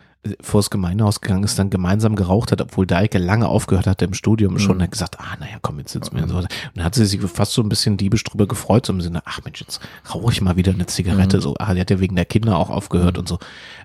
vors 0.42 0.68
Gemeindehaus 0.68 1.22
gegangen 1.22 1.44
ist, 1.44 1.58
dann 1.58 1.70
gemeinsam 1.70 2.14
geraucht 2.14 2.52
hat, 2.52 2.60
obwohl 2.60 2.86
Deike 2.86 3.16
lange 3.18 3.48
aufgehört 3.48 3.86
hatte 3.86 4.04
im 4.04 4.12
Studium 4.12 4.58
schon. 4.58 4.76
Mhm. 4.76 4.82
Hat 4.82 4.90
gesagt, 4.90 5.18
ah, 5.18 5.36
naja, 5.40 5.56
komm, 5.62 5.78
jetzt 5.78 5.92
sitzen 5.92 6.14
wir 6.14 6.28
so. 6.28 6.36
Und 6.36 6.48
dann 6.74 6.84
hat 6.84 6.94
sie 6.94 7.06
sich 7.06 7.20
fast 7.22 7.52
so 7.52 7.62
ein 7.62 7.70
bisschen 7.70 7.96
diebisch 7.96 8.22
drüber 8.24 8.46
gefreut, 8.46 8.84
so 8.84 8.92
im 8.92 9.00
Sinne, 9.00 9.22
ach 9.24 9.40
Mensch, 9.44 9.60
jetzt 9.62 9.80
rauche 10.14 10.30
ich 10.32 10.40
mal 10.42 10.56
wieder 10.56 10.72
eine 10.72 10.84
Zigarette. 10.86 11.38
Mhm. 11.38 11.40
So, 11.40 11.54
ah, 11.58 11.72
die 11.72 11.80
hat 11.80 11.90
ja 11.90 12.00
wegen 12.00 12.16
der 12.16 12.26
Kinder 12.26 12.58
auch 12.58 12.68
aufgehört 12.68 13.16
und 13.16 13.28
so. 13.28 13.38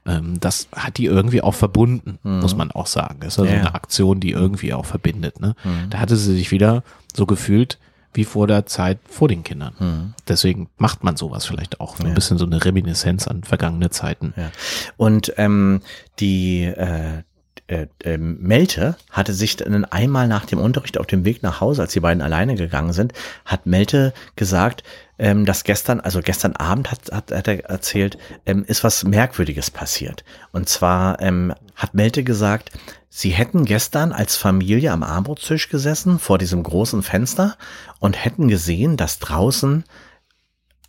Ähm, 0.06 0.38
das 0.42 0.68
hat 0.76 0.98
die 0.98 1.06
irgendwie 1.06 1.42
auch 1.42 1.54
verbunden, 1.54 2.20
muss 2.24 2.56
man 2.56 2.72
auch 2.72 2.88
sagen. 2.88 3.18
Das 3.22 3.34
ist 3.36 3.40
also 3.40 3.46
Mhm. 3.50 3.56
Ja. 3.56 3.62
Mhm. 3.62 3.66
eine 3.68 3.76
Aktion, 3.76 4.20
die 4.20 4.32
irgendwie 4.32 4.74
auch 4.74 4.86
verbindet. 4.86 5.40
Ne? 5.40 5.56
Da 5.90 6.00
hatte 6.00 6.18
sie 6.18 6.36
sich 6.36 6.52
wieder 6.52 6.84
so 7.16 7.26
gefühlt, 7.26 7.80
wie 8.16 8.26
vor 8.26 8.48
der 8.48 8.66
Zeit 8.66 9.00
vor 9.08 9.28
den 9.28 9.44
Kindern. 9.44 9.74
Mhm. 9.80 10.14
Deswegen 10.28 10.70
macht 10.78 11.04
man 11.04 11.18
sowas 11.18 11.46
vielleicht 11.46 11.80
auch. 11.80 11.98
So 11.98 12.04
ein 12.04 12.14
bisschen 12.14 12.38
so 12.38 12.46
eine 12.46 12.64
Reminiszenz 12.64 13.28
an 13.28 13.44
vergangene 13.44 13.90
Zeiten. 13.90 14.34
Ja. 14.38 14.52
Und 14.98 15.34
ähm, 15.38 15.82
die, 16.20 16.64
äh, 16.64 17.24
äh, 17.68 17.88
äh, 18.04 18.18
Melte 18.20 18.96
hatte 19.10 19.34
sich 19.34 19.58
dann 19.58 19.86
einmal 19.86 20.28
nach 20.28 20.46
dem 20.46 20.60
Unterricht 20.60 21.00
auf 21.00 21.08
dem 21.08 21.26
Weg 21.26 21.42
nach 21.42 21.62
Hause, 21.62 21.82
als 21.82 21.94
die 21.94 22.00
beiden 22.00 22.22
alleine 22.22 22.54
gegangen 22.54 22.94
sind, 22.94 23.14
hat 23.44 23.66
Melte 23.66 24.14
gesagt, 24.36 24.84
ähm, 25.18 25.46
dass 25.46 25.64
gestern, 25.64 26.00
also 26.00 26.22
gestern 26.22 26.56
Abend 26.56 26.92
hat, 26.92 27.12
hat, 27.12 27.32
hat 27.32 27.48
er 27.48 27.66
erzählt, 27.66 28.20
ähm, 28.46 28.66
ist 28.68 28.84
was 28.84 29.04
Merkwürdiges 29.04 29.72
passiert. 29.72 30.24
Und 30.52 30.70
zwar 30.70 31.20
ähm, 31.22 31.56
hat 31.76 31.96
Melte 31.96 32.24
gesagt, 32.24 32.70
sie 33.16 33.30
hätten 33.30 33.64
gestern 33.64 34.12
als 34.12 34.36
Familie 34.36 34.92
am 34.92 35.02
Armbrotstisch 35.02 35.70
gesessen 35.70 36.20
vor 36.20 36.38
diesem 36.38 36.62
großen 36.62 37.02
Fenster 37.02 37.56
und 38.00 38.26
hätten 38.26 38.50
gesehen, 38.50 38.98
dass 38.98 39.20
draußen 39.20 39.86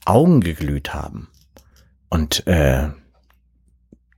Augen 0.04 0.40
geglüht 0.40 0.92
haben. 0.92 1.28
Und 2.08 2.44
äh, 2.48 2.88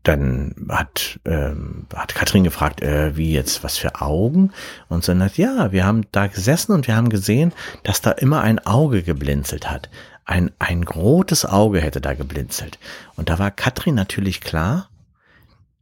dann 0.05 0.55
hat, 0.71 1.21
ähm, 1.27 1.87
hat 1.95 2.15
Katrin 2.15 2.45
gefragt, 2.45 2.81
äh, 2.81 3.15
wie 3.19 3.31
jetzt, 3.33 3.63
was 3.63 3.77
für 3.77 4.01
Augen? 4.01 4.53
Und 4.89 5.05
so 5.05 5.15
hat, 5.15 5.37
ja, 5.37 5.71
wir 5.73 5.85
haben 5.85 6.07
da 6.11 6.29
gesessen 6.29 6.73
und 6.73 6.87
wir 6.87 6.97
haben 6.97 7.11
gesehen, 7.11 7.53
dass 7.83 8.01
da 8.01 8.13
immer 8.13 8.41
ein 8.41 8.59
Auge 8.59 9.03
geblinzelt 9.03 9.71
hat. 9.71 9.91
Ein, 10.25 10.51
ein 10.59 10.83
rotes 10.85 11.45
Auge 11.45 11.83
hätte 11.83 12.01
da 12.01 12.15
geblinzelt. 12.15 12.79
Und 13.17 13.29
da 13.29 13.39
war 13.39 13.51
Katrin 13.51 13.95
natürlich 13.95 14.41
klar, 14.41 14.89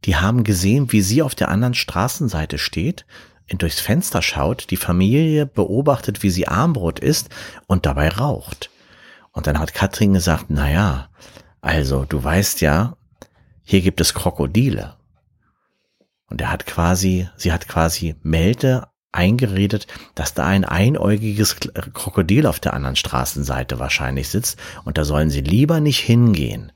die 0.05 0.15
haben 0.15 0.43
gesehen, 0.43 0.91
wie 0.91 1.01
sie 1.01 1.21
auf 1.21 1.35
der 1.35 1.49
anderen 1.49 1.73
Straßenseite 1.73 2.57
steht, 2.57 3.05
durchs 3.55 3.79
Fenster 3.79 4.21
schaut, 4.21 4.69
die 4.71 4.77
Familie 4.77 5.45
beobachtet, 5.45 6.21
wie 6.21 6.29
sie 6.29 6.47
Armbrot 6.47 6.99
isst 6.99 7.29
und 7.65 7.85
dabei 7.85 8.09
raucht. 8.09 8.69
Und 9.31 9.47
dann 9.47 9.59
hat 9.59 9.73
Katrin 9.73 10.13
gesagt, 10.13 10.45
na 10.49 10.69
ja, 10.69 11.09
also 11.61 12.05
du 12.05 12.21
weißt 12.21 12.61
ja, 12.61 12.97
hier 13.63 13.81
gibt 13.81 14.01
es 14.01 14.13
Krokodile. 14.13 14.95
Und 16.29 16.41
er 16.41 16.51
hat 16.51 16.65
quasi, 16.65 17.29
sie 17.37 17.53
hat 17.53 17.67
quasi 17.67 18.15
Melte 18.21 18.87
eingeredet, 19.11 19.87
dass 20.15 20.33
da 20.33 20.45
ein 20.45 20.65
einäugiges 20.65 21.55
Krokodil 21.93 22.45
auf 22.45 22.59
der 22.59 22.73
anderen 22.73 22.95
Straßenseite 22.95 23.79
wahrscheinlich 23.79 24.29
sitzt 24.29 24.59
und 24.83 24.97
da 24.97 25.05
sollen 25.05 25.29
sie 25.29 25.41
lieber 25.41 25.79
nicht 25.79 25.99
hingehen. 25.99 26.71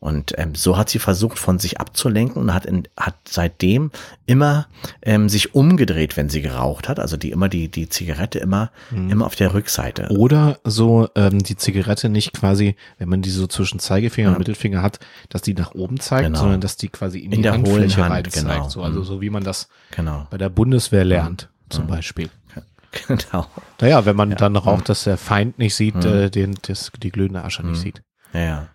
Und 0.00 0.32
ähm, 0.38 0.54
so 0.54 0.76
hat 0.76 0.88
sie 0.88 1.00
versucht, 1.00 1.38
von 1.40 1.58
sich 1.58 1.80
abzulenken 1.80 2.40
und 2.40 2.54
hat, 2.54 2.66
in, 2.66 2.86
hat 2.96 3.16
seitdem 3.28 3.90
immer 4.26 4.68
ähm, 5.02 5.28
sich 5.28 5.56
umgedreht, 5.56 6.16
wenn 6.16 6.28
sie 6.28 6.40
geraucht 6.40 6.88
hat. 6.88 7.00
Also 7.00 7.16
die 7.16 7.32
immer 7.32 7.48
die, 7.48 7.68
die 7.68 7.88
Zigarette 7.88 8.38
immer, 8.38 8.70
hm. 8.90 9.10
immer 9.10 9.26
auf 9.26 9.34
der 9.34 9.54
Rückseite. 9.54 10.08
Oder 10.10 10.60
so 10.62 11.08
ähm, 11.16 11.40
die 11.40 11.56
Zigarette 11.56 12.08
nicht 12.08 12.32
quasi, 12.32 12.76
wenn 12.98 13.08
man 13.08 13.22
die 13.22 13.30
so 13.30 13.48
zwischen 13.48 13.80
Zeigefinger 13.80 14.28
ja. 14.28 14.32
und 14.34 14.38
Mittelfinger 14.38 14.82
hat, 14.82 15.00
dass 15.30 15.42
die 15.42 15.54
nach 15.54 15.74
oben 15.74 15.98
zeigt, 15.98 16.26
genau. 16.26 16.38
sondern 16.38 16.60
dass 16.60 16.76
die 16.76 16.90
quasi 16.90 17.18
in, 17.18 17.32
in 17.32 17.42
die 17.42 17.50
Handfläche 17.50 18.02
Hand, 18.02 18.12
rein 18.12 18.22
genau. 18.22 18.48
zeigt. 18.48 18.70
So, 18.70 18.82
also 18.82 19.00
hm. 19.00 19.04
so 19.04 19.20
wie 19.20 19.30
man 19.30 19.42
das 19.42 19.68
genau. 19.90 20.28
bei 20.30 20.38
der 20.38 20.48
Bundeswehr 20.48 21.04
lernt, 21.04 21.42
ja. 21.42 21.70
zum 21.70 21.88
ja. 21.88 21.96
Beispiel. 21.96 22.30
Genau. 23.06 23.46
Naja, 23.82 24.06
wenn 24.06 24.16
man 24.16 24.30
dann 24.30 24.56
raucht, 24.56 24.78
hm. 24.78 24.84
dass 24.86 25.04
der 25.04 25.18
Feind 25.18 25.58
nicht 25.58 25.74
sieht, 25.74 26.02
hm. 26.02 26.12
äh, 26.12 26.30
den, 26.30 26.56
das, 26.62 26.90
die 27.02 27.10
glühende 27.10 27.44
Asche 27.44 27.64
nicht 27.64 27.80
sieht. 27.80 28.02
Ja, 28.32 28.40
ja. 28.40 28.68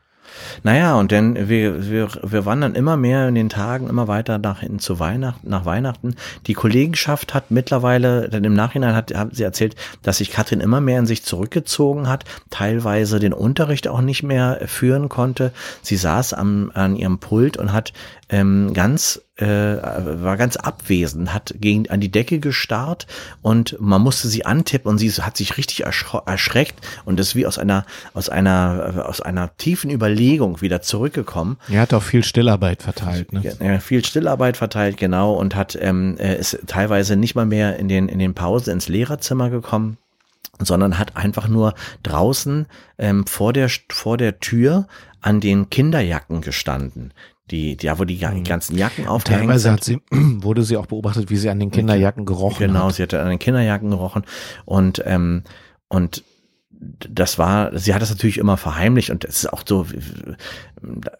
Naja, 0.63 0.96
und 0.96 1.12
dann 1.12 1.50
wir, 1.50 1.89
wir, 1.89 2.10
wir 2.24 2.46
wandern 2.46 2.76
immer 2.76 2.98
mehr 2.98 3.28
in 3.28 3.36
den 3.36 3.50
Tagen 3.50 3.89
immer 3.89 4.08
weiter 4.08 4.38
nach 4.38 4.60
hinten 4.60 4.80
zu 4.80 5.00
Weihnachten, 5.00 5.50
nach 5.50 5.65
Weihnachten. 5.65 6.15
Die 6.48 6.54
Kollegenschaft 6.54 7.34
hat 7.34 7.52
mittlerweile, 7.52 8.30
denn 8.30 8.43
im 8.43 8.54
Nachhinein 8.54 8.96
hat, 8.96 9.13
hat 9.13 9.36
sie 9.36 9.43
erzählt, 9.43 9.76
dass 10.02 10.17
sich 10.17 10.32
Katrin 10.32 10.62
immer 10.62 10.82
mehr 10.82 11.00
in 11.00 11.06
sich 11.06 11.24
zurückgezogen 11.24 12.08
hat, 12.08 12.26
teilweise 12.50 13.19
den 13.19 13.34
Unterricht 13.34 13.88
auch 13.88 14.02
nicht 14.02 14.24
mehr 14.24 14.62
führen 14.65 15.10
konnte. 15.10 15.52
Sie 15.82 15.98
saß 15.98 16.34
am, 16.34 16.72
an 16.74 16.96
ihrem 16.96 17.19
Pult 17.19 17.58
und 17.58 17.74
hat 17.74 17.93
ähm, 18.29 18.73
ganz 18.73 19.21
äh, 19.36 19.45
war 19.45 20.38
ganz 20.38 20.55
abwesend, 20.57 21.33
hat 21.33 21.55
gegen 21.59 21.89
an 21.89 21.99
die 21.99 22.12
Decke 22.12 22.39
gestarrt 22.39 23.07
und 23.41 23.75
man 23.79 24.01
musste 24.01 24.27
sie 24.27 24.45
antippen 24.45 24.89
und 24.89 24.97
sie 24.97 25.09
hat 25.12 25.38
sich 25.38 25.57
richtig 25.57 25.83
erschreckt 25.86 26.75
und 27.05 27.19
ist 27.19 27.36
wie 27.36 27.45
aus 27.45 27.57
einer 27.57 27.86
aus 28.13 28.29
einer 28.29 29.05
aus 29.07 29.21
einer 29.21 29.55
tiefen 29.57 29.89
Überlegung 29.89 30.62
wieder 30.62 30.81
zurückgekommen. 30.81 31.57
Er 31.69 31.81
hat 31.81 31.93
auch 31.93 32.03
viel 32.03 32.23
Stillarbeit 32.23 32.83
verteilt, 32.83 33.33
ne? 33.33 33.55
Ja, 33.59 33.79
viel 33.79 34.05
Stillarbeit 34.05 34.57
verteilt, 34.57 34.97
genau 34.97 35.33
und 35.33 35.55
hat 35.55 35.77
ähm, 35.79 36.17
ist 36.17 36.59
teilweise 36.67 37.15
nicht 37.15 37.36
mal 37.36 37.45
mehr 37.45 37.77
in 37.77 37.88
den 37.88 38.07
in 38.07 38.19
den 38.19 38.33
Pausen 38.33 38.71
ins 38.71 38.88
Lehrerzimmer 38.88 39.49
gekommen 39.49 39.97
sondern 40.59 40.99
hat 40.99 41.17
einfach 41.17 41.47
nur 41.47 41.73
draußen 42.03 42.67
ähm, 42.99 43.25
vor 43.25 43.53
der 43.53 43.69
vor 43.89 44.17
der 44.17 44.39
Tür 44.39 44.88
an 45.21 45.39
den 45.39 45.69
Kinderjacken 45.69 46.41
gestanden 46.41 47.12
die, 47.54 47.78
ja, 47.82 48.00
wo 48.00 48.04
die 48.04 48.26
mhm. 48.26 48.44
ganzen 48.44 48.78
Jacken 48.78 49.08
aufgehängt 49.08 49.44
Teilweise 49.44 49.72
hat 49.72 49.84
sie, 49.84 50.02
wurde 50.12 50.63
sie 50.63 50.78
auch 50.78 50.88
beobachtet, 50.88 51.30
wie 51.30 51.38
sie 51.38 51.50
an 51.50 51.60
den 51.60 51.72
Kinderjacken 51.72 52.26
gerochen 52.26 52.60
genau, 52.60 52.74
hat. 52.74 52.82
Genau, 52.82 52.89
sie 52.92 53.04
hatte 53.04 53.22
an 53.22 53.30
den 53.30 53.39
Kinderjacken 53.39 53.92
gerochen 53.92 54.24
und, 54.66 55.02
ähm, 55.06 55.44
und 55.88 56.24
das 57.10 57.38
war, 57.38 57.78
sie 57.78 57.94
hat 57.94 58.02
das 58.02 58.10
natürlich 58.10 58.38
immer 58.38 58.58
verheimlicht 58.58 59.10
und 59.10 59.24
es 59.24 59.44
ist 59.44 59.54
auch 59.54 59.63
so, 59.66 59.86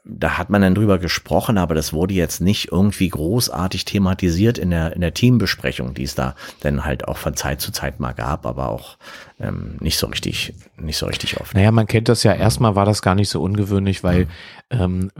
da 0.04 0.38
hat 0.38 0.50
man 0.50 0.62
dann 0.62 0.76
drüber 0.76 0.98
gesprochen, 0.98 1.58
aber 1.58 1.76
das 1.76 1.93
wurde 1.93 2.13
jetzt 2.13 2.41
nicht 2.41 2.72
irgendwie 2.72 3.08
großartig 3.08 3.86
thematisiert 3.86 4.58
in 4.58 4.72
der, 4.72 4.93
in 4.93 5.02
der 5.02 5.13
Teambesprechung, 5.13 5.93
die 5.93 6.04
es 6.04 6.15
da 6.15 6.36
dann 6.62 6.84
halt 6.84 7.08
auch 7.08 7.17
von 7.17 7.36
Zeit 7.36 7.62
zu 7.62 7.72
Zeit 7.72 8.00
mal 8.00 8.13
gab, 8.13 8.46
aber 8.46 8.69
auch 8.69 8.98
ähm, 9.43 9.77
nicht 9.79 9.97
so 9.97 10.08
richtig, 10.08 10.53
nicht 10.77 10.97
so 10.97 11.06
richtig 11.06 11.39
oft. 11.39 11.53
Naja, 11.53 11.71
man 11.71 11.86
kennt 11.86 12.10
das 12.10 12.23
ja, 12.23 12.34
erstmal 12.34 12.75
war 12.75 12.86
das 12.86 13.01
gar 13.01 13.15
nicht 13.15 13.29
so 13.29 13.41
ungewöhnlich, 13.41 14.03
weil 14.03 14.27
ähm, 14.69 15.12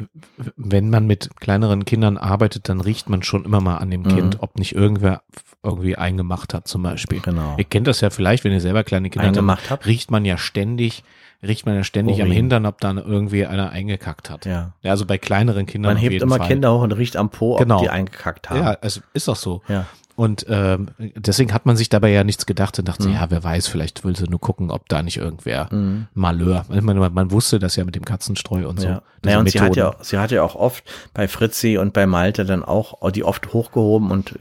wenn 0.56 0.90
man 0.90 1.06
mit 1.06 1.30
kleineren 1.40 1.86
Kindern 1.86 2.18
arbeitet, 2.18 2.70
dann 2.70 2.80
riecht 2.80 3.10
man 3.10 3.24
schon 3.24 3.46
immer 3.46 3.60
mal 3.60 3.78
an 3.78 3.92
dem 3.92 4.04
Kind, 4.04 4.36
mhm. 4.36 4.40
ob 4.40 4.58
nicht 4.58 4.76
irgendwer 4.76 5.24
irgendwie 5.62 5.96
eingemacht 5.96 6.54
hat 6.54 6.68
zum 6.68 6.84
Beispiel. 6.84 7.20
Genau. 7.20 7.56
Ihr 7.58 7.66
kennt 7.66 7.88
das 7.88 8.02
ja 8.02 8.10
vielleicht, 8.10 8.44
wenn 8.44 8.52
ihr 8.52 8.62
selber 8.62 8.84
kleine 8.84 9.10
Kinder 9.10 9.58
habt, 9.70 9.86
riecht 9.86 10.12
man 10.12 10.26
ja 10.26 10.38
ständig 10.38 11.04
riecht 11.46 11.66
man 11.66 11.76
ja 11.76 11.84
ständig 11.84 12.16
Urin. 12.16 12.28
am 12.28 12.32
Hintern, 12.32 12.66
ob 12.66 12.80
dann 12.80 12.98
irgendwie 12.98 13.46
einer 13.46 13.70
eingekackt 13.70 14.30
hat. 14.30 14.46
Ja. 14.46 14.74
ja 14.82 14.92
also 14.92 15.06
bei 15.06 15.18
kleineren 15.18 15.66
Kindern. 15.66 15.94
Man 15.94 16.02
hebt 16.02 16.22
immer 16.22 16.38
Fall. 16.38 16.48
Kinder 16.48 16.74
hoch 16.74 16.82
und 16.82 16.94
riecht 16.94 17.18
am 17.18 17.30
Po, 17.30 17.58
genau. 17.58 17.78
ob 17.78 17.84
die 17.84 17.90
eingekackt 17.90 18.50
haben. 18.50 18.62
Ja, 18.62 18.78
es 18.82 19.02
ist 19.14 19.28
doch 19.28 19.36
so. 19.36 19.62
Ja. 19.68 19.86
Und 20.16 20.46
ähm, 20.48 20.90
deswegen 21.16 21.54
hat 21.54 21.66
man 21.66 21.76
sich 21.76 21.90
dabei 21.90 22.12
ja 22.12 22.24
nichts 22.24 22.46
gedacht 22.46 22.78
und 22.78 22.88
dachte, 22.88 23.08
mhm. 23.08 23.16
ja, 23.16 23.26
wer 23.30 23.44
weiß, 23.44 23.68
vielleicht 23.68 24.04
will 24.04 24.16
sie 24.16 24.30
nur 24.30 24.40
gucken, 24.40 24.70
ob 24.70 24.88
da 24.88 25.02
nicht 25.02 25.18
irgendwer 25.18 25.70
mhm. 25.72 26.08
Malheur. 26.14 26.66
Man, 26.70 26.98
man 27.14 27.32
wusste 27.32 27.58
das 27.58 27.76
ja 27.76 27.84
mit 27.84 27.96
dem 27.96 28.06
Katzenstreu 28.06 28.68
und 28.68 28.80
so. 28.80 28.88
Ja. 28.88 29.02
Naja, 29.24 29.40
und 29.40 29.50
sie 29.50 29.60
hat 29.60 29.76
ja, 29.76 29.96
sie 30.02 30.20
hat 30.20 30.32
ja 30.32 30.44
auch 30.44 30.56
oft 30.56 30.84
bei 31.14 31.28
Fritzi 31.28 31.78
und 31.78 31.94
bei 31.94 32.06
Malte 32.06 32.46
dann 32.46 32.64
auch 32.64 33.10
die 33.12 33.24
oft 33.24 33.54
hochgehoben 33.54 34.12
und 34.12 34.38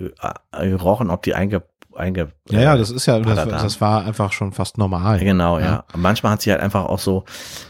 äh, 0.53 0.69
gerochen, 0.69 1.09
ob 1.09 1.23
die 1.23 1.35
einge 1.35 1.63
einge. 1.95 2.33
Ja, 2.49 2.61
ja, 2.61 2.77
das 2.77 2.91
ist 2.91 3.07
ja, 3.07 3.19
das, 3.21 3.49
das, 3.49 3.81
war 3.81 4.05
einfach 4.05 4.33
schon 4.33 4.53
fast 4.53 4.79
normal. 4.79 5.19
Genau, 5.21 5.59
ja. 5.59 5.65
ja. 5.65 5.85
Manchmal 5.95 6.33
hat 6.33 6.43
sie 6.43 6.51
halt 6.51 6.61
einfach 6.61 6.87
auch 6.87 6.99
so, 6.99 7.25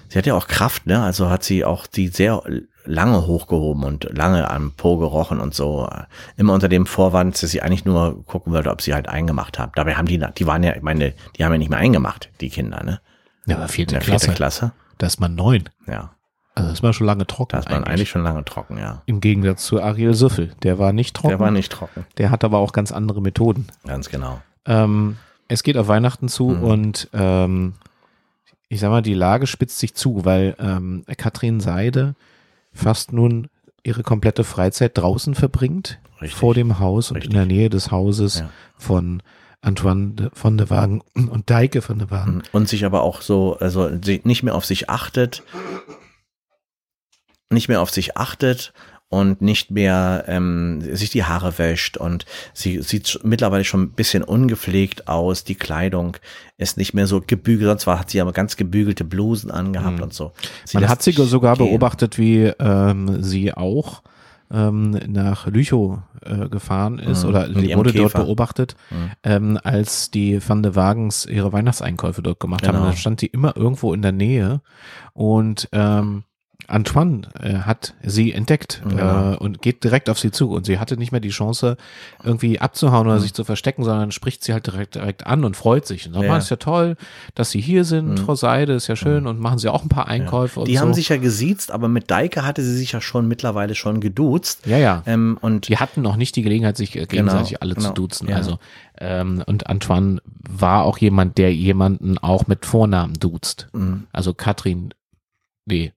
sie 0.08 0.18
hat 0.18 0.26
ja 0.26 0.34
auch 0.34 0.46
Kraft, 0.46 0.86
ne? 0.86 1.02
Also 1.02 1.28
hat 1.28 1.44
sie 1.44 1.64
auch 1.64 1.86
die 1.86 2.08
sehr 2.08 2.42
lange 2.84 3.26
hochgehoben 3.26 3.84
und 3.84 4.08
lange 4.16 4.50
am 4.50 4.72
Po 4.72 4.96
gerochen 4.96 5.40
und 5.40 5.54
so. 5.54 5.88
Immer 6.36 6.54
unter 6.54 6.68
dem 6.68 6.86
Vorwand, 6.86 7.42
dass 7.42 7.50
sie 7.50 7.62
eigentlich 7.62 7.84
nur 7.84 8.24
gucken 8.24 8.52
wollte, 8.52 8.70
ob 8.70 8.82
sie 8.82 8.94
halt 8.94 9.08
eingemacht 9.08 9.58
hat. 9.58 9.72
Dabei 9.76 9.94
haben 9.94 10.06
die, 10.06 10.24
die 10.36 10.46
waren 10.46 10.62
ja, 10.62 10.74
ich 10.74 10.82
meine, 10.82 11.14
die 11.36 11.44
haben 11.44 11.52
ja 11.52 11.58
nicht 11.58 11.70
mehr 11.70 11.78
eingemacht, 11.78 12.30
die 12.40 12.50
Kinder, 12.50 12.82
ne? 12.82 13.00
Ja, 13.46 13.56
aber 13.56 13.68
vierte, 13.68 13.98
Klasse. 13.98 14.26
vierte 14.26 14.36
Klasse. 14.36 14.72
Da 14.98 15.06
ist 15.06 15.20
man 15.20 15.34
neun. 15.34 15.68
Ja. 15.86 16.14
Also 16.54 16.70
das 16.70 16.82
war 16.82 16.92
schon 16.92 17.06
lange 17.06 17.26
trocken. 17.26 17.56
Das 17.56 17.66
war 17.66 17.76
eigentlich. 17.76 17.88
eigentlich 17.88 18.10
schon 18.10 18.22
lange 18.22 18.44
trocken, 18.44 18.78
ja. 18.78 19.02
Im 19.06 19.20
Gegensatz 19.20 19.64
zu 19.64 19.82
Ariel 19.82 20.14
Süffel. 20.14 20.52
Der 20.62 20.78
war 20.78 20.92
nicht 20.92 21.16
trocken. 21.16 21.30
Der 21.30 21.40
war 21.40 21.50
nicht 21.50 21.72
trocken. 21.72 22.04
Der 22.18 22.30
hat 22.30 22.44
aber 22.44 22.58
auch 22.58 22.72
ganz 22.72 22.92
andere 22.92 23.22
Methoden. 23.22 23.68
Ganz 23.86 24.10
genau. 24.10 24.40
Ähm, 24.66 25.16
es 25.48 25.62
geht 25.62 25.76
auf 25.76 25.88
Weihnachten 25.88 26.28
zu 26.28 26.50
mhm. 26.50 26.62
und 26.62 27.08
ähm, 27.14 27.74
ich 28.68 28.80
sag 28.80 28.90
mal, 28.90 29.02
die 29.02 29.14
Lage 29.14 29.46
spitzt 29.46 29.78
sich 29.78 29.94
zu, 29.94 30.24
weil 30.24 30.54
ähm, 30.58 31.04
Katrin 31.16 31.60
Seide 31.60 32.14
fast 32.72 33.12
nun 33.12 33.48
ihre 33.84 34.02
komplette 34.02 34.44
Freizeit 34.44 34.96
draußen 34.96 35.34
verbringt, 35.34 36.00
Richtig. 36.20 36.38
vor 36.38 36.54
dem 36.54 36.78
Haus 36.78 37.12
Richtig. 37.12 37.28
und 37.28 37.32
in 37.32 37.36
der 37.36 37.46
Nähe 37.46 37.70
des 37.70 37.90
Hauses 37.90 38.40
ja. 38.40 38.50
von 38.76 39.22
Antoine 39.60 40.30
von 40.32 40.58
der 40.58 40.70
Wagen 40.70 41.02
und 41.14 41.50
Deike 41.50 41.82
von 41.82 41.98
der 41.98 42.10
Wagen. 42.10 42.42
Und 42.52 42.68
sich 42.68 42.84
aber 42.84 43.02
auch 43.02 43.22
so, 43.22 43.56
also 43.58 43.88
nicht 43.88 44.42
mehr 44.42 44.54
auf 44.54 44.64
sich 44.64 44.88
achtet, 44.88 45.42
nicht 47.50 47.68
mehr 47.68 47.80
auf 47.80 47.90
sich 47.90 48.16
achtet 48.16 48.72
und 49.12 49.42
nicht 49.42 49.70
mehr 49.70 50.24
ähm, 50.26 50.80
sich 50.80 51.10
die 51.10 51.24
Haare 51.24 51.58
wäscht 51.58 51.98
und 51.98 52.24
sie 52.54 52.80
sieht 52.80 53.20
mittlerweile 53.22 53.62
schon 53.62 53.82
ein 53.82 53.90
bisschen 53.90 54.24
ungepflegt 54.24 55.06
aus. 55.06 55.44
Die 55.44 55.54
Kleidung 55.54 56.16
ist 56.56 56.78
nicht 56.78 56.94
mehr 56.94 57.06
so 57.06 57.20
gebügelt, 57.20 57.68
sonst 57.68 57.86
war, 57.86 57.98
hat 57.98 58.08
sie 58.08 58.22
aber 58.22 58.32
ganz 58.32 58.56
gebügelte 58.56 59.04
Blusen 59.04 59.50
angehabt 59.50 59.98
mhm. 59.98 60.04
und 60.04 60.14
so. 60.14 60.32
Sie 60.64 60.78
Man 60.78 60.88
hat 60.88 61.02
sie 61.02 61.12
sogar 61.12 61.58
gehen. 61.58 61.66
beobachtet, 61.66 62.16
wie 62.16 62.44
ähm, 62.58 63.22
sie 63.22 63.52
auch 63.52 64.02
ähm, 64.50 64.92
nach 65.08 65.46
Lüchow 65.46 65.98
äh, 66.22 66.48
gefahren 66.48 66.98
ist 66.98 67.24
mhm. 67.24 67.28
oder 67.28 67.48
sie 67.48 67.76
wurde 67.76 67.92
Käfer. 67.92 68.08
dort 68.08 68.26
beobachtet, 68.26 68.76
mhm. 68.88 69.10
ähm, 69.24 69.58
als 69.62 70.10
die 70.10 70.40
Van 70.48 70.62
de 70.62 70.74
Wagens 70.74 71.26
ihre 71.26 71.52
Weihnachtseinkäufe 71.52 72.22
dort 72.22 72.40
gemacht 72.40 72.62
genau. 72.62 72.74
haben. 72.74 72.82
Und 72.84 72.88
dann 72.88 72.96
stand 72.96 73.20
die 73.20 73.26
immer 73.26 73.58
irgendwo 73.58 73.92
in 73.92 74.00
der 74.00 74.12
Nähe 74.12 74.62
und 75.12 75.68
ähm, 75.72 76.24
Antoine 76.68 77.22
äh, 77.40 77.54
hat 77.60 77.94
sie 78.02 78.32
entdeckt 78.32 78.82
Genau. 78.88 79.32
äh, 79.32 79.36
und 79.36 79.62
geht 79.62 79.84
direkt 79.84 80.08
auf 80.08 80.18
sie 80.18 80.30
zu. 80.30 80.50
Und 80.50 80.64
sie 80.66 80.78
hatte 80.78 80.96
nicht 80.96 81.12
mehr 81.12 81.20
die 81.20 81.30
Chance, 81.30 81.76
irgendwie 82.22 82.60
abzuhauen 82.60 83.04
Mhm. 83.06 83.10
oder 83.12 83.20
sich 83.20 83.34
zu 83.34 83.44
verstecken, 83.44 83.84
sondern 83.84 84.12
spricht 84.12 84.42
sie 84.44 84.52
halt 84.52 84.66
direkt, 84.66 84.94
direkt 84.94 85.26
an 85.26 85.44
und 85.44 85.56
freut 85.56 85.86
sich. 85.86 86.06
Und 86.06 86.14
sagt, 86.14 86.24
Ja. 86.24 86.30
Mhm. 86.30 86.34
"Ah, 86.34 86.38
ist 86.38 86.50
ja 86.50 86.56
toll, 86.56 86.96
dass 87.34 87.50
Sie 87.50 87.60
hier 87.60 87.84
sind, 87.84 88.20
Frau 88.20 88.34
Seide, 88.34 88.72
ist 88.74 88.86
ja 88.86 88.96
schön. 88.96 89.26
Und 89.26 89.40
machen 89.40 89.58
Sie 89.58 89.68
auch 89.68 89.82
ein 89.82 89.88
paar 89.88 90.06
Einkäufe 90.08 90.60
und 90.60 90.68
Die 90.68 90.76
so. 90.76 90.80
haben 90.82 90.94
sich 90.94 91.08
ja 91.08 91.16
gesiezt, 91.16 91.70
aber 91.70 91.88
mit 91.88 92.10
Deike 92.10 92.44
hatte 92.44 92.62
sie 92.62 92.76
sich 92.76 92.92
ja 92.92 93.00
schon 93.00 93.28
mittlerweile 93.28 93.74
schon 93.74 94.00
geduzt. 94.00 94.66
ja, 94.66 94.78
ja. 94.78 95.02
Ähm, 95.06 95.38
und 95.40 95.68
Die 95.68 95.78
hatten 95.78 96.02
noch 96.02 96.16
nicht 96.16 96.36
die 96.36 96.42
Gelegenheit, 96.42 96.76
sich 96.76 96.96
äh, 96.96 97.06
gegenseitig 97.06 97.60
alle 97.62 97.74
genau, 97.74 97.88
zu 97.88 97.94
duzen. 97.94 98.28
ja. 98.28 98.36
Also 98.36 98.58
ähm, 98.98 99.42
und 99.46 99.66
Antoine 99.68 100.20
war 100.48 100.84
auch 100.84 100.98
jemand, 100.98 101.38
der 101.38 101.52
jemanden 101.54 102.18
auch 102.18 102.46
mit 102.46 102.64
Vornamen 102.66 103.14
duzt. 103.14 103.68
Mhm. 103.72 104.04
Also 104.12 104.32
Katrin, 104.34 104.94
nee, 105.66 105.92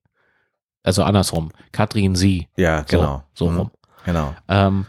also 0.86 1.04
andersrum. 1.04 1.52
Katrin 1.72 2.16
sie. 2.16 2.48
ja, 2.56 2.82
genau. 2.82 3.24
So, 3.34 3.46
so 3.46 3.52
Mhm. 3.52 3.58
rum. 3.58 3.72
Genau. 4.06 4.36
Ähm, 4.48 4.86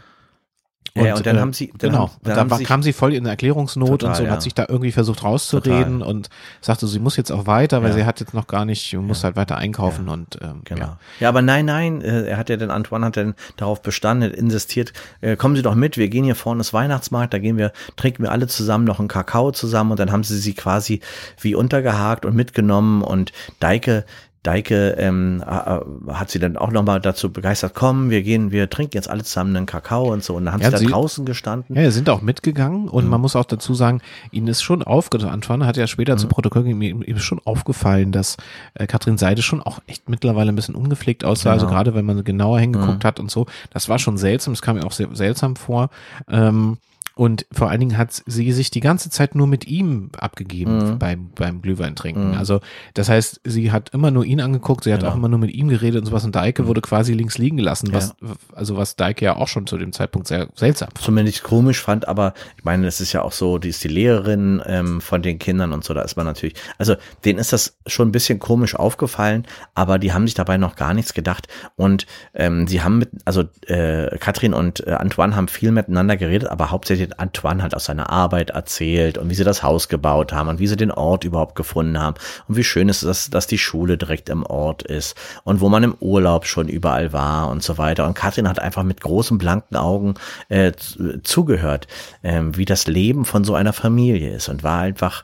Ja, 0.99 1.13
und 1.13 1.27
dann 1.27 1.39
haben 1.39 1.53
sie- 1.53 1.71
dann 1.77 1.91
genau. 1.91 2.09
dann 2.23 2.39
und 2.39 2.49
dann 2.49 2.57
sie- 2.57 2.63
kam 2.63 2.81
sie 2.81 2.91
voll 2.91 3.13
in 3.13 3.23
Erklärungsnot 3.27 3.87
Total, 3.87 4.09
und 4.09 4.15
so 4.15 4.23
und 4.23 4.29
ja. 4.29 4.33
hat 4.33 4.41
sich 4.41 4.55
da 4.55 4.65
irgendwie 4.67 4.91
versucht 4.91 5.23
rauszureden 5.23 6.01
und 6.01 6.29
sagte, 6.59 6.87
sie 6.87 6.97
muss 6.97 7.15
jetzt 7.17 7.31
auch 7.31 7.45
weiter, 7.45 7.83
weil 7.83 7.89
Ja. 7.91 7.95
sie 7.97 8.05
hat 8.05 8.19
jetzt 8.19 8.33
noch 8.33 8.47
gar 8.47 8.65
nicht, 8.65 8.95
muss 8.95 9.23
halt 9.23 9.35
weiter 9.35 9.57
einkaufen 9.57 10.09
und 10.09 10.39
ähm, 10.41 10.61
Genau. 10.63 10.81
ja. 10.85 10.97
Ja. 11.19 11.29
aber 11.29 11.43
nein, 11.43 11.65
nein, 11.65 12.01
äh, 12.01 12.23
er 12.23 12.37
hat 12.37 12.49
ja 12.49 12.57
dann, 12.57 12.71
Antoine 12.71 13.05
hat 13.05 13.15
dann 13.17 13.35
darauf 13.57 13.83
bestanden, 13.83 14.31
insistiert, 14.33 14.91
äh, 15.21 15.35
kommen 15.35 15.55
Sie 15.55 15.61
doch 15.61 15.75
mit, 15.75 15.97
wir 15.97 16.09
gehen 16.09 16.23
hier 16.23 16.33
vorne 16.33 16.61
ins 16.61 16.73
Weihnachtsmarkt, 16.73 17.31
da 17.31 17.37
gehen 17.37 17.57
wir, 17.57 17.73
trinken 17.95 18.23
wir 18.23 18.31
alle 18.31 18.47
zusammen 18.47 18.83
noch 18.85 18.97
einen 18.97 19.07
Kakao 19.07 19.51
zusammen 19.51 19.91
und 19.91 19.99
dann 19.99 20.11
haben 20.11 20.23
sie 20.23 20.39
sie 20.39 20.55
quasi 20.55 21.01
wie 21.39 21.53
untergehakt 21.53 22.25
und 22.25 22.35
mitgenommen 22.35 23.03
und 23.03 23.33
Deike 23.59 24.03
Deike 24.47 24.91
ähm, 24.97 25.43
äh, 25.45 26.13
hat 26.13 26.29
sie 26.31 26.39
dann 26.39 26.55
auch 26.55 26.71
nochmal 26.71 27.01
dazu 27.01 27.31
begeistert, 27.31 27.73
komm, 27.75 28.09
wir 28.09 28.23
gehen, 28.23 28.51
wir 28.51 28.69
trinken 28.69 28.91
jetzt 28.95 29.09
alle 29.09 29.23
zusammen 29.23 29.55
einen 29.55 29.65
Kakao 29.65 30.13
und 30.13 30.23
so. 30.23 30.35
Und 30.35 30.45
dann 30.45 30.53
haben 30.53 30.61
Ja, 30.61 30.67
sie 30.67 30.71
da 30.71 30.77
sie- 30.77 30.85
draußen 30.87 31.25
gestanden. 31.25 31.75
Ja, 31.75 31.91
sind 31.91 32.09
auch 32.09 32.21
mitgegangen 32.21 32.83
Mhm. 32.83 32.87
und 32.89 33.07
man 33.09 33.19
muss 33.19 33.35
auch 33.35 33.45
dazu 33.45 33.73
sagen, 33.73 34.01
ihnen 34.31 34.47
ist 34.47 34.61
schon 34.61 34.83
aufgefallen, 34.83 35.33
Antoine 35.33 35.65
hat 35.65 35.75
ja 35.77 35.85
später 35.87 36.13
Mhm. 36.13 36.17
zu 36.19 36.27
Protokoll 36.29 36.63
gegeben, 36.63 36.81
ihm 37.03 37.15
ist 37.17 37.23
schon 37.23 37.41
aufgefallen, 37.43 38.11
dass 38.11 38.37
äh, 38.75 38.87
Katrin 38.87 39.17
Seide 39.17 39.41
schon 39.41 39.61
auch 39.61 39.79
echt 39.87 40.07
mittlerweile 40.09 40.51
ein 40.51 40.55
bisschen 40.55 40.75
ungepflegt 40.75 41.25
aussah, 41.25 41.51
also 41.51 41.65
Genau. 41.65 41.75
gerade 41.77 41.93
wenn 41.95 42.05
man 42.05 42.23
genauer 42.23 42.59
hingeguckt 42.59 43.03
Mhm. 43.03 43.07
hat 43.07 43.19
und 43.19 43.29
so, 43.29 43.45
das 43.73 43.89
war 43.89 43.99
schon 43.99 44.17
seltsam, 44.17 44.53
das 44.53 44.61
kam 44.61 44.77
mir 44.77 44.85
auch 44.85 44.91
sehr 44.93 45.09
seltsam 45.13 45.55
vor. 45.57 45.89
Ähm, 46.29 46.77
und 47.17 47.45
vor 47.51 47.69
allen 47.69 47.79
Dingen 47.79 47.97
hat 47.97 48.23
sie 48.25 48.51
sich 48.51 48.71
die 48.71 48.79
ganze 48.79 49.09
Zeit 49.09 49.35
nur 49.35 49.47
mit 49.47 49.67
ihm 49.67 50.11
abgegeben 50.17 50.77
Mhm. 50.93 50.99
beim, 50.99 51.29
beim 51.35 51.61
Glühweintrinken. 51.61 52.35
Also 52.35 52.59
das 52.93 53.09
heißt, 53.09 53.41
sie 53.43 53.71
hat 53.71 53.89
immer 53.93 54.11
nur 54.11 54.23
ihn 54.25 54.39
angeguckt, 54.41 54.83
sie 54.83 54.93
hat 54.93 54.99
Genau. 55.01 55.11
auch 55.11 55.15
immer 55.15 55.27
nur 55.29 55.39
mit 55.39 55.51
ihm 55.51 55.67
geredet 55.69 56.01
und 56.01 56.05
sowas 56.07 56.23
und 56.25 56.35
Deike 56.35 56.67
wurde 56.67 56.81
quasi 56.81 57.13
links 57.13 57.37
liegen 57.37 57.57
gelassen, 57.57 57.91
was, 57.91 58.15
Ja. 58.21 58.29
also 58.53 58.77
was 58.77 58.95
Deike 58.95 59.25
ja 59.25 59.35
auch 59.35 59.47
schon 59.47 59.65
zu 59.67 59.77
dem 59.77 59.91
Zeitpunkt 59.93 60.27
sehr 60.27 60.47
seltsam 60.55 60.89
fand. 60.89 60.99
zumindest 61.03 61.43
komisch 61.43 61.81
fand, 61.81 62.07
aber 62.07 62.33
ich 62.57 62.63
meine, 62.63 62.85
das 62.85 63.01
ist 63.01 63.13
ja 63.13 63.21
auch 63.23 63.31
so, 63.31 63.57
die 63.57 63.69
ist 63.69 63.83
die 63.83 63.87
Lehrerin 63.87 64.61
ähm, 64.65 65.01
von 65.01 65.21
den 65.21 65.39
Kindern 65.39 65.73
und 65.73 65.83
so, 65.83 65.93
da 65.93 66.01
ist 66.01 66.15
man 66.17 66.25
natürlich, 66.25 66.55
also 66.77 66.95
denen 67.25 67.39
ist 67.39 67.51
das 67.53 67.77
schon 67.87 68.09
ein 68.09 68.11
bisschen 68.11 68.39
komisch 68.39 68.75
aufgefallen, 68.75 69.45
aber 69.73 69.97
die 69.99 70.13
haben 70.13 70.27
sich 70.27 70.35
dabei 70.35 70.57
noch 70.57 70.75
gar 70.75 70.93
nichts 70.93 71.13
gedacht 71.13 71.47
und 71.75 72.05
ähm, 72.33 72.67
sie 72.67 72.81
haben 72.83 72.99
mit, 72.99 73.09
also 73.25 73.43
äh, 73.65 74.17
Katrin 74.19 74.53
und 74.53 74.85
äh, 74.85 74.91
Antoine 74.91 75.35
haben 75.35 75.47
viel 75.47 75.71
miteinander 75.71 76.17
geredet, 76.17 76.49
aber 76.49 76.71
hauptsächlich 76.71 77.06
hat 77.07 77.19
Antoine 77.19 77.63
halt 77.63 77.75
aus 77.75 77.85
seiner 77.85 78.09
Arbeit 78.09 78.51
erzählt 78.51 79.17
und 79.17 79.29
wie 79.29 79.35
sie 79.35 79.43
das 79.43 79.63
Haus 79.63 79.89
gebaut 79.89 80.33
haben 80.33 80.49
und 80.49 80.59
wie 80.59 80.67
sie 80.67 80.77
den 80.77 80.91
Ort 80.91 81.23
überhaupt 81.23 81.55
gefunden 81.55 81.99
haben 81.99 82.15
und 82.47 82.55
wie 82.57 82.63
schön 82.63 82.89
es 82.89 82.97
ist, 82.97 83.05
dass, 83.07 83.29
dass 83.29 83.47
die 83.47 83.57
Schule 83.57 83.97
direkt 83.97 84.29
im 84.29 84.43
Ort 84.45 84.83
ist 84.83 85.15
und 85.43 85.61
wo 85.61 85.69
man 85.69 85.83
im 85.83 85.95
Urlaub 85.99 86.45
schon 86.45 86.67
überall 86.67 87.13
war 87.13 87.49
und 87.49 87.63
so 87.63 87.77
weiter. 87.77 88.05
Und 88.05 88.13
Katrin 88.13 88.47
hat 88.47 88.59
einfach 88.59 88.83
mit 88.83 89.01
großen 89.01 89.37
blanken 89.37 89.75
Augen 89.75 90.13
äh, 90.49 90.73
zu- 90.73 91.21
zugehört, 91.23 91.87
ähm, 92.23 92.55
wie 92.57 92.65
das 92.65 92.87
Leben 92.87 93.25
von 93.25 93.43
so 93.43 93.55
einer 93.55 93.73
Familie 93.73 94.35
ist 94.35 94.49
und 94.49 94.63
war 94.63 94.81
einfach, 94.81 95.23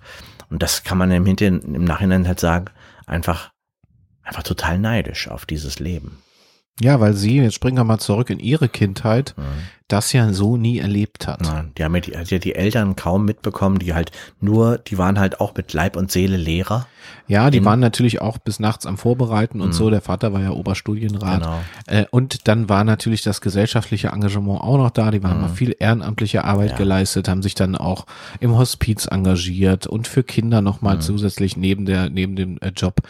und 0.50 0.64
das 0.64 0.84
kann 0.84 0.98
man 0.98 1.12
im, 1.12 1.26
Hinter 1.26 1.48
im 1.48 1.84
Nachhinein 1.84 2.28
halt 2.28 2.40
sagen, 2.40 2.66
einfach, 3.06 3.52
einfach 4.24 4.44
total 4.44 4.80
neidisch 4.80 5.28
auf 5.28 5.46
dieses 5.46 5.80
Leben. 5.80 6.20
Ja, 6.82 7.00
weil 7.00 7.14
sie, 7.14 7.40
jetzt 7.40 7.54
springen 7.54 7.78
wir 7.78 7.84
mal 7.84 8.00
zurück 8.00 8.32
in 8.32 8.40
ihre 8.40 8.68
Kindheit, 8.68 9.36
das 9.88 10.14
ja 10.14 10.32
so 10.34 10.58
nie 10.58 10.80
erlebt 10.80 11.28
hat. 11.28 11.42
Nein, 11.42 11.72
die 11.78 11.84
haben 11.84 11.96
ja 11.96 12.02
die, 12.02 12.12
die, 12.26 12.40
die 12.40 12.56
Eltern 12.56 12.96
kaum 12.96 13.26
mitbekommen, 13.26 13.80
die 13.80 13.94
halt 13.94 14.12
nur, 14.42 14.78
die 14.78 14.98
waren 14.98 15.20
halt 15.20 15.40
auch 15.40 15.54
mit 15.56 15.74
Leib 15.74 15.96
und 15.96 16.12
Seele 16.12 16.38
Lehrer. 16.38 16.88
Ja, 17.28 17.50
die 17.52 17.58
In- 17.58 17.66
waren 17.66 17.80
natürlich 17.80 18.22
auch 18.22 18.38
bis 18.38 18.60
nachts 18.60 18.86
am 18.86 18.98
Vorbereiten 18.98 19.60
und 19.62 19.74
so. 19.74 19.90
Der 19.90 20.02
Vater 20.02 20.32
war 20.34 20.42
ja 20.42 20.52
Oberstudienrat. 20.52 21.42
Genau. 21.42 21.60
Äh, 21.88 22.06
und 22.12 22.48
dann 22.48 22.70
war 22.70 22.84
natürlich 22.84 23.22
das 23.24 23.42
gesellschaftliche 23.42 24.08
Engagement 24.10 24.62
auch 24.62 24.78
noch 24.78 24.90
da. 24.90 25.12
Die 25.12 25.22
haben 25.22 25.42
mal 25.42 25.50
viel 25.50 25.76
ehrenamtliche 25.78 26.44
Arbeit 26.46 26.72
Ja. 26.72 26.78
geleistet, 26.78 27.28
haben 27.28 27.42
sich 27.44 27.56
dann 27.56 27.76
auch 27.76 28.06
im 28.40 28.56
Hospiz 28.58 29.06
engagiert 29.06 29.86
und 29.88 30.08
für 30.08 30.24
Kinder 30.24 30.62
nochmal 30.62 31.02
zusätzlich 31.02 31.58
neben 31.58 31.86
der, 31.86 32.10
neben 32.10 32.36
dem 32.36 32.58
äh, 32.62 32.70
Job. 32.76 33.02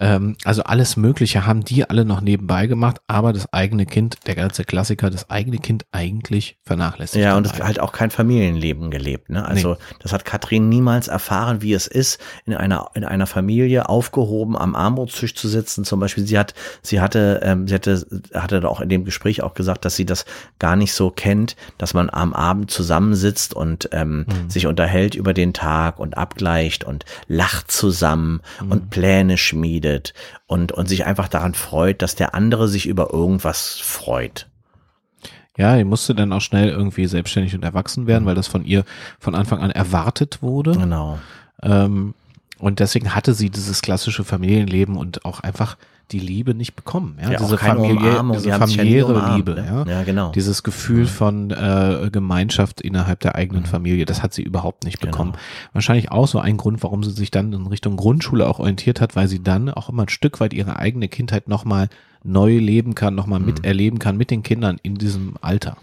Ähm, 0.00 0.36
also 0.44 0.62
alles 0.62 0.96
Mögliche 0.96 1.46
haben 1.46 1.64
die 1.64 1.88
alle 1.88 2.04
noch 2.04 2.20
nebenbei 2.20 2.66
gemacht, 2.66 3.00
aber 3.08 3.32
das 3.32 3.52
eigene 3.52 3.86
Kind, 3.86 4.18
der 4.26 4.36
ganze 4.36 4.64
Klassiker, 4.64 5.10
das 5.10 5.28
eigene 5.30 5.58
Kind 5.58 5.86
eigentlich 5.92 6.19
vernachlässigt. 6.64 7.22
Ja, 7.22 7.36
und 7.36 7.46
es 7.46 7.60
halt 7.60 7.80
auch 7.80 7.92
kein 7.92 8.10
Familienleben 8.10 8.90
gelebt. 8.90 9.30
Ne? 9.30 9.44
Also 9.44 9.76
das 10.00 10.12
hat 10.12 10.24
Katrin 10.24 10.68
niemals 10.68 11.08
erfahren, 11.08 11.62
wie 11.62 11.72
es 11.72 11.86
ist, 11.86 12.20
in 12.46 12.54
einer 12.54 12.90
in 12.94 13.04
einer 13.04 13.26
Familie 13.26 13.88
aufgehoben 13.88 14.56
am 14.56 14.74
Armutstisch 14.74 15.34
zu 15.34 15.48
sitzen. 15.48 15.84
Zum 15.84 16.00
Beispiel, 16.00 16.26
sie 16.26 16.38
hat 16.38 16.54
sie 16.82 17.00
hatte 17.00 17.40
ähm, 17.42 17.66
sie 17.66 17.74
hatte 17.74 18.06
hatte 18.34 18.68
auch 18.68 18.80
in 18.80 18.88
dem 18.88 19.04
Gespräch 19.04 19.42
auch 19.42 19.54
gesagt, 19.54 19.84
dass 19.84 19.96
sie 19.96 20.06
das 20.06 20.24
gar 20.58 20.76
nicht 20.76 20.92
so 20.92 21.10
kennt, 21.10 21.56
dass 21.78 21.94
man 21.94 22.10
am 22.10 22.34
Abend 22.34 22.70
zusammensitzt 22.70 23.54
und 23.54 23.88
ähm, 23.92 24.26
sich 24.48 24.66
unterhält 24.66 25.14
über 25.14 25.34
den 25.34 25.52
Tag 25.54 25.98
und 25.98 26.16
abgleicht 26.16 26.84
und 26.84 27.04
lacht 27.26 27.70
zusammen 27.70 28.40
und 28.68 28.90
Pläne 28.90 29.38
schmiedet 29.38 30.14
und 30.46 30.72
und 30.72 30.88
sich 30.88 31.06
einfach 31.06 31.28
daran 31.28 31.54
freut, 31.54 32.02
dass 32.02 32.14
der 32.14 32.34
andere 32.34 32.68
sich 32.68 32.86
über 32.86 33.12
irgendwas 33.12 33.78
freut. 33.80 34.49
Ja, 35.60 35.76
die 35.76 35.84
musste 35.84 36.14
dann 36.14 36.32
auch 36.32 36.40
schnell 36.40 36.70
irgendwie 36.70 37.06
selbstständig 37.06 37.54
und 37.54 37.62
erwachsen 37.62 38.06
werden, 38.06 38.24
weil 38.24 38.34
das 38.34 38.46
von 38.46 38.64
ihr 38.64 38.84
von 39.18 39.34
Anfang 39.34 39.60
an 39.60 39.70
erwartet 39.70 40.40
wurde. 40.40 40.72
Genau. 40.72 41.18
Ähm, 41.62 42.14
und 42.58 42.80
deswegen 42.80 43.14
hatte 43.14 43.34
sie 43.34 43.50
dieses 43.50 43.82
klassische 43.82 44.24
Familienleben 44.24 44.96
und 44.96 45.26
auch 45.26 45.40
einfach 45.40 45.76
die 46.12 46.18
Liebe 46.18 46.54
nicht 46.54 46.74
bekommen. 46.74 47.18
Ja, 47.20 47.32
Ja, 47.32 47.38
diese, 47.38 47.58
Familie, 47.58 48.10
Umarmung, 48.10 48.36
diese 48.38 48.52
familiäre 48.52 49.14
umarmt, 49.14 49.36
Liebe. 49.36 49.60
ne? 49.60 49.84
Ja? 49.86 49.92
Ja, 49.92 50.02
genau. 50.02 50.32
Dieses 50.32 50.62
Gefühl 50.62 51.06
von 51.06 51.50
äh, 51.50 52.08
Gemeinschaft 52.10 52.80
innerhalb 52.80 53.20
der 53.20 53.34
eigenen 53.34 53.66
Familie, 53.66 54.06
das 54.06 54.22
hat 54.22 54.32
sie 54.32 54.42
überhaupt 54.42 54.84
nicht 54.84 54.98
bekommen. 55.00 55.32
Genau. 55.32 55.42
Wahrscheinlich 55.74 56.10
auch 56.10 56.26
so 56.26 56.40
ein 56.40 56.56
Grund, 56.56 56.82
warum 56.82 57.04
sie 57.04 57.12
sich 57.12 57.30
dann 57.30 57.52
in 57.52 57.66
Richtung 57.66 57.96
Grundschule 57.96 58.48
auch 58.48 58.58
orientiert 58.58 59.00
hat, 59.00 59.14
weil 59.14 59.28
sie 59.28 59.42
dann 59.42 59.68
auch 59.70 59.88
immer 59.88 60.04
ein 60.04 60.08
Stück 60.08 60.40
weit 60.40 60.52
ihre 60.52 60.76
eigene 60.78 61.08
Kindheit 61.08 61.48
nochmal 61.48 61.88
neu 62.22 62.58
leben 62.58 62.94
kann, 62.94 63.14
nochmal 63.14 63.40
Mhm. 63.40 63.46
miterleben 63.46 63.98
kann 63.98 64.16
mit 64.16 64.30
den 64.30 64.42
Kindern 64.42 64.78
in 64.82 64.96
diesem 64.96 65.34
Alter. 65.40 65.76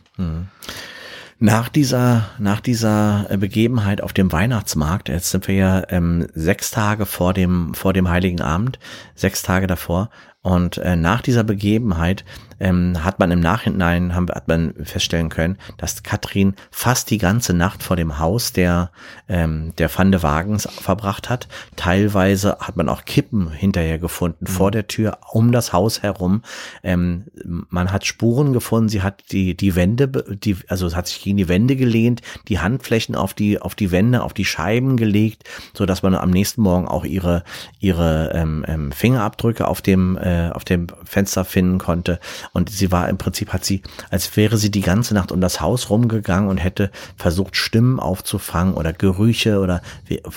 Nach 1.40 1.70
dieser, 1.70 2.30
nach 2.40 2.62
dieser 2.62 3.28
äh, 3.30 3.38
Begebenheit 3.38 4.02
auf 4.02 4.12
dem 4.12 4.32
Weihnachtsmarkt, 4.32 5.08
jetzt 5.10 5.30
sind 5.30 5.48
wir 5.48 5.56
ja 5.56 5.84
ähm, 5.90 6.28
sechs 6.34 6.72
Tage 6.72 7.06
vor 7.06 7.34
dem, 7.34 7.76
vor 7.76 7.94
dem 7.94 8.10
Heiligen 8.10 8.42
Abend, 8.42 8.80
sechs 9.14 9.44
Tage 9.44 9.68
davor, 9.68 10.10
und 10.48 10.78
äh, 10.78 10.96
nach 10.96 11.22
dieser 11.22 11.44
Begebenheit 11.44 12.24
ähm, 12.62 13.04
hat 13.04 13.20
man 13.20 13.32
im 13.32 13.42
Nachhinein 13.42 14.16
haben, 14.16 14.30
hat 14.30 14.48
man 14.48 14.74
feststellen 14.82 15.28
können, 15.28 15.58
dass 15.78 16.04
Katrin 16.04 16.56
fast 16.72 17.10
die 17.10 17.18
ganze 17.18 17.54
Nacht 17.54 17.84
vor 17.84 17.98
dem 17.98 18.18
Haus 18.18 18.54
der 18.54 18.92
ähm, 19.28 19.74
der 19.78 19.96
Van 19.96 20.12
de 20.12 20.24
Wagens 20.24 20.66
verbracht 20.72 21.30
hat. 21.30 21.50
Teilweise 21.76 22.58
hat 22.62 22.78
man 22.78 22.88
auch 22.88 23.04
Kippen 23.04 23.52
hinterher 23.52 24.00
gefunden 24.00 24.48
vor 24.48 24.72
der 24.72 24.88
Tür 24.88 25.18
um 25.32 25.52
das 25.52 25.74
Haus 25.74 26.02
herum. 26.02 26.44
Ähm, 26.82 27.26
man 27.70 27.92
hat 27.92 28.06
Spuren 28.06 28.54
gefunden. 28.54 28.88
Sie 28.88 29.02
hat 29.02 29.34
die 29.34 29.56
die 29.58 29.76
Wände, 29.76 30.08
die 30.08 30.56
also 30.70 30.96
hat 30.96 31.08
sich 31.08 31.22
gegen 31.22 31.36
die 31.36 31.50
Wände 31.50 31.76
gelehnt, 31.76 32.22
die 32.48 32.60
Handflächen 32.60 33.16
auf 33.16 33.34
die 33.34 33.62
auf 33.62 33.76
die 33.76 33.92
Wände, 33.92 34.24
auf 34.24 34.34
die 34.34 34.46
Scheiben 34.46 34.96
gelegt, 34.96 35.44
so 35.74 35.86
dass 35.86 36.04
man 36.04 36.16
am 36.16 36.30
nächsten 36.30 36.62
Morgen 36.62 36.88
auch 36.88 37.04
ihre 37.04 37.44
ihre 37.80 38.32
ähm, 38.34 38.64
ähm, 38.66 38.92
Fingerabdrücke 38.94 39.68
auf 39.68 39.82
dem 39.82 40.18
äh, 40.18 40.37
auf 40.54 40.64
dem 40.64 40.88
Fenster 41.04 41.46
finden 41.46 41.78
konnte. 41.78 42.20
Und 42.54 42.70
sie 42.70 42.92
war 42.92 43.10
im 43.10 43.18
Prinzip 43.18 43.54
hat 43.54 43.66
sie, 43.66 43.82
als 44.10 44.36
wäre 44.38 44.58
sie 44.58 44.72
die 44.72 44.82
ganze 44.82 45.14
Nacht 45.14 45.32
um 45.32 45.42
das 45.42 45.62
Haus 45.62 45.90
rumgegangen 45.90 46.50
und 46.50 46.58
hätte 46.58 46.92
versucht 47.16 47.56
Stimmen 47.56 48.00
aufzufangen 48.00 48.74
oder 48.74 48.94
Gerüche 48.94 49.60
oder 49.60 49.82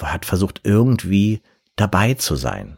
hat 0.02 0.24
versucht 0.24 0.60
irgendwie 0.64 1.40
dabei 1.76 2.14
zu 2.14 2.36
sein. 2.36 2.76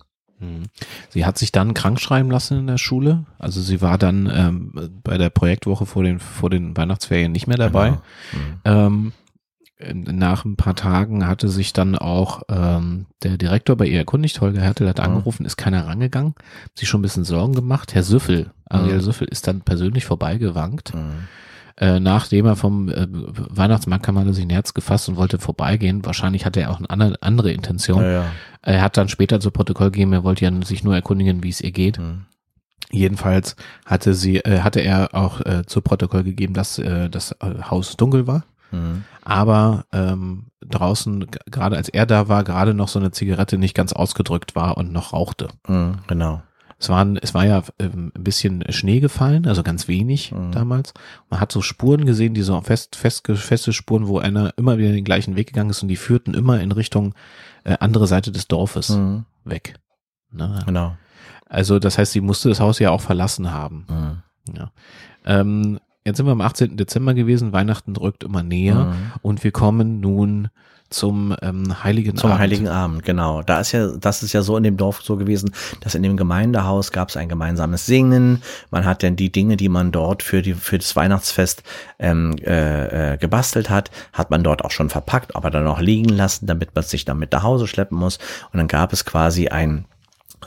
Sie 1.08 1.24
hat 1.24 1.38
sich 1.38 1.52
dann 1.52 1.72
krank 1.72 2.00
schreiben 2.00 2.30
lassen 2.30 2.58
in 2.58 2.66
der 2.66 2.78
Schule. 2.78 3.24
Also 3.38 3.60
sie 3.60 3.80
war 3.80 3.96
dann 3.96 4.30
ähm, 4.32 5.00
bei 5.04 5.16
der 5.16 5.30
Projektwoche 5.30 5.86
vor 5.86 6.02
den, 6.02 6.18
vor 6.18 6.50
den 6.50 6.76
Weihnachtsferien 6.76 7.32
nicht 7.32 7.46
mehr 7.46 7.56
dabei. 7.56 7.98
Genau. 8.64 8.86
Ähm, 8.86 9.12
nach 9.80 10.44
ein 10.44 10.56
paar 10.56 10.76
Tagen 10.76 11.26
hatte 11.26 11.48
sich 11.48 11.72
dann 11.72 11.96
auch 11.96 12.42
ähm, 12.48 13.06
der 13.22 13.36
Direktor 13.36 13.76
bei 13.76 13.86
ihr 13.86 13.98
erkundigt, 13.98 14.40
Holger 14.40 14.60
Hertel 14.60 14.88
hat 14.88 15.00
angerufen, 15.00 15.44
ist 15.44 15.56
keiner 15.56 15.86
rangegangen, 15.86 16.34
hat 16.64 16.78
sich 16.78 16.88
schon 16.88 17.00
ein 17.00 17.02
bisschen 17.02 17.24
Sorgen 17.24 17.54
gemacht. 17.54 17.94
Herr 17.94 18.04
Süffel, 18.04 18.52
Ariel 18.68 18.96
Mhm. 18.96 19.00
Süffel, 19.00 19.28
ist 19.28 19.46
dann 19.48 19.62
persönlich 19.62 20.04
vorbeigewankt. 20.04 20.94
Mhm. 20.94 21.28
Äh, 21.78 22.00
nachdem 22.00 22.46
er 22.46 22.54
vom 22.54 22.90
äh, 22.90 23.06
Weihnachtsmarkt 23.10 24.04
kam, 24.04 24.18
hat 24.18 24.26
er 24.26 24.34
sich 24.34 24.44
ein 24.44 24.50
Herz 24.50 24.74
gefasst 24.74 25.08
und 25.08 25.16
wollte 25.16 25.38
vorbeigehen. 25.38 26.04
Wahrscheinlich 26.04 26.44
hatte 26.44 26.60
er 26.60 26.70
auch 26.70 26.78
eine 26.78 26.90
andere, 26.90 27.16
andere 27.22 27.50
Intention. 27.50 28.02
Ja, 28.02 28.10
ja. 28.10 28.24
Er 28.60 28.82
hat 28.82 28.96
dann 28.96 29.08
später 29.08 29.40
zu 29.40 29.50
Protokoll 29.50 29.90
gegeben, 29.90 30.12
er 30.12 30.22
wollte 30.22 30.44
ja 30.44 30.52
sich 30.64 30.84
nur 30.84 30.94
erkundigen, 30.94 31.42
wie 31.42 31.48
es 31.48 31.60
ihr 31.60 31.72
geht. 31.72 31.98
Mhm. 31.98 32.26
Jedenfalls 32.90 33.56
hatte 33.86 34.12
sie, 34.12 34.36
äh, 34.36 34.60
hatte 34.60 34.80
er 34.80 35.14
auch 35.14 35.40
äh, 35.40 35.64
zu 35.66 35.80
Protokoll 35.80 36.24
gegeben, 36.24 36.52
dass 36.52 36.78
äh, 36.78 37.08
das 37.08 37.32
äh, 37.40 37.62
Haus 37.70 37.96
dunkel 37.96 38.26
war. 38.26 38.44
Mhm. 38.72 39.04
aber 39.22 39.84
ähm, 39.92 40.46
draußen, 40.60 41.26
gerade 41.46 41.76
als 41.76 41.88
er 41.88 42.06
da 42.06 42.28
war, 42.28 42.42
gerade 42.44 42.74
noch 42.74 42.88
so 42.88 42.98
eine 42.98 43.10
Zigarette 43.12 43.58
nicht 43.58 43.74
ganz 43.74 43.92
ausgedrückt 43.92 44.54
war 44.56 44.76
und 44.76 44.92
noch 44.92 45.12
rauchte. 45.12 45.48
Mhm. 45.68 45.98
Genau. 46.06 46.42
Es, 46.78 46.88
waren, 46.88 47.16
es 47.16 47.32
war 47.32 47.46
ja 47.46 47.62
ähm, 47.78 48.10
ein 48.16 48.24
bisschen 48.24 48.64
Schnee 48.72 48.98
gefallen, 48.98 49.46
also 49.46 49.62
ganz 49.62 49.86
wenig 49.86 50.32
Mhm. 50.32 50.50
damals. 50.50 50.94
Man 51.30 51.38
hat 51.38 51.52
so 51.52 51.62
Spuren 51.62 52.06
gesehen, 52.06 52.34
die 52.34 52.42
so 52.42 52.60
fest, 52.62 52.96
fest, 52.96 53.26
feste 53.34 53.72
Spuren, 53.72 54.08
wo 54.08 54.18
einer 54.18 54.52
immer 54.56 54.78
wieder 54.78 54.90
den 54.90 55.04
gleichen 55.04 55.36
Weg 55.36 55.48
gegangen 55.48 55.70
ist 55.70 55.82
und 55.82 55.88
die 55.88 55.96
führten 55.96 56.34
immer 56.34 56.60
in 56.60 56.72
Richtung 56.72 57.14
äh, 57.64 57.76
andere 57.78 58.08
Seite 58.08 58.32
des 58.32 58.48
Dorfes 58.48 58.88
Mhm. 58.90 59.24
weg. 59.44 59.74
Ne? 60.32 60.62
Genau. 60.66 60.96
Also 61.48 61.78
das 61.78 61.98
heißt, 61.98 62.12
sie 62.12 62.20
musste 62.22 62.48
das 62.48 62.58
Haus 62.60 62.78
ja 62.80 62.90
auch 62.90 63.00
verlassen 63.02 63.52
haben. 63.52 63.86
Mhm. 63.88 64.54
Ja. 64.56 64.70
Ähm, 65.24 65.78
jetzt 66.04 66.16
sind 66.16 66.26
wir 66.26 66.32
am 66.32 66.40
18. 66.40 66.76
Dezember 66.76 67.14
gewesen, 67.14 67.52
Weihnachten 67.52 67.94
drückt 67.94 68.24
immer 68.24 68.42
näher 68.42 68.86
Mhm. 68.86 69.12
und 69.22 69.44
wir 69.44 69.50
kommen 69.52 70.00
nun 70.00 70.48
zum 70.90 71.34
ähm, 71.40 71.82
Heiligen 71.82 72.16
Zum 72.16 72.30
Abend. 72.32 72.40
Heiligen 72.42 72.68
Abend, 72.68 73.02
genau. 73.02 73.40
Da 73.42 73.60
ist 73.60 73.72
ja, 73.72 73.96
das 73.96 74.22
ist 74.22 74.34
ja 74.34 74.42
so 74.42 74.58
in 74.58 74.62
dem 74.62 74.76
Dorf 74.76 75.00
so 75.02 75.16
gewesen, 75.16 75.54
dass 75.80 75.94
in 75.94 76.02
dem 76.02 76.18
Gemeindehaus 76.18 76.92
gab 76.92 77.08
es 77.08 77.16
ein 77.16 77.30
gemeinsames 77.30 77.86
Singen. 77.86 78.42
Man 78.70 78.84
hat 78.84 79.02
dann 79.02 79.16
die 79.16 79.32
Dinge, 79.32 79.56
die 79.56 79.70
man 79.70 79.90
dort 79.90 80.22
für 80.22 80.42
die 80.42 80.52
für 80.52 80.76
das 80.76 80.94
Weihnachtsfest 80.94 81.62
ähm, 81.98 82.36
äh, 82.44 83.14
äh, 83.14 83.16
gebastelt 83.16 83.70
hat, 83.70 83.90
hat 84.12 84.30
man 84.30 84.44
dort 84.44 84.62
auch 84.66 84.70
schon 84.70 84.90
verpackt, 84.90 85.34
aber 85.34 85.50
dann 85.50 85.66
auch 85.66 85.80
liegen 85.80 86.10
lassen, 86.10 86.46
damit 86.46 86.74
man 86.74 86.84
sich 86.84 87.06
dann 87.06 87.18
mit 87.18 87.32
nach 87.32 87.42
Hause 87.42 87.66
schleppen 87.66 87.96
muss. 87.96 88.18
Und 88.52 88.58
dann 88.58 88.68
gab 88.68 88.92
es 88.92 89.06
quasi 89.06 89.48
ein 89.48 89.86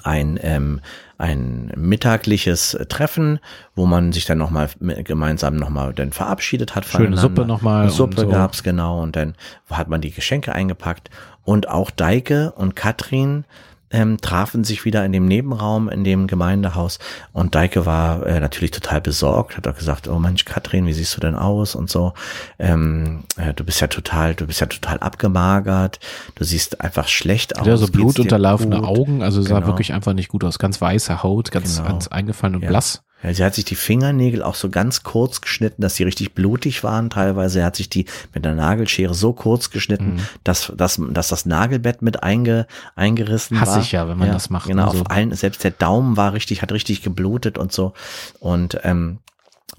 ein, 0.03 0.37
ähm, 0.43 0.81
ein 1.17 1.71
mittagliches 1.75 2.77
Treffen, 2.89 3.39
wo 3.75 3.85
man 3.85 4.11
sich 4.11 4.25
dann 4.25 4.37
nochmal 4.37 4.69
gemeinsam 4.79 5.55
nochmal 5.55 5.93
dann 5.93 6.11
verabschiedet 6.11 6.75
hat. 6.75 6.85
Schöne. 6.85 7.17
Suppe 7.17 7.45
nochmal 7.45 7.89
Suppe 7.89 8.21
so. 8.21 8.27
gab's 8.27 8.63
genau 8.63 9.01
und 9.01 9.15
dann 9.15 9.35
hat 9.69 9.87
man 9.87 10.01
die 10.01 10.11
Geschenke 10.11 10.53
eingepackt 10.53 11.09
und 11.43 11.69
auch 11.69 11.91
Deike 11.91 12.51
und 12.53 12.75
Katrin 12.75 13.45
ähm, 13.91 14.17
trafen 14.19 14.63
sich 14.63 14.83
wieder 14.85 15.05
in 15.05 15.11
dem 15.11 15.25
Nebenraum 15.25 15.89
in 15.89 16.03
dem 16.03 16.27
Gemeindehaus 16.27 16.99
und 17.33 17.55
Deike 17.55 17.85
war 17.85 18.25
äh, 18.25 18.39
natürlich 18.39 18.71
total 18.71 18.99
besorgt, 19.01 19.57
hat 19.57 19.67
auch 19.67 19.75
gesagt, 19.75 20.07
oh 20.07 20.19
Mensch, 20.19 20.43
Katrin, 20.45 20.85
wie 20.87 20.93
siehst 20.93 21.15
du 21.15 21.21
denn 21.21 21.35
aus 21.35 21.75
und 21.75 21.89
so, 21.89 22.13
ähm, 22.59 23.23
äh, 23.37 23.53
du 23.53 23.63
bist 23.63 23.79
ja 23.81 23.87
total, 23.87 24.35
du 24.35 24.47
bist 24.47 24.59
ja 24.59 24.67
total 24.67 24.99
abgemagert, 24.99 25.99
du 26.35 26.43
siehst 26.43 26.81
einfach 26.81 27.07
schlecht 27.07 27.57
aus. 27.59 27.67
Ja, 27.67 27.77
so 27.77 27.87
blutunterlaufene? 27.87 28.83
Augen, 28.83 29.21
also 29.21 29.41
sah 29.41 29.55
Genau. 29.55 29.67
wirklich 29.67 29.93
einfach 29.93 30.13
nicht 30.13 30.29
gut 30.29 30.43
aus. 30.43 30.59
Ganz 30.59 30.81
weiße 30.81 31.23
Haut, 31.23 31.51
ganz, 31.51 31.77
Genau. 31.77 31.87
ganz 31.89 32.07
eingefallen 32.07 32.55
und 32.55 32.63
Ja. 32.63 32.69
blass. 32.69 33.03
Ja, 33.25 33.33
sie 33.33 33.43
hat 33.43 33.55
sich 33.55 33.65
die 33.65 33.75
Fingernägel 33.75 34.43
auch 34.43 34.53
so 34.53 34.69
ganz 34.69 35.01
kurz 35.01 35.41
geschnitten, 35.41 35.81
dass 35.81 35.95
sie 35.95 36.03
richtig 36.03 36.33
blutig 36.35 36.83
waren 36.83 37.09
teilweise. 37.09 37.63
Hat 37.65 37.75
sich 37.75 37.89
die 37.89 38.05
mit 38.35 38.45
der 38.45 38.53
Nagelschere 38.53 39.15
so 39.15 39.33
kurz 39.33 39.71
geschnitten, 39.71 40.15
Mhm. 40.15 40.19
dass, 40.43 40.71
dass, 40.77 41.01
dass 41.09 41.29
das 41.29 41.45
Nagelbett 41.47 42.01
mit 42.03 42.21
einge, 42.21 42.67
eingerissen 42.95 43.59
Hasse 43.59 43.71
war. 43.71 43.81
ich 43.81 43.91
ja, 43.93 44.07
wenn 44.07 44.17
man 44.19 44.31
das 44.31 44.49
macht 44.51 44.67
Genau, 44.67 44.89
und 44.91 44.95
so. 44.97 45.01
auf 45.01 45.09
allen, 45.11 45.33
selbst 45.33 45.63
der 45.63 45.71
Daumen 45.71 46.17
war 46.17 46.33
richtig, 46.33 46.61
hat 46.61 46.71
richtig 46.71 47.01
geblutet 47.01 47.57
und 47.57 47.71
so. 47.71 47.93
Und, 48.39 48.79
ähm, 48.83 49.17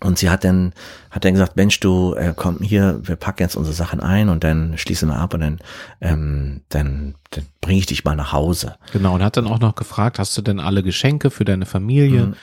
und 0.03 0.19
sie 0.19 0.29
hat 0.29 0.45
dann, 0.45 0.73
hat 1.11 1.25
dann 1.25 1.33
gesagt, 1.33 1.57
Mensch, 1.57 1.81
du, 1.81 2.15
äh, 2.15 2.35
komm 2.37 2.59
hier, 2.61 3.01
wir 3.03 3.17
packen 3.17 3.43
jetzt 3.43 3.57
unsere 3.57 3.75
Sachen 3.75 4.01
ein 4.01 4.29
und 4.29 4.45
dann 4.45 4.77
schließen 4.77 5.09
wir 5.09 5.17
ab 5.17 5.33
und 5.33 5.41
dann, 5.41 5.59
ähm, 6.03 6.61
dann, 6.69 7.15
dann 7.31 7.47
bringe 7.63 7.79
ich 7.79 7.87
dich 7.87 8.05
mal 8.05 8.17
nach 8.17 8.33
Hause. 8.33 8.75
Genau, 8.93 9.15
und 9.15 9.23
hat 9.23 9.37
dann 9.37 9.47
auch 9.47 9.61
noch 9.61 9.75
gefragt, 9.75 10.19
hast 10.19 10.37
du 10.37 10.43
denn 10.43 10.61
alle 10.61 10.83
Geschenke 10.83 11.31
für 11.31 11.45
deine 11.47 11.65
Familie? 11.65 12.27
Mhm. 12.27 12.35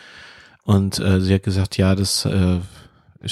Und 0.64 1.00
äh, 1.00 1.20
sie 1.22 1.34
hat 1.34 1.44
gesagt, 1.44 1.78
ja, 1.78 1.96
das 1.96 2.26
äh, 2.26 2.60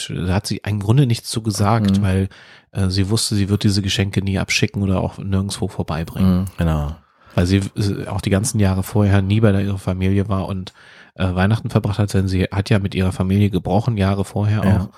da 0.10 0.34
hat 0.34 0.48
sie 0.48 0.62
im 0.66 0.80
Grunde 0.80 1.06
nichts 1.06 1.30
zu 1.30 1.42
gesagt, 1.42 1.98
Mhm. 1.98 2.02
weil 2.02 2.30
äh, 2.72 2.90
sie 2.90 3.10
wusste, 3.10 3.36
sie 3.36 3.50
wird 3.50 3.64
diese 3.64 3.82
Geschenke 3.82 4.22
nie 4.22 4.40
abschicken 4.40 4.82
oder 4.82 5.02
auch 5.02 5.18
nirgendwo 5.18 5.68
vorbeibringen. 5.68 6.40
Mhm, 6.42 6.46
genau. 6.58 6.96
Weil 7.36 7.46
sie 7.46 7.58
äh, 7.76 8.08
auch 8.08 8.22
die 8.22 8.30
ganzen 8.30 8.60
Jahre 8.60 8.84
vorher 8.84 9.22
nie 9.22 9.40
bei 9.42 9.52
ihrer 9.64 9.78
Familie 9.78 10.30
war 10.30 10.48
und 10.48 10.74
äh, 11.16 11.34
Weihnachten 11.36 11.70
verbracht 11.70 12.00
hat, 12.00 12.14
denn 12.14 12.28
sie 12.28 12.44
hat 12.52 12.70
ja 12.70 12.80
mit 12.80 12.96
ihrer 12.96 13.12
Familie 13.12 13.50
gebrochen, 13.50 13.98
Jahre 13.98 14.26
vorher 14.26 14.64
Ja. 14.64 14.78
auch. 14.78 14.90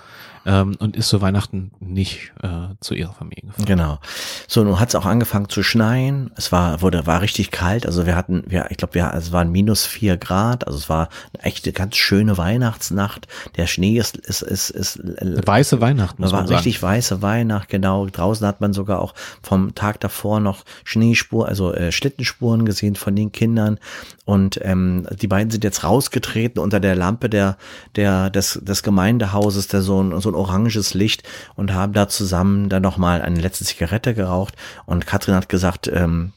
Ähm, 0.45 0.75
und 0.79 0.97
ist 0.97 1.07
zu 1.07 1.21
Weihnachten 1.21 1.71
nicht 1.79 2.33
äh, 2.41 2.75
zu 2.81 2.95
ihrer 2.95 3.13
Familie 3.13 3.43
gefahren. 3.43 3.63
Genau. 3.65 3.99
So, 4.49 4.65
nun 4.65 4.77
hat 4.77 4.89
es 4.89 4.95
auch 4.95 5.05
angefangen 5.05 5.47
zu 5.47 5.63
schneien. 5.63 6.31
Es 6.35 6.51
war, 6.51 6.81
wurde, 6.81 7.07
war 7.07 7.21
richtig 7.21 7.49
kalt. 7.49 7.85
Also 7.85 8.05
wir 8.05 8.17
hatten, 8.17 8.43
wir, 8.47 8.65
ich 8.69 8.75
glaube, 8.75 8.93
wir, 8.95 9.13
es 9.15 9.31
waren 9.31 9.53
minus 9.53 9.85
vier 9.85 10.17
Grad. 10.17 10.67
Also 10.67 10.77
es 10.79 10.89
war 10.89 11.07
eine 11.33 11.43
echte 11.45 11.71
ganz 11.71 11.95
schöne 11.95 12.37
Weihnachtsnacht. 12.37 13.29
Der 13.55 13.67
Schnee 13.67 13.97
ist, 13.97 14.17
ist, 14.17 14.41
ist, 14.41 14.69
ist 14.71 14.99
Weiße 15.01 15.79
Weihnachten, 15.79 16.21
muss 16.21 16.33
war 16.33 16.39
man 16.39 16.47
sagen. 16.47 16.57
richtig 16.57 16.83
weiße 16.83 17.21
Weihnacht, 17.21 17.69
genau. 17.69 18.05
Draußen 18.07 18.45
hat 18.45 18.59
man 18.59 18.73
sogar 18.73 18.99
auch 18.99 19.13
vom 19.41 19.75
Tag 19.75 20.01
davor 20.01 20.41
noch 20.41 20.65
Schneespur, 20.83 21.47
also 21.47 21.73
äh, 21.73 21.93
Schlittenspuren 21.93 22.65
gesehen 22.65 22.97
von 22.97 23.15
den 23.15 23.31
Kindern. 23.31 23.79
Und 24.25 24.59
ähm, 24.61 25.07
die 25.21 25.27
beiden 25.27 25.51
sind 25.51 25.63
jetzt 25.63 25.83
rausgetreten 26.03 26.61
unter 26.61 26.79
der 26.79 26.95
Lampe 26.95 27.29
der, 27.29 27.57
der, 27.95 28.29
des, 28.29 28.59
des 28.61 28.83
Gemeindehauses, 28.83 29.67
der 29.67 29.81
so 29.81 30.01
ein, 30.01 30.19
so 30.21 30.29
ein 30.29 30.35
oranges 30.35 30.93
Licht 30.93 31.23
und 31.55 31.73
haben 31.73 31.93
da 31.93 32.07
zusammen 32.07 32.69
dann 32.69 32.81
nochmal 32.83 33.21
eine 33.21 33.39
letzte 33.39 33.65
Zigarette 33.65 34.13
geraucht. 34.13 34.55
Und 34.85 35.07
Katrin 35.07 35.35
hat 35.35 35.49
gesagt, 35.49 35.87
ähm, 35.87 36.33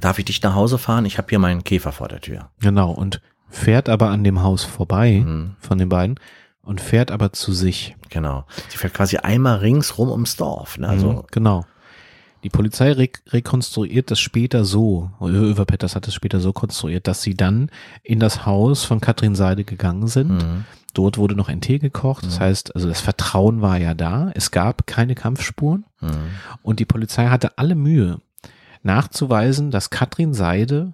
darf 0.00 0.18
ich 0.18 0.24
dich 0.26 0.42
nach 0.42 0.54
Hause 0.54 0.78
fahren? 0.78 1.04
Ich 1.06 1.18
habe 1.18 1.28
hier 1.28 1.38
meinen 1.38 1.64
Käfer 1.64 1.92
vor 1.92 2.08
der 2.08 2.20
Tür. 2.20 2.50
Genau, 2.60 2.90
und 2.90 3.20
fährt 3.50 3.88
aber 3.88 4.08
an 4.10 4.24
dem 4.24 4.42
Haus 4.42 4.64
vorbei 4.64 5.22
Mhm. 5.24 5.56
von 5.60 5.78
den 5.78 5.88
beiden 5.88 6.18
und 6.62 6.80
fährt 6.80 7.10
aber 7.10 7.32
zu 7.32 7.52
sich. 7.52 7.96
Genau. 8.08 8.44
Sie 8.68 8.78
fährt 8.78 8.94
quasi 8.94 9.16
einmal 9.18 9.58
ringsrum 9.58 10.10
ums 10.10 10.36
Dorf. 10.36 10.78
Ne? 10.78 10.88
Also 10.88 11.12
Mhm, 11.12 11.22
genau. 11.30 11.64
Die 12.44 12.50
Polizei 12.50 12.92
re 12.92 13.08
rekonstruiert 13.28 14.10
das 14.10 14.20
später 14.20 14.64
so, 14.64 15.10
Över 15.20 15.64
Petters 15.64 15.96
hat 15.96 16.06
es 16.06 16.14
später 16.14 16.40
so 16.40 16.52
konstruiert, 16.52 17.08
dass 17.08 17.22
sie 17.22 17.34
dann 17.34 17.70
in 18.02 18.20
das 18.20 18.44
Haus 18.46 18.84
von 18.84 19.00
Katrin 19.00 19.34
Seide 19.34 19.64
gegangen 19.64 20.06
sind. 20.08 20.28
Mhm. 20.28 20.64
Dort 20.92 21.18
wurde 21.18 21.34
noch 21.34 21.48
ein 21.48 21.60
Tee 21.60 21.78
gekocht. 21.78 22.24
Das 22.24 22.38
heißt, 22.38 22.74
also 22.76 22.86
das 22.86 23.00
Vertrauen 23.00 23.62
war 23.62 23.78
ja 23.78 23.94
da. 23.94 24.30
Es 24.34 24.52
gab 24.52 24.86
keine 24.86 25.14
Kampfspuren. 25.16 25.86
Mhm. 26.00 26.08
Und 26.62 26.78
die 26.78 26.84
Polizei 26.84 27.26
hatte 27.26 27.58
alle 27.58 27.74
Mühe, 27.74 28.20
nachzuweisen, 28.82 29.70
dass 29.70 29.90
Katrin 29.90 30.34
Seide 30.34 30.92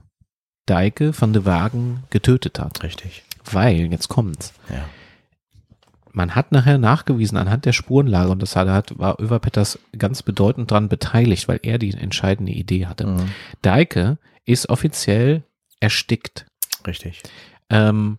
Deike 0.67 1.13
van 1.21 1.33
de 1.33 1.45
Wagen 1.45 2.05
getötet 2.11 2.59
hat. 2.61 2.83
richtig. 2.83 3.25
Weil, 3.45 3.91
jetzt 3.91 4.09
kommt's, 4.09 4.53
Ja. 4.69 4.85
Man 6.13 6.35
hat 6.35 6.53
nachher 6.53 6.79
nachgewiesen 6.79 7.37
anhand 7.39 7.65
der 7.65 7.73
Spurenlage, 7.73 8.31
und 8.31 8.43
das 8.43 8.57
hat, 8.57 8.69
hat 8.69 8.99
war 8.99 9.21
Överpetters 9.21 9.79
ganz 9.97 10.23
bedeutend 10.23 10.71
dran 10.71 10.89
beteiligt, 10.89 11.49
weil 11.49 11.61
er 11.63 11.79
die 11.79 11.93
entscheidende 11.93 12.53
Idee 12.53 12.87
hatte. 12.87 13.07
Mhm. 13.07 13.31
Deike 13.63 14.19
ist 14.45 14.69
offiziell 14.69 15.45
erstickt. 15.81 16.47
Richtig. 16.87 17.23
Ähm, 17.69 18.19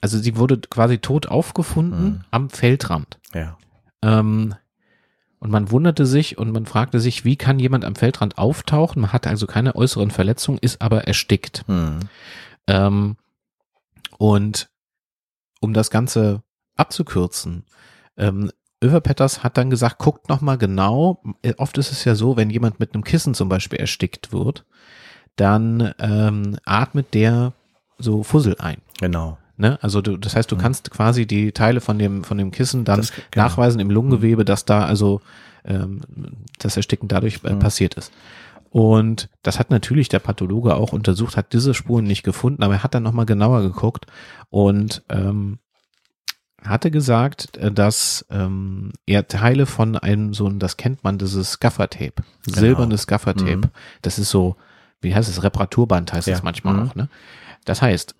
also 0.00 0.18
sie 0.18 0.36
wurde 0.36 0.58
quasi 0.58 0.98
tot 0.98 1.26
aufgefunden 1.28 2.04
Mhm. 2.04 2.24
am 2.30 2.50
Feldrand. 2.50 3.18
Ja. 3.34 3.58
Ähm, 4.02 4.54
und 5.38 5.50
man 5.50 5.70
wunderte 5.70 6.06
sich 6.06 6.38
und 6.38 6.52
man 6.52 6.66
fragte 6.66 6.98
sich, 6.98 7.24
wie 7.24 7.36
kann 7.36 7.58
jemand 7.58 7.84
am 7.84 7.94
Feldrand 7.94 8.38
auftauchen? 8.38 9.02
Man 9.02 9.12
hatte 9.12 9.28
also 9.28 9.46
keine 9.46 9.74
äußeren 9.76 10.10
Verletzungen, 10.10 10.58
ist 10.60 10.80
aber 10.80 11.06
erstickt. 11.06 11.64
Mhm. 11.68 12.00
Ähm, 12.66 13.16
und 14.18 14.68
um 15.60 15.74
das 15.74 15.90
Ganze 15.90 16.42
abzukürzen, 16.76 17.64
ähm, 18.16 18.50
Överpetters 18.82 19.42
hat 19.42 19.56
dann 19.56 19.70
gesagt, 19.70 19.98
guckt 19.98 20.28
noch 20.28 20.42
mal 20.42 20.56
genau. 20.58 21.22
Äh, 21.42 21.54
Oft 21.56 21.78
ist 21.78 21.92
es 21.92 22.04
ja 22.04 22.14
so, 22.14 22.36
wenn 22.36 22.50
jemand 22.50 22.78
mit 22.78 22.92
einem 22.94 23.04
Kissen 23.04 23.32
zum 23.34 23.48
Beispiel 23.48 23.78
erstickt 23.80 24.32
wird, 24.32 24.64
dann 25.36 25.94
ähm, 25.98 26.58
atmet 26.64 27.14
der 27.14 27.52
so 27.98 28.22
Fussel 28.22 28.56
ein. 28.58 28.78
Genau. 29.00 29.38
Ne? 29.56 29.78
Also 29.80 30.02
du, 30.02 30.18
das 30.18 30.36
heißt, 30.36 30.52
du 30.52 30.56
kannst 30.56 30.90
quasi 30.90 31.26
die 31.26 31.52
Teile 31.52 31.80
von 31.80 31.98
dem 31.98 32.22
von 32.24 32.36
dem 32.36 32.50
Kissen 32.50 32.84
dann 32.84 32.98
Das- 33.00 33.12
genau. 33.30 33.46
nachweisen 33.46 33.80
im 33.80 33.90
Lungengewebe, 33.90 34.44
dass 34.44 34.66
da 34.66 34.84
also 34.84 35.22
ähm, 35.64 36.02
das 36.58 36.76
Ersticken 36.76 37.08
dadurch 37.08 37.40
äh, 37.44 37.54
Mhm. 37.54 37.58
passiert 37.60 37.94
ist. 37.94 38.12
Und 38.70 39.30
das 39.42 39.58
hat 39.58 39.70
natürlich 39.70 40.10
der 40.10 40.18
Pathologe 40.18 40.74
auch 40.74 40.92
untersucht, 40.92 41.38
hat 41.38 41.54
diese 41.54 41.72
Spuren 41.72 42.04
nicht 42.04 42.22
gefunden, 42.24 42.62
aber 42.62 42.74
er 42.74 42.82
hat 42.82 42.94
dann 42.94 43.02
nochmal 43.04 43.24
genauer 43.24 43.62
geguckt 43.62 44.06
und 44.50 45.02
ähm, 45.08 45.58
hatte 46.68 46.90
gesagt, 46.90 47.56
äh, 47.56 47.70
dass 47.72 48.24
ähm, 48.30 48.92
er 49.06 49.28
Teile 49.28 49.66
von 49.66 49.96
einem 49.96 50.34
so, 50.34 50.48
das 50.50 50.76
kennt 50.76 51.04
man, 51.04 51.18
dieses 51.18 51.60
Gaffertape, 51.60 52.22
Genau. 52.44 52.58
silbernes 52.58 53.06
Gaffertape. 53.06 53.56
Mhm. 53.56 53.70
Das 54.02 54.18
ist 54.18 54.30
so, 54.30 54.56
wie 55.00 55.14
heißt 55.14 55.28
es, 55.28 55.42
Reparaturband 55.42 56.12
heißt 56.12 56.28
Ja. 56.28 56.34
es 56.34 56.42
manchmal 56.42 56.74
Mhm. 56.74 56.88
auch. 56.88 56.94
Ne? 56.94 57.08
Das 57.64 57.82
heißt, 57.82 58.14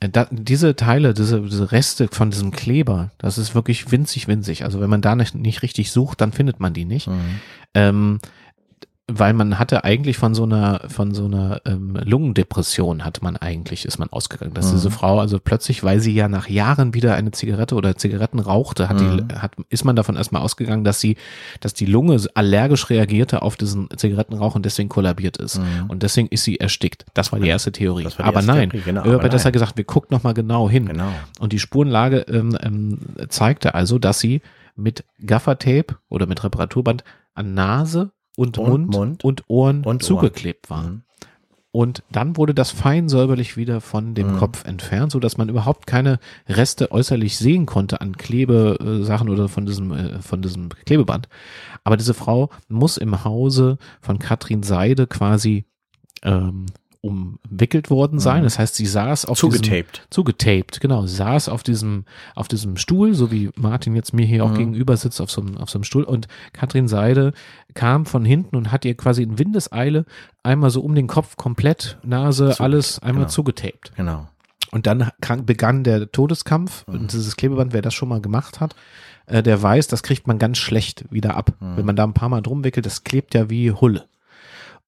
äh, 0.00 0.08
da, 0.08 0.26
diese 0.30 0.76
Teile, 0.76 1.14
diese, 1.14 1.40
diese 1.42 1.72
Reste 1.72 2.08
von 2.10 2.30
diesem 2.30 2.50
Kleber, 2.52 3.10
das 3.18 3.38
ist 3.38 3.54
wirklich 3.54 3.90
winzig, 3.90 4.28
winzig. 4.28 4.64
Also 4.64 4.80
wenn 4.80 4.90
man 4.90 5.02
da 5.02 5.14
nicht, 5.16 5.34
nicht 5.34 5.62
richtig 5.62 5.90
sucht, 5.92 6.20
dann 6.20 6.32
findet 6.32 6.60
man 6.60 6.72
die 6.72 6.84
nicht. 6.84 7.08
Mhm. 7.08 7.40
Ähm, 7.74 8.18
weil 9.18 9.32
man 9.32 9.58
hatte 9.58 9.84
eigentlich 9.84 10.16
von 10.18 10.34
so 10.34 10.44
einer 10.44 10.82
von 10.88 11.14
so 11.14 11.24
einer 11.26 11.60
ähm, 11.66 11.96
Lungendepression 12.02 13.04
hat 13.04 13.22
man 13.22 13.36
eigentlich 13.36 13.84
ist 13.84 13.98
man 13.98 14.08
ausgegangen, 14.10 14.54
dass 14.54 14.68
Mhm. 14.68 14.76
diese 14.76 14.90
Frau 14.90 15.18
also 15.20 15.38
plötzlich, 15.38 15.82
weil 15.84 16.00
sie 16.00 16.14
ja 16.14 16.28
nach 16.28 16.48
Jahren 16.48 16.94
wieder 16.94 17.14
eine 17.14 17.30
Zigarette 17.32 17.74
oder 17.74 17.96
Zigaretten 17.96 18.38
rauchte, 18.38 18.88
hat 18.88 19.00
Mhm. 19.00 19.28
die 19.28 19.34
hat 19.34 19.52
ist 19.68 19.84
man 19.84 19.96
davon 19.96 20.16
erstmal 20.16 20.42
ausgegangen, 20.42 20.84
dass 20.84 21.00
sie 21.00 21.16
dass 21.60 21.74
die 21.74 21.86
Lunge 21.86 22.18
allergisch 22.34 22.90
reagierte 22.90 23.42
auf 23.42 23.56
diesen 23.56 23.88
Zigarettenrauch 23.96 24.54
und 24.54 24.64
deswegen 24.64 24.88
kollabiert 24.88 25.36
ist 25.36 25.58
Mhm. 25.58 25.88
und 25.88 26.02
deswegen 26.02 26.28
ist 26.28 26.44
sie 26.44 26.58
erstickt. 26.60 27.04
Das 27.14 27.32
war 27.32 27.40
die 27.40 27.48
erste 27.48 27.72
Theorie. 27.72 28.04
Die 28.04 28.22
aber 28.22 28.36
erste 28.36 28.52
nein, 28.52 28.70
Theorie, 28.70 28.84
genau, 28.84 29.00
aber 29.02 29.22
hat 29.22 29.32
nein. 29.44 29.52
gesagt, 29.52 29.76
wir 29.76 29.84
gucken 29.84 30.14
noch 30.16 30.22
mal 30.22 30.34
genau 30.34 30.68
hin. 30.70 30.86
Genau. 30.86 31.10
Und 31.38 31.52
die 31.52 31.58
Spurenlage 31.58 32.20
ähm, 32.28 32.56
ähm, 32.62 32.98
zeigte 33.28 33.74
also, 33.74 33.98
dass 33.98 34.20
sie 34.20 34.40
mit 34.76 35.04
Gaffertape 35.24 35.96
oder 36.08 36.26
mit 36.26 36.42
Reparaturband 36.42 37.04
an 37.34 37.54
Nase 37.54 38.10
und, 38.40 38.56
Und 38.56 38.70
Mund, 38.70 38.92
Mund 38.92 39.24
und 39.24 39.44
Ohren 39.48 39.84
und 39.84 40.02
zugeklebt 40.02 40.70
war. 40.70 40.84
Mhm. 40.84 41.02
Und 41.72 42.02
dann 42.10 42.36
wurde 42.36 42.52
das 42.52 42.72
fein 42.72 43.08
säuberlich 43.08 43.56
wieder 43.56 43.80
von 43.80 44.14
dem 44.14 44.32
Mhm. 44.32 44.38
Kopf 44.38 44.64
entfernt, 44.64 45.12
so 45.12 45.20
dass 45.20 45.36
man 45.36 45.48
überhaupt 45.48 45.86
keine 45.86 46.18
Reste 46.48 46.90
äußerlich 46.90 47.36
sehen 47.36 47.64
konnte 47.66 48.00
an 48.00 48.16
Klebesachen 48.16 49.28
oder 49.28 49.48
von 49.48 49.66
diesem, 49.66 49.92
äh, 49.92 50.18
von 50.20 50.42
diesem 50.42 50.70
Klebeband. 50.70 51.28
Aber 51.84 51.96
diese 51.96 52.14
Frau 52.14 52.50
muss 52.68 52.96
im 52.96 53.24
Hause 53.24 53.78
von 54.00 54.18
Katrin 54.18 54.64
Seide 54.64 55.06
quasi 55.06 55.64
ähm, 56.22 56.66
umwickelt 57.02 57.88
worden 57.90 58.18
sein. 58.18 58.40
Mhm. 58.40 58.44
Das 58.44 58.58
heißt, 58.58 58.74
sie 58.74 58.86
saß 58.86 59.24
auf 59.24 59.40
diesem, 59.40 59.52
Zugetaped. 59.62 60.06
zugetaped, 60.10 60.80
genau, 60.80 61.06
saß 61.06 61.48
auf 61.48 61.62
diesem, 61.62 62.04
auf 62.34 62.46
diesem 62.48 62.76
Stuhl, 62.76 63.14
so 63.14 63.30
wie 63.32 63.50
Martin 63.56 63.94
jetzt 63.96 64.12
mir 64.12 64.26
hier 64.26 64.44
auch 64.44 64.50
Mhm. 64.50 64.58
gegenüber 64.58 64.96
sitzt 64.96 65.20
auf 65.20 65.30
so, 65.30 65.40
einem, 65.40 65.56
auf 65.56 65.70
so 65.70 65.78
einem 65.78 65.84
Stuhl 65.84 66.04
und 66.04 66.28
Katrin 66.52 66.88
Seide 66.88 67.32
kam 67.74 68.04
von 68.06 68.24
hinten 68.24 68.56
und 68.56 68.70
hat 68.70 68.84
ihr 68.84 68.96
quasi 68.96 69.22
in 69.22 69.38
Windeseile 69.38 70.04
einmal 70.42 70.70
so 70.70 70.82
um 70.82 70.94
den 70.94 71.06
Kopf 71.06 71.36
komplett, 71.36 71.98
Nase, 72.02 72.50
Zuge- 72.50 72.60
alles 72.64 72.98
einmal 72.98 73.24
genau. 73.24 73.28
zugetaped. 73.32 73.92
Genau. 73.96 74.28
Und 74.70 74.86
dann 74.86 75.10
begann 75.46 75.82
der 75.82 76.12
Todeskampf 76.12 76.86
Mhm. 76.86 76.94
und 76.94 77.12
dieses 77.12 77.36
Klebeband, 77.36 77.72
wer 77.72 77.82
das 77.82 77.94
schon 77.94 78.08
mal 78.08 78.20
gemacht 78.20 78.60
hat, 78.60 78.76
äh, 79.26 79.42
der 79.42 79.60
weiß, 79.62 79.88
das 79.88 80.02
kriegt 80.02 80.26
man 80.26 80.38
ganz 80.38 80.58
schlecht 80.58 81.04
wieder 81.10 81.36
ab. 81.36 81.52
Mhm. 81.60 81.76
Wenn 81.78 81.86
man 81.86 81.96
da 81.96 82.04
ein 82.04 82.14
paar 82.14 82.28
Mal 82.28 82.40
drum 82.42 82.62
wickelt, 82.62 82.84
das 82.86 83.04
klebt 83.04 83.34
ja 83.34 83.48
wie 83.50 83.72
Hulle. 83.72 84.04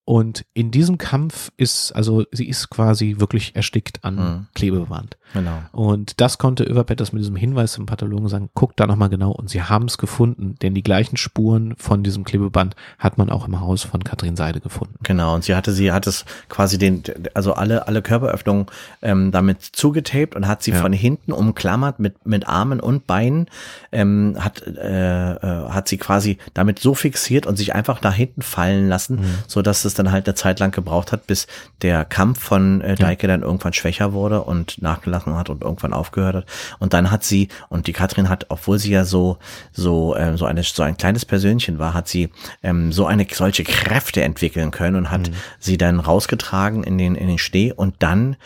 Und 0.05 0.45
in 0.53 0.73
diesem 0.73 0.99
Kampf 0.99 1.53
ist, 1.57 1.93
also 1.93 2.25
sie 2.33 2.49
ist 2.49 2.71
quasi 2.71 3.17
wirklich 3.19 3.55
erstickt 3.55 4.05
an 4.05 4.15
Mhm. 4.17 4.47
Klebeband. 4.55 5.17
Genau. 5.33 5.63
Und 5.71 6.21
das 6.21 6.37
konnte 6.39 6.65
Över 6.65 6.85
Petters 6.85 7.13
mit 7.13 7.21
diesem 7.23 7.37
Hinweis 7.37 7.73
zum 7.73 7.87
Pathologen 7.87 8.29
sagen, 8.29 8.51
guckt 8.53 8.79
da 8.81 8.87
nochmal 8.87 9.09
genau 9.09 9.31
und 9.31 9.49
sie 9.49 9.63
haben 9.63 9.87
es 9.87 9.97
gefunden, 9.99 10.57
denn 10.61 10.75
die 10.75 10.83
gleichen 10.83 11.17
Spuren 11.17 11.75
von 11.79 12.03
diesem 12.03 12.25
Klebeband 12.25 12.75
hat 12.99 13.17
man 13.17 13.31
auch 13.31 13.47
im 13.47 13.59
Haus 13.61 13.85
von 13.85 14.05
Katrin 14.05 14.37
Seide 14.37 14.61
gefunden. 14.61 14.97
Genau, 15.05 15.35
und 15.35 15.45
sie 15.45 15.55
hatte, 15.55 15.73
sie 15.73 15.93
hat 15.93 16.07
es 16.07 16.25
quasi 16.49 16.77
den, 16.79 17.03
also 17.33 17.55
alle, 17.55 17.87
alle 17.87 18.03
Körperöffnungen 18.03 18.67
ähm, 19.01 19.31
damit 19.31 19.63
zugetaped 19.63 20.35
und 20.35 20.47
hat 20.49 20.63
sie 20.63 20.73
Ja. 20.73 20.81
von 20.81 20.93
hinten 20.93 21.33
umklammert 21.33 21.99
mit, 22.01 22.27
mit 22.27 22.47
Armen 22.49 22.81
und 22.81 23.07
Beinen, 23.07 23.47
ähm, 23.93 24.37
hat, 24.39 24.63
äh, 24.67 25.33
äh, 25.33 25.69
hat 25.71 25.89
sie 25.89 25.97
quasi 25.97 26.37
damit 26.55 26.79
so 26.81 26.93
fixiert 26.95 27.47
und 27.47 27.57
sich 27.57 27.75
einfach 27.75 28.03
nach 28.03 28.15
hinten 28.15 28.43
fallen 28.43 28.89
lassen, 28.89 29.17
Mhm. 29.21 29.25
so 29.47 29.63
dass 29.63 29.85
es 29.87 29.95
dann 29.95 30.02
halt 30.11 30.27
eine 30.27 30.35
Zeit 30.35 30.59
lang 30.59 30.73
gebraucht 30.73 31.13
hat, 31.13 31.27
bis 31.27 31.47
der 31.83 32.05
Kampf 32.05 32.41
von 32.43 32.81
äh, 32.81 32.97
Deike 32.97 33.29
dann 33.29 33.43
irgendwann 33.43 33.73
schwächer 33.73 34.13
wurde 34.13 34.43
und 34.43 34.81
nachgelassen 34.83 35.37
hat 35.37 35.51
und 35.51 35.63
irgendwann 35.63 35.93
aufgehört 35.93 36.35
hat. 36.35 36.47
Und 36.79 36.93
dann 36.95 37.11
hat 37.11 37.23
sie, 37.23 37.49
und 37.69 37.87
die 37.87 37.93
Katrin 37.93 38.29
hat, 38.29 38.47
obwohl 38.49 38.79
sie 38.79 38.91
ja 38.91 39.05
so, 39.05 39.39
so, 39.73 40.17
ähm, 40.17 40.37
so 40.37 40.47
eine, 40.47 40.63
so 40.63 40.83
ein 40.83 40.97
kleines 40.97 41.25
Persönchen 41.25 41.79
war, 41.79 41.95
hat 41.95 42.09
sie 42.09 42.31
ähm, 42.63 42.93
so 42.93 43.07
eine, 43.07 43.27
solche 43.31 43.65
Kräfte 43.65 44.23
entwickeln 44.23 44.71
können 44.71 44.97
und 44.97 45.11
hat 45.11 45.31
sie 45.61 45.79
dann 45.79 46.01
rausgetragen 46.01 46.83
in 46.83 46.99
den, 46.99 47.15
in 47.15 47.29
den 47.29 47.39
Schnee. 47.39 47.73
Und 47.73 47.97
dann 48.01 48.37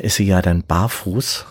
ist 0.00 0.16
sie 0.16 0.26
ja 0.26 0.42
dann 0.42 0.62
barfuß 0.62 1.46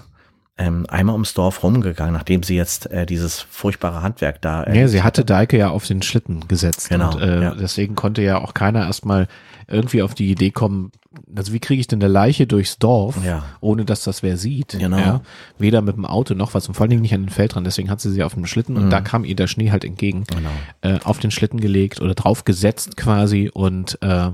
ähm, 0.58 0.86
einmal 0.88 1.14
ums 1.14 1.34
Dorf 1.34 1.64
rumgegangen, 1.64 2.14
nachdem 2.14 2.44
sie 2.44 2.56
jetzt 2.56 2.90
äh, 2.92 3.06
dieses 3.08 3.42
furchtbare 3.42 4.02
Handwerk 4.04 4.42
da. 4.42 4.64
Äh, 4.64 4.80
Ja, 4.82 4.88
sie 4.88 5.02
hatte 5.02 5.26
Deike 5.26 5.58
ja 5.58 5.70
auf 5.70 5.88
den 5.88 6.02
Schlitten 6.04 6.48
gesetzt. 6.48 6.90
Genau, 6.90 7.14
Und, 7.16 7.22
äh, 7.22 7.42
ja. 7.42 7.56
deswegen 7.56 7.96
konnte 7.96 8.22
ja 8.22 8.38
auch 8.38 8.54
keiner 8.54 8.86
erstmal 8.86 9.28
irgendwie 9.68 10.02
auf 10.04 10.14
die 10.14 10.30
Idee 10.30 10.52
kommen, 10.52 10.92
also 11.36 11.54
wie 11.54 11.60
kriege 11.60 11.80
ich 11.80 11.88
denn 11.88 12.02
eine 12.04 12.12
Leiche 12.12 12.46
durchs 12.46 12.78
Dorf, 12.80 13.24
Ja. 13.26 13.44
ohne 13.62 13.86
dass 13.86 14.04
das 14.04 14.22
wer 14.22 14.36
sieht. 14.38 14.78
Genau. 14.78 14.98
Ja? 14.98 15.22
Weder 15.58 15.82
mit 15.82 15.96
dem 15.96 16.06
Auto 16.06 16.34
noch 16.36 16.54
was 16.54 16.68
und 16.68 16.74
vor 16.76 16.84
allen 16.84 16.90
Dingen 16.92 17.02
nicht 17.02 17.14
an 17.14 17.22
den 17.24 17.30
Feld 17.30 17.56
dran. 17.56 17.64
Deswegen 17.64 17.90
hat 17.90 18.02
sie 18.02 18.12
sie 18.12 18.24
auf 18.24 18.34
dem 18.34 18.46
Schlitten 18.46 18.76
und 18.78 18.90
da 18.90 19.00
kam 19.02 19.24
ihr 19.24 19.36
der 19.36 19.48
Schnee 19.48 19.72
halt 19.72 19.86
entgegen. 19.86 20.26
Genau. 20.28 20.50
Äh, 20.82 21.00
auf 21.04 21.20
den 21.20 21.32
Schlitten 21.32 21.60
gelegt 21.62 22.02
oder 22.02 22.14
drauf 22.14 22.44
gesetzt 22.46 22.98
quasi 22.98 23.50
und 23.52 23.98
äh, 24.02 24.32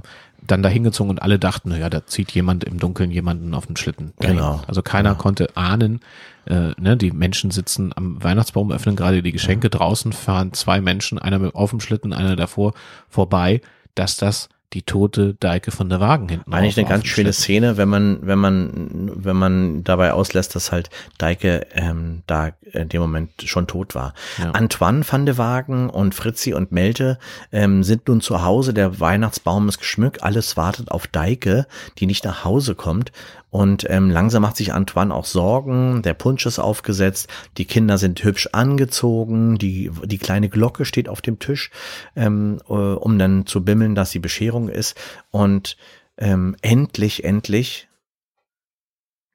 dann 0.52 0.64
da 0.64 0.70
hingezogen 0.70 1.10
und 1.10 1.22
alle 1.22 1.40
dachten, 1.40 1.70
naja, 1.70 1.90
da 1.90 2.06
zieht 2.06 2.32
jemand 2.32 2.64
im 2.64 2.80
Dunkeln 2.80 3.12
jemanden 3.12 3.54
auf 3.54 3.68
den 3.68 3.76
Schlitten. 3.76 4.14
Genau. 4.20 4.62
Also 4.68 4.82
keiner 4.82 5.16
konnte 5.16 5.56
ahnen, 5.56 6.00
äh, 6.46 6.72
ne, 6.78 6.98
die 6.98 7.12
Menschen 7.12 7.52
sitzen 7.52 7.92
am 7.96 8.24
Weihnachtsbaum, 8.24 8.72
öffnen 8.72 8.96
gerade 8.96 9.22
die 9.22 9.32
Geschenke, 9.32 9.70
draußen 9.70 10.14
fahren 10.14 10.54
zwei 10.54 10.82
Menschen, 10.82 11.20
einer 11.20 11.40
mit 11.40 11.56
auf 11.56 11.70
dem 11.70 11.80
Schlitten, 11.80 12.14
einer 12.14 12.36
davor 12.36 12.74
vorbei, 13.08 13.62
dass 13.96 14.18
das 14.18 14.50
die 14.74 14.84
tote 14.84 15.34
Deike 15.34 15.72
von 15.72 15.90
der 15.90 16.00
Wagen 16.00 16.30
hinten 16.30 16.54
Eigentlich 16.54 16.78
eine 16.78 16.88
ganz 16.88 17.08
schöne. 17.08 17.34
Szene, 17.34 17.78
wenn 17.78 17.90
man, 17.90 18.20
wenn 18.22 18.38
man, 18.38 19.12
wenn 19.16 19.36
man 19.36 19.84
dabei 19.84 20.14
auslässt, 20.14 20.56
dass 20.56 20.72
halt 20.72 20.90
Deike 21.18 21.66
ähm, 21.74 22.22
da 22.28 22.52
in 22.62 22.90
dem 22.90 23.02
Moment 23.02 23.32
schon 23.46 23.66
tot 23.66 23.96
war. 23.96 24.14
Ja. 24.38 24.52
Antoine 24.52 25.04
van 25.10 25.26
de 25.26 25.38
Wagen 25.38 25.90
und 25.90 26.14
Fritzi 26.14 26.54
und 26.54 26.72
Melte 26.72 27.18
ähm, 27.52 27.84
sind 27.84 28.08
nun 28.08 28.22
zu 28.22 28.44
Hause, 28.44 28.74
der 28.74 29.00
Weihnachtsbaum 29.00 29.68
ist 29.70 29.80
geschmückt, 29.80 30.24
alles 30.24 30.56
wartet 30.56 30.92
auf 30.92 31.08
Deike, 31.08 31.66
die 31.98 32.06
nicht 32.06 32.24
nach 32.24 32.44
Hause 32.46 32.76
kommt. 32.76 33.12
Und 33.52 33.90
ähm, 33.90 34.12
langsam 34.12 34.44
macht 34.44 34.58
sich 34.58 34.74
Antoine 34.74 35.14
auch 35.14 35.26
Sorgen, 35.26 36.04
der 36.04 36.14
Punsch 36.14 36.46
ist 36.46 36.60
aufgesetzt, 36.60 37.28
die 37.58 37.66
Kinder 37.66 37.98
sind 37.98 38.24
hübsch 38.24 38.50
angezogen, 38.52 39.58
die, 39.58 39.90
die 40.06 40.20
kleine 40.20 40.50
Glocke 40.50 40.86
steht 40.86 41.10
auf 41.10 41.22
dem 41.22 41.40
Tisch, 41.40 41.72
ähm, 42.16 42.60
äh, 42.70 42.74
um 42.74 43.18
dann 43.18 43.48
zu 43.48 43.64
bimmeln, 43.66 43.96
dass 43.96 44.12
die 44.12 44.20
Bescherung 44.20 44.59
ist. 44.68 45.00
Und 45.32 45.78
ähm, 46.18 46.58
endlich, 46.62 47.24
endlich 47.24 47.88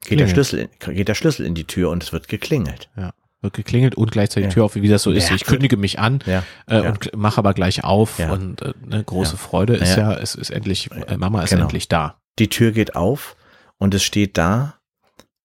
geht 0.05 0.19
der. 0.19 0.27
Schlüssel, 0.27 0.69
in- 0.85 0.95
geht 0.95 1.07
der 1.07 1.15
Schlüssel 1.15 1.45
in 1.45 1.55
die 1.55 1.63
Tür 1.65 1.89
und 1.89 2.03
es 2.03 2.13
wird 2.13 2.27
geklingelt. 2.27 2.89
Ja. 2.95 3.13
Wird 3.41 3.53
geklingelt 3.55 3.95
und 3.95 4.11
gleichzeitig 4.11 4.43
Ja. 4.43 4.49
die 4.49 4.53
Tür 4.53 4.65
auf, 4.65 4.75
wie 4.75 4.87
das 4.87 5.03
so 5.03 5.11
ist. 5.11 5.31
Ich 5.31 5.45
kündige 5.45 5.77
mich 5.77 5.97
an 5.99 6.19
Ja, 6.25 6.43
äh, 6.67 6.83
ja. 6.83 6.89
und 6.91 7.15
mache 7.15 7.37
aber 7.39 7.53
gleich 7.53 7.83
auf 7.83 8.19
und 8.19 8.61
äh, 8.61 8.73
ne, 8.85 9.03
große. 9.03 9.37
Freude 9.37 9.75
ist 9.75 9.95
Ja. 9.97 10.11
ja, 10.11 10.17
es 10.19 10.35
ist 10.35 10.49
endlich, 10.51 10.91
äh, 10.91 11.17
Mama 11.17 11.41
ist 11.43 11.49
Genau. 11.49 11.63
endlich 11.63 11.87
da. 11.87 12.19
Die 12.39 12.49
Tür 12.49 12.71
geht 12.71 12.95
auf 12.95 13.35
und 13.77 13.93
es 13.93 14.03
steht 14.03 14.37
da 14.37 14.75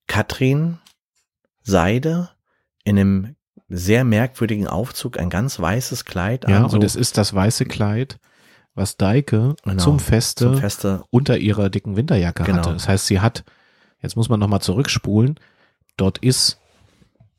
Katrin 0.07 0.79
Seide 1.63 2.31
in 2.85 2.99
einem 2.99 3.37
sehr 3.69 4.05
merkwürdigen 4.05 4.67
Aufzug, 4.67 5.19
ein 5.19 5.31
ganz 5.31 5.61
weißes 5.61 6.05
Kleid 6.05 6.49
Ja, 6.49 6.65
an, 6.65 6.71
so 6.71 6.77
und 6.77 6.85
es 6.85 6.97
ist 6.97 7.17
das 7.19 7.35
weiße 7.35 7.67
Kleid, 7.67 8.19
was 8.75 8.97
Deike 8.97 9.55
Genau, 9.65 9.83
zum 9.83 9.99
Feste 9.99 10.45
zum 10.47 10.57
Feste. 10.57 11.03
unter 11.11 11.39
ihrer 11.39 11.71
dicken 11.71 11.97
Winterjacke 11.97 12.45
Genau. 12.45 12.59
hatte. 12.59 12.73
Das 12.73 12.89
heißt, 12.89 13.07
sie 13.07 13.21
hat, 13.21 13.45
jetzt 14.01 14.17
muss 14.17 14.29
man 14.29 14.41
nochmal 14.41 14.61
zurückspulen, 14.61 15.39
dort 15.97 16.19
ist 16.19 16.59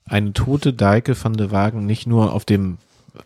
eine 0.05 0.33
tote 0.33 0.73
Deike 0.73 1.15
van 1.21 1.33
de 1.33 1.51
Wagen 1.51 1.85
nicht 1.85 2.05
nur 2.07 2.33
auf 2.33 2.43
dem 2.45 2.77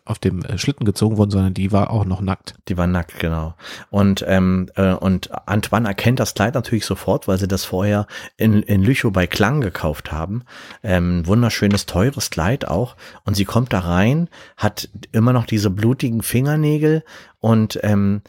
auf 0.03 0.19
dem 0.19 0.43
äh, 0.43 0.57
Schlitten 0.57 0.85
gezogen 0.85 1.17
worden, 1.17 1.31
sondern 1.31 1.53
die 1.53 1.71
war 1.71 1.89
auch 1.89 2.05
noch 2.05 2.21
nackt. 2.21 2.55
Die 2.67 2.77
war 2.77 2.87
nackt, 2.87 3.19
genau. 3.19 3.55
Und, 3.89 4.23
ähm, 4.27 4.69
äh, 4.75 4.93
und 4.93 5.29
Antoine 5.47 5.87
erkennt 5.87 6.19
das 6.19 6.33
Kleid 6.33 6.55
natürlich 6.55 6.85
sofort, 6.85 7.27
weil 7.27 7.37
sie 7.37 7.47
das 7.47 7.65
vorher 7.65 8.07
in, 8.37 8.61
in 8.63 8.81
Lüchow 8.81 9.11
bei 9.11 9.27
Klang 9.27 9.61
gekauft 9.61 10.11
haben. 10.11 10.43
Ähm, 10.83 11.25
wunderschönes, 11.25 11.85
teures 11.85 12.29
Kleid 12.29 12.67
auch. 12.67 12.95
Und 13.23 13.35
sie 13.35 13.45
kommt 13.45 13.73
da 13.73 13.79
rein, 13.79 14.29
hat 14.57 14.89
immer 15.11 15.33
noch 15.33 15.45
diese 15.45 15.69
blutigen 15.69 16.21
Fingernägel 16.21 17.03
und 17.39 17.79
ähm, 17.83 18.21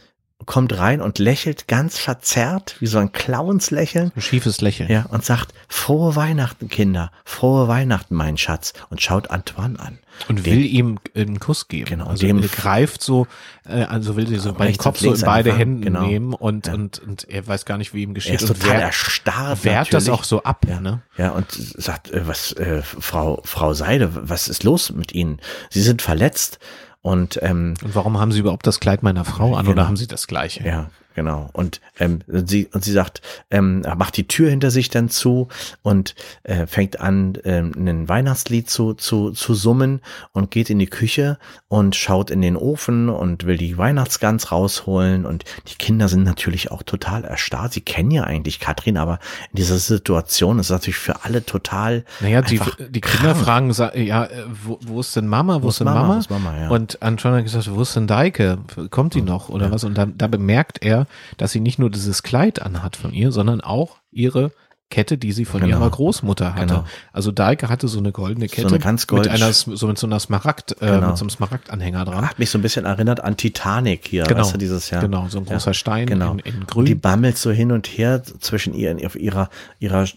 kommt 0.45 0.77
rein 0.77 1.01
und 1.01 1.19
lächelt 1.19 1.67
ganz 1.67 1.99
verzerrt, 1.99 2.77
wie 2.79 2.87
so 2.87 2.99
ein 2.99 3.11
Clownslächeln. 3.11 4.13
Ein 4.15 4.21
schiefes 4.21 4.61
Lächeln. 4.61 4.91
Ja, 4.91 5.07
und 5.07 5.25
sagt, 5.25 5.55
frohe 5.67 6.15
Weihnachten, 6.15 6.69
Kinder, 6.69 7.11
frohe 7.25 7.69
Weihnachten, 7.69 8.15
mein 8.15 8.37
Schatz. 8.37 8.75
Und 8.91 9.01
schaut 9.01 9.31
Antoine 9.31 9.81
an. 9.81 9.99
Und 10.29 10.45
will 10.45 10.65
ihm 10.65 10.99
einen 11.15 11.41
Kuss 11.41 11.69
geben. 11.69 11.87
Genau, 11.91 12.07
Also 12.07 12.27
dem- 12.27 12.41
greift 12.43 13.03
so, 13.03 13.27
äh, 13.67 13.83
also 13.85 14.17
will 14.17 14.27
sie 14.27 14.39
so 14.39 14.53
beim 14.53 14.69
rechts 14.69 14.83
Kopf 14.83 15.01
und 15.03 15.17
so 15.17 15.25
in 15.25 15.27
beide 15.27 15.51
einfach, 15.51 15.61
Hände 15.61 15.85
genau. 15.85 16.07
nehmen 16.07 16.33
und, 16.35 16.67
Ja. 16.69 16.75
und, 16.75 16.99
und 17.01 17.29
er 17.29 17.47
weiß 17.47 17.65
gar 17.65 17.77
nicht, 17.79 17.93
wie 17.95 18.03
ihm 18.03 18.15
geschieht. 18.15 18.33
Er 18.33 18.43
ist 18.43 18.51
und 18.51 18.61
total 18.61 18.77
wehrt- 18.77 18.83
erstarrt. 18.83 19.65
wehrt 19.65 19.87
das 19.93 20.05
natürlich. 20.05 20.21
auch 20.21 20.25
so 20.25 20.43
ab, 20.43 20.65
Ja. 20.69 20.81
ne? 20.81 21.03
Ja, 21.17 21.31
und 21.31 21.51
sagt, 21.51 22.11
äh, 22.13 22.27
was, 22.27 22.53
äh, 22.53 22.83
Frau, 22.83 23.41
Frau 23.45 23.73
Seide, 23.75 24.11
was 24.29 24.49
ist 24.49 24.65
los 24.65 24.91
mit 24.93 25.13
Ihnen? 25.13 25.41
Sie 25.71 25.83
sind 25.83 26.03
verletzt. 26.03 26.59
Und 27.07 27.39
ähm, 27.43 27.75
Und 27.85 27.95
warum 27.95 28.19
haben 28.19 28.33
sie 28.33 28.41
überhaupt 28.41 28.67
das 28.67 28.81
Kleid 28.81 29.03
meiner 29.05 29.25
Frau 29.25 29.55
an 29.55 29.65
Genau. 29.65 29.73
oder 29.73 29.87
haben 29.87 29.97
sie 29.97 30.09
das 30.09 30.27
gleiche? 30.27 30.67
Ja, 30.67 30.91
genau. 31.17 31.51
Und 31.53 31.81
ähm, 31.99 32.21
sie 32.29 32.69
und 32.73 32.85
sie 32.85 32.93
sagt, 32.93 33.23
ähm, 33.51 33.83
macht 33.97 34.17
die 34.17 34.29
Tür 34.29 34.51
hinter 34.51 34.71
sich 34.71 34.89
dann 34.89 35.09
zu 35.09 35.49
und 35.83 36.15
äh, 36.45 36.67
fängt 36.67 37.01
an, 37.01 37.39
ähm, 37.45 37.73
ein 37.77 38.09
Weihnachtslied 38.09 38.71
zu, 38.71 38.95
zu, 38.95 39.33
zu 39.33 39.55
summen 39.55 40.01
und 40.33 40.53
geht 40.53 40.71
in 40.71 40.79
die 40.79 40.87
Küche 40.87 41.39
und 41.67 41.97
schaut 41.97 42.31
in 42.31 42.43
den 42.43 42.57
Ofen 42.57 43.09
und 43.09 43.47
will 43.47 43.57
die 43.57 43.77
Weihnachtsgans 43.77 44.53
rausholen. 44.53 45.27
Und 45.27 45.45
die 45.67 45.75
Kinder 45.75 46.07
sind 46.09 46.23
natürlich 46.23 46.71
auch 46.71 46.85
total 46.85 47.25
erstarrt. 47.25 47.73
Sie 47.73 47.81
kennen 47.81 48.13
ja 48.13 48.25
eigentlich 48.25 48.61
Katrin, 48.61 48.99
aber 48.99 49.19
in 49.51 49.57
dieser 49.57 49.79
Situation 49.79 50.59
ist 50.59 50.67
es 50.67 50.71
natürlich 50.71 50.99
für 50.99 51.25
alle 51.25 51.45
total. 51.45 52.05
Naja, 52.21 52.43
die, 52.43 52.61
die 52.91 53.01
Kinder 53.01 53.33
krank. 53.33 53.75
fragen, 53.75 54.07
ja, 54.07 54.25
äh, 54.27 54.45
wo, 54.63 54.79
wo 54.83 55.01
ist 55.01 55.17
denn 55.17 55.27
Mama? 55.27 55.63
Wo, 55.63 55.71
ist 55.71 55.81
denn 55.81 55.87
Mama? 55.87 56.15
Wo 56.15 56.19
ist 56.19 56.31
Mama, 56.31 56.55
ja. 56.61 56.69
Und 56.69 57.03
Anton 57.03 57.33
hat 57.33 57.45
gesagt, 57.45 57.75
wo 57.75 57.81
ist 57.81 57.97
denn 57.97 58.07
Deike? 58.07 58.59
Kommt 58.91 59.15
die 59.15 59.23
noch 59.23 59.49
oder 59.49 59.71
was? 59.71 59.83
Und 59.83 59.97
da, 59.97 60.05
da 60.07 60.27
bemerkt 60.27 60.85
er, 60.85 61.06
dass 61.37 61.53
sie 61.53 61.61
nicht 61.61 61.79
nur 61.79 61.91
dieses 61.91 62.23
Kleid 62.23 62.63
anhat 62.63 62.97
von 62.97 63.13
ihr, 63.13 63.33
sondern 63.33 63.61
auch 63.61 63.97
ihre 64.11 64.53
Kette, 64.89 65.19
die 65.19 65.33
sie 65.33 65.45
von 65.45 65.63
Genau. 65.63 65.79
ihrer 65.81 65.91
Großmutter 65.91 66.55
hatte. 66.55 66.67
Genau. 66.67 66.85
Also 67.13 67.33
Deike 67.33 67.69
hatte 67.69 67.89
so 67.89 67.99
eine 67.99 68.13
goldene 68.13 68.47
Kette 68.47 68.69
eine 68.69 68.79
ganz 68.79 69.09
gold- 69.09 69.25
mit 69.25 69.33
einer 69.33 69.53
so 69.53 69.89
mit 69.89 69.99
so 69.99 70.07
einer 70.07 70.21
Smaragd 70.21 70.81
äh, 70.81 70.87
Genau. 70.87 71.09
mit 71.09 71.17
so 71.17 71.25
einem 71.25 71.31
Smaragdanhänger 71.31 72.05
dran. 72.05 72.25
Hat 72.31 72.39
mich 72.39 72.51
so 72.51 72.59
ein 72.59 72.63
bisschen 72.63 72.85
erinnert 72.85 73.19
an 73.25 73.37
Titanic 73.37 74.07
hier, 74.07 74.31
weißt 74.31 74.55
du, 74.55 74.59
dieses 74.59 74.89
Jahr. 74.91 75.01
Genau, 75.03 75.27
so 75.29 75.39
ein 75.39 75.45
großer 75.45 75.75
Stein 75.75 76.07
Genau. 76.07 76.35
in, 76.35 76.39
in 76.39 76.55
Und 76.61 76.69
grün. 76.69 76.85
die 76.85 76.95
bammelt 76.95 77.37
so 77.37 77.51
hin 77.51 77.73
und 77.73 77.89
her 77.89 78.23
zwischen 78.23 78.75
ihr, 78.75 78.97
auf 79.05 79.17
ihrer, 79.17 79.51
ihrer 79.81 80.07
sch, 80.07 80.15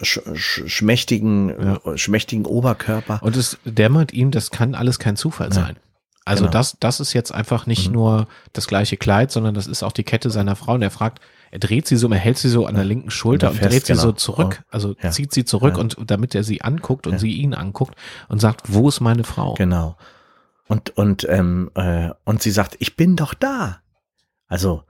sch, 0.00 0.20
sch, 0.34 0.62
schmächtigen, 0.66 1.50
äh, 1.50 1.98
schmächtigen 1.98 2.46
Oberkörper. 2.46 3.18
Und 3.22 3.36
es 3.36 3.58
dämmert 3.66 4.14
ihm, 4.14 4.30
das 4.30 4.50
kann 4.50 4.74
alles 4.74 4.98
kein 4.98 5.16
Zufall 5.16 5.52
sein. 5.52 5.76
Also 6.26 6.42
Genau. 6.44 6.50
Mhm. 6.50 6.52
das, 6.52 6.76
das 6.80 7.00
ist 7.00 7.12
jetzt 7.14 7.32
einfach 7.32 7.64
nicht 7.66 7.90
nur 7.90 8.26
das 8.52 8.66
gleiche 8.66 8.96
Kleid, 8.98 9.30
sondern 9.30 9.54
das 9.54 9.66
ist 9.66 9.82
auch 9.82 9.92
die 9.92 10.04
Kette 10.04 10.28
seiner 10.28 10.56
Frau. 10.56 10.74
Und 10.74 10.82
er 10.82 10.90
fragt, 10.90 11.20
er 11.52 11.60
dreht 11.60 11.86
sie 11.86 11.96
so, 11.96 12.10
er 12.10 12.18
hält 12.18 12.36
sie 12.36 12.48
so 12.50 12.66
an 12.66 12.74
der 12.74 12.84
linken 12.84 13.10
Schulter 13.10 13.50
und, 13.50 13.56
fest, 13.56 13.70
dreht 13.72 13.86
sie 13.86 13.92
genau. 13.94 14.02
so 14.02 14.12
zurück, 14.12 14.62
also 14.70 14.94
Ja. 15.00 15.10
zieht 15.12 15.32
sie 15.32 15.44
zurück 15.44 15.74
Ja. 15.76 15.80
und 15.80 15.96
damit 16.06 16.34
er 16.34 16.42
sie 16.44 16.60
anguckt 16.62 17.06
und 17.06 17.18
sie 17.20 17.32
ihn 17.32 17.54
anguckt 17.54 17.94
und 18.28 18.40
sagt, 18.40 18.74
wo 18.74 18.88
ist 18.88 19.00
meine 19.00 19.24
Frau? 19.24 19.54
Genau. 19.54 19.96
Und, 20.68 20.90
und, 20.96 21.24
ähm, 21.30 21.70
äh, 21.76 22.10
und 22.24 22.42
sie 22.42 22.50
sagt, 22.50 22.74
ich 22.80 22.96
bin 22.96 23.14
doch 23.14 23.32
da. 23.32 23.78
Also, 24.48 24.82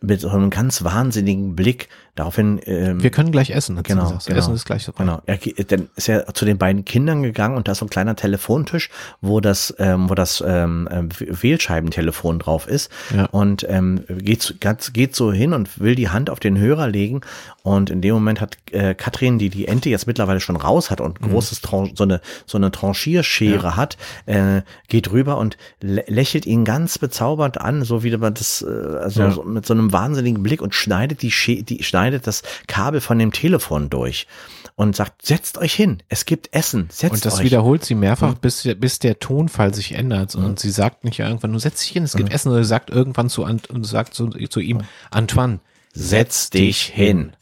mit 0.00 0.20
so 0.20 0.30
einem 0.30 0.48
ganz 0.50 0.82
wahnsinnigen 0.82 1.54
Blick 1.54 1.88
daraufhin, 2.14 2.58
ähm, 2.64 3.02
Wir 3.02 3.10
können 3.10 3.30
gleich 3.30 3.50
essen, 3.50 3.80
Genau, 3.82 4.04
gesagt. 4.04 4.26
genau. 4.26 4.38
Essen 4.38 4.54
ist 4.54 4.64
gleich 4.64 4.82
so. 4.82 4.92
Genau. 4.92 5.20
Er, 5.26 5.36
dann 5.68 5.88
ist 5.94 6.08
er 6.08 6.26
zu 6.34 6.44
den 6.46 6.56
beiden 6.58 6.84
Kindern 6.86 7.22
gegangen 7.22 7.56
und 7.56 7.68
da 7.68 7.72
ist 7.72 7.78
so 7.78 7.84
ein 7.86 7.90
kleiner 7.90 8.16
Telefontisch, 8.16 8.88
wo 9.20 9.40
das, 9.40 9.74
ähm, 9.78 10.08
wo 10.08 10.14
das 10.14 10.42
ähm, 10.46 10.88
ähm, 10.90 11.10
Wählscheibentelefon 11.18 12.38
drauf 12.38 12.66
ist. 12.66 12.90
Ja. 13.14 13.26
Und 13.26 13.66
ähm, 13.68 14.04
geht, 14.08 14.42
so- 14.42 14.54
ganz, 14.58 14.92
geht 14.92 15.14
so 15.14 15.32
hin 15.32 15.52
und 15.52 15.80
will 15.80 15.94
die 15.94 16.08
Hand 16.08 16.30
auf 16.30 16.40
den 16.40 16.58
Hörer 16.58 16.88
legen. 16.88 17.20
Und 17.62 17.90
in 17.90 18.00
dem 18.00 18.14
Moment 18.14 18.40
hat 18.40 18.56
äh, 18.72 18.94
Katrin, 18.94 19.38
die 19.38 19.50
die 19.50 19.68
Ente 19.68 19.90
jetzt 19.90 20.06
mittlerweile 20.06 20.40
schon 20.40 20.56
raus 20.56 20.90
hat 20.90 21.00
und 21.00 21.20
ein 21.20 21.30
großes 21.30 21.60
Tran 21.60 21.90
so 21.94 22.04
eine 22.04 22.20
so 22.46 22.56
eine 22.56 22.70
Tranchierschere 22.70 23.76
hat, 23.76 23.96
äh, 24.26 24.62
geht 24.88 25.10
rüber 25.12 25.36
und 25.38 25.56
lä 25.82 26.02
lächelt 26.06 26.46
ihn 26.46 26.64
ganz 26.64 26.98
bezaubernd 26.98 27.60
an, 27.60 27.84
so 27.84 28.02
wie 28.02 28.16
man 28.16 28.32
das, 28.34 28.62
äh, 28.62 28.96
also 28.98 29.20
Ja. 29.22 29.30
so 29.32 29.42
mit 29.58 29.66
so 29.66 29.74
einem 29.74 29.92
wahnsinnigen 29.92 30.42
Blick 30.42 30.62
und 30.62 30.72
schneidet 30.72 31.22
die, 31.22 31.32
die 31.64 31.82
schneidet 31.82 32.28
das 32.28 32.42
Kabel 32.68 33.00
von 33.00 33.18
dem 33.18 33.32
Telefon 33.32 33.90
durch 33.90 34.28
und 34.76 34.94
sagt, 34.94 35.26
setzt 35.26 35.58
euch 35.58 35.74
hin, 35.74 36.00
es 36.08 36.24
gibt 36.24 36.54
Essen, 36.54 36.86
setzt 36.92 37.12
Und 37.12 37.24
das 37.24 37.38
euch. 37.38 37.44
wiederholt 37.44 37.84
sie 37.84 37.96
mehrfach, 37.96 38.34
bis, 38.34 38.68
bis 38.78 39.00
der 39.00 39.18
Tonfall 39.18 39.74
sich 39.74 39.92
ändert. 39.92 40.36
Und 40.36 40.60
sie 40.60 40.70
sagt 40.70 41.02
nicht 41.02 41.18
irgendwann, 41.18 41.52
du 41.52 41.58
setz 41.58 41.80
dich 41.82 41.90
hin, 41.90 42.04
es 42.04 42.14
gibt 42.14 42.32
Essen, 42.32 42.50
sondern 42.50 42.62
sie 42.62 42.68
sagt 42.68 42.90
irgendwann 42.90 43.28
zu, 43.28 43.42
Ant 43.44 43.68
und 43.68 43.82
sagt 43.82 44.14
zu, 44.14 44.28
zu 44.28 44.60
ihm, 44.60 44.82
Antoine, 45.10 45.58
setz 45.92 46.50
dich 46.50 46.82
hin. 46.82 47.32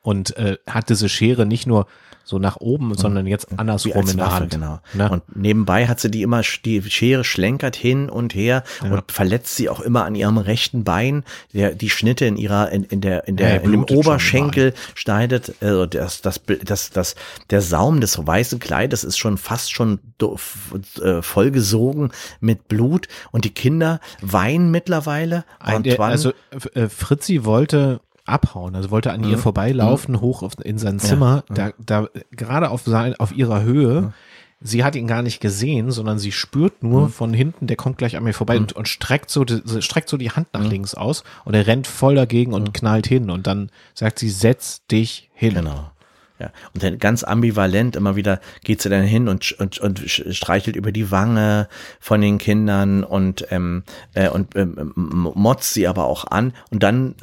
Und 0.00 0.34
äh, 0.38 0.56
hat 0.66 0.88
diese 0.88 1.10
Schere 1.10 1.44
nicht 1.44 1.66
nur 1.66 1.86
so 2.28 2.38
nach 2.38 2.58
oben, 2.58 2.94
sondern 2.94 3.26
jetzt 3.26 3.50
Wie 3.50 3.58
andersrum 3.58 4.06
in 4.06 4.16
der 4.18 4.26
Waffe, 4.26 4.40
Hand. 4.40 4.50
genau. 4.50 4.80
Ne? 4.92 5.08
Und 5.10 5.22
nebenbei 5.34 5.86
hat 5.88 5.98
sie 5.98 6.10
die 6.10 6.20
immer, 6.20 6.42
die 6.62 6.82
Schere 6.82 7.24
schlenkert 7.24 7.74
hin 7.74 8.10
und 8.10 8.34
her 8.34 8.64
Ja. 8.84 8.90
und 8.92 9.10
verletzt 9.10 9.56
sie 9.56 9.70
auch 9.70 9.80
immer 9.80 10.04
an 10.04 10.14
ihrem 10.14 10.36
rechten 10.36 10.84
Bein. 10.84 11.24
Der, 11.54 11.74
die 11.74 11.88
Schnitte 11.88 12.26
in 12.26 12.36
ihrer, 12.36 12.70
in, 12.70 12.84
in 12.84 13.00
der, 13.00 13.26
in 13.26 13.38
Ja, 13.38 13.46
der, 13.46 13.54
er 13.54 13.62
in 13.64 13.72
dem 13.72 13.84
Oberschenkel 13.84 14.74
schneidet, 14.94 15.54
also 15.62 15.86
das, 15.86 16.20
das, 16.20 16.42
das, 16.64 16.90
das, 16.90 17.14
der 17.48 17.62
Saum 17.62 18.02
des 18.02 18.18
weißen 18.26 18.58
Kleides 18.58 19.04
ist 19.04 19.16
schon 19.16 19.38
fast 19.38 19.72
schon 19.72 19.98
äh, 21.02 21.22
vollgesogen 21.22 22.10
mit 22.40 22.68
Blut 22.68 23.08
und 23.30 23.44
die 23.46 23.54
Kinder 23.54 24.00
weinen 24.20 24.70
mittlerweile. 24.70 25.44
Ein, 25.60 25.82
der, 25.82 25.98
also 26.00 26.32
äh, 26.74 26.88
Fritzi 26.88 27.46
wollte 27.46 28.00
abhauen, 28.28 28.74
also 28.76 28.90
wollte 28.90 29.12
an 29.12 29.24
ihr 29.24 29.38
vorbeilaufen, 29.38 30.20
hoch 30.20 30.42
auf, 30.42 30.52
in 30.64 30.78
sein 30.78 30.98
Zimmer, 30.98 31.44
da, 31.48 31.72
da 31.78 32.08
gerade 32.30 32.70
auf, 32.70 32.82
sein, 32.84 33.14
auf 33.18 33.32
ihrer 33.32 33.62
Höhe. 33.62 34.12
Sie 34.60 34.82
hat 34.82 34.96
ihn 34.96 35.06
gar 35.06 35.22
nicht 35.22 35.40
gesehen, 35.40 35.92
sondern 35.92 36.18
sie 36.18 36.32
spürt 36.32 36.82
nur 36.82 37.10
von 37.10 37.32
hinten, 37.32 37.68
der 37.68 37.76
kommt 37.76 37.96
gleich 37.96 38.16
an 38.16 38.24
mir 38.24 38.32
vorbei 38.32 38.56
und, 38.56 38.72
und 38.72 38.88
streckt 38.88 39.30
so, 39.30 39.44
streckt 39.78 40.08
so 40.08 40.16
die 40.16 40.32
Hand 40.32 40.48
nach 40.52 40.64
links 40.64 40.94
aus 40.94 41.22
und 41.44 41.54
er 41.54 41.68
rennt 41.68 41.86
voll 41.86 42.16
dagegen 42.16 42.52
und 42.52 42.74
knallt 42.74 43.06
hin. 43.06 43.30
Und 43.30 43.46
dann 43.46 43.70
sagt 43.94 44.18
sie, 44.18 44.28
setz 44.28 44.84
dich 44.86 45.30
hin. 45.32 45.54
Genau. 45.54 45.92
Ja, 46.38 46.52
und 46.72 46.84
dann 46.84 46.98
ganz 46.98 47.24
ambivalent 47.24 47.96
immer 47.96 48.14
wieder 48.14 48.40
geht 48.62 48.80
sie 48.80 48.88
dann 48.88 49.02
hin 49.02 49.28
und, 49.28 49.52
und, 49.58 49.78
und 49.78 50.08
streichelt 50.08 50.76
über 50.76 50.92
die 50.92 51.10
Wange 51.10 51.68
von 51.98 52.20
den 52.20 52.38
Kindern 52.38 53.02
und, 53.02 53.46
ähm, 53.50 53.82
äh, 54.14 54.28
und 54.28 54.54
ähm, 54.54 54.92
motzt 54.94 55.74
sie 55.74 55.88
aber 55.88 56.04
auch 56.04 56.26
an. 56.26 56.52
Und 56.70 56.84
dann 56.84 57.16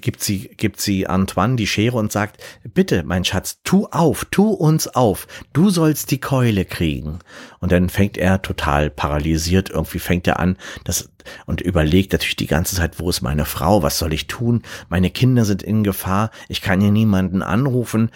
gibt 0.00 0.22
sie, 0.22 0.50
gibt 0.56 0.80
sie 0.80 1.08
Antoine 1.08 1.56
die 1.56 1.66
Schere 1.66 1.96
und 1.96 2.12
sagt, 2.12 2.40
bitte, 2.62 3.02
mein 3.02 3.24
Schatz, 3.24 3.60
tu 3.64 3.86
auf, 3.90 4.24
tu 4.30 4.50
uns 4.50 4.86
auf, 4.86 5.26
du 5.52 5.70
sollst 5.70 6.12
die 6.12 6.20
Keule 6.20 6.64
kriegen. 6.64 7.18
Und 7.58 7.72
dann 7.72 7.88
fängt 7.88 8.18
er 8.18 8.40
total 8.40 8.88
paralysiert, 8.88 9.70
irgendwie 9.70 9.98
fängt 9.98 10.28
er 10.28 10.38
an, 10.38 10.56
das, 10.84 11.10
und 11.46 11.60
überlegt 11.60 12.12
natürlich 12.12 12.36
die 12.36 12.46
ganze 12.46 12.76
Zeit, 12.76 12.98
wo 12.98 13.08
ist 13.10 13.20
meine 13.22 13.44
Frau, 13.44 13.82
was 13.82 13.98
soll 13.98 14.12
ich 14.12 14.26
tun, 14.26 14.62
meine 14.88 15.10
Kinder 15.10 15.44
sind 15.44 15.62
in 15.62 15.82
Gefahr, 15.84 16.30
ich 16.48 16.60
kann 16.60 16.80
hier 16.80 16.90
niemanden 16.92 17.42
anrufen 17.42 18.10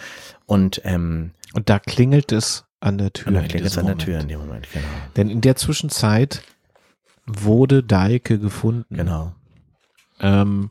und 0.45 0.81
ähm, 0.83 1.31
Und 1.53 1.69
da 1.69 1.79
klingelt 1.79 2.31
es 2.31 2.65
an 2.79 2.97
der 2.97 3.13
Tür. 3.13 3.27
und 3.27 3.35
in 3.35 3.47
klingelt 3.47 3.71
es 3.71 3.77
an 3.77 3.85
der. 3.87 3.97
Tür 3.97 4.19
in 4.19 4.27
dem 4.27 4.39
Moment, 4.39 4.67
genau. 4.71 4.85
Denn 5.15 5.29
in 5.29 5.41
der 5.41 5.55
Zwischenzeit 5.55 6.43
wurde 7.25 7.81
Deike 7.83 8.37
gefunden. 8.39 8.95
Genau. 8.95 9.33
ähm, 10.19 10.69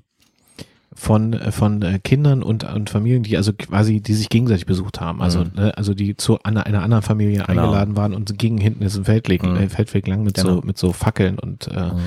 von 0.95 1.33
äh, 1.33 1.51
von 1.53 1.83
äh, 1.83 1.99
Kindern 2.03 2.43
und, 2.43 2.65
und 2.65 2.89
Familien, 2.91 3.23
die 3.25 3.37
also 3.37 3.53
quasi, 3.53 4.01
die 4.01 4.15
sich 4.15 4.29
gegenseitig 4.29 4.67
besucht 4.67 5.01
haben, 5.01 5.21
also 5.23 5.41
Mhm. 5.41 5.51
ne, 5.57 5.77
also 5.77 5.93
die 5.95 6.17
zu 6.17 6.39
einer, 6.43 6.67
einer 6.67 6.83
anderen 6.83 7.03
Familie 7.03 7.45
Genau. 7.47 7.63
eingeladen 7.63 7.97
waren 7.97 8.15
und 8.15 8.39
gingen 8.39 8.59
hinten 8.59 8.83
ist 8.85 8.97
ein 8.97 9.05
Feldweg, 9.05 9.43
Mhm. 9.43 9.57
äh, 9.57 9.69
Feldweg 9.69 10.07
lang 10.07 10.23
mit 10.23 10.35
Genau. 10.37 10.57
so 10.57 10.61
mit 10.63 10.79
so 10.79 10.93
Fackeln 10.93 11.39
und 11.39 11.67
äh, 11.69 11.87
Mhm. 11.93 12.01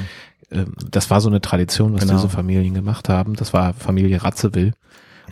ähm, 0.51 0.73
das 0.89 1.09
war 1.09 1.19
so 1.21 1.29
eine 1.29 1.41
Tradition, 1.41 1.93
was 1.93 2.01
Genau. 2.01 2.13
diese 2.13 2.29
Familien 2.29 2.73
gemacht 2.73 3.09
haben. 3.09 3.35
Das 3.35 3.53
war 3.53 3.73
Familie 3.73 4.23
Ratzewill 4.23 4.73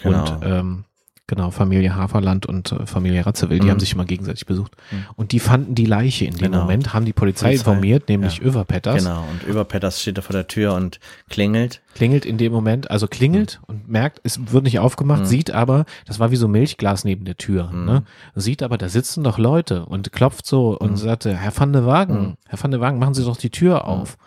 Genau. 0.04 0.20
und 0.20 0.40
ähm, 0.44 0.84
genau 1.28 1.50
Familie 1.52 1.96
Haferland 1.96 2.46
und 2.46 2.72
äh, 2.72 2.86
Familie 2.86 3.26
Ratzewill, 3.26 3.60
die 3.60 3.66
Mhm. 3.66 3.72
haben 3.72 3.80
sich 3.80 3.94
immer 3.94 4.06
gegenseitig 4.06 4.46
besucht 4.46 4.74
Mhm. 4.92 5.06
und 5.16 5.32
die 5.32 5.40
fanden 5.40 5.74
die 5.76 5.86
Leiche 5.86 6.26
in 6.26 6.36
dem 6.36 6.52
Genau. 6.52 6.62
Moment, 6.62 6.94
haben 6.94 7.06
die 7.06 7.14
Polizei, 7.14 7.48
Polizei, 7.48 7.60
informiert, 7.70 8.10
nämlich 8.10 8.38
ja. 8.38 8.44
Överpetters. 8.44 9.04
Genau. 9.04 9.24
Und 9.32 9.44
Überpetters 9.48 10.02
steht 10.02 10.18
da 10.18 10.22
vor 10.22 10.34
der 10.34 10.48
Tür 10.48 10.74
und 10.76 11.00
klingelt. 11.30 11.82
klingelt 11.96 12.26
in 12.26 12.38
dem 12.38 12.52
Moment, 12.52 12.92
also 12.92 13.08
klingelt 13.08 13.62
und 13.68 13.88
merkt, 13.88 14.20
es 14.24 14.52
wird 14.52 14.66
nicht 14.66 14.80
aufgemacht, 14.80 15.22
Mhm. 15.22 15.26
sieht 15.26 15.52
aber, 15.52 15.86
das 16.06 16.20
war 16.20 16.30
wie 16.32 16.36
so 16.36 16.48
Milchglas 16.48 17.06
neben 17.06 17.24
der 17.26 17.38
Tür, 17.38 17.72
Mhm. 17.72 17.86
ne? 17.86 18.04
sieht 18.36 18.62
aber, 18.64 18.78
da 18.78 18.90
sitzen 18.90 19.24
doch 19.24 19.38
Leute 19.38 19.86
und 19.86 20.12
klopft 20.12 20.46
so 20.46 20.78
und 20.78 20.92
Mhm. 20.92 20.98
sagte, 20.98 21.36
Herr 21.36 21.58
van 21.58 21.72
de 21.74 21.86
Wagen, 21.86 22.20
Mhm. 22.22 22.34
Herr 22.48 22.62
van 22.62 22.72
de 22.72 22.80
Wagen, 22.82 23.00
machen 23.00 23.14
Sie 23.14 23.24
doch 23.24 23.38
die 23.38 23.50
Tür 23.50 23.86
auf. 23.88 24.18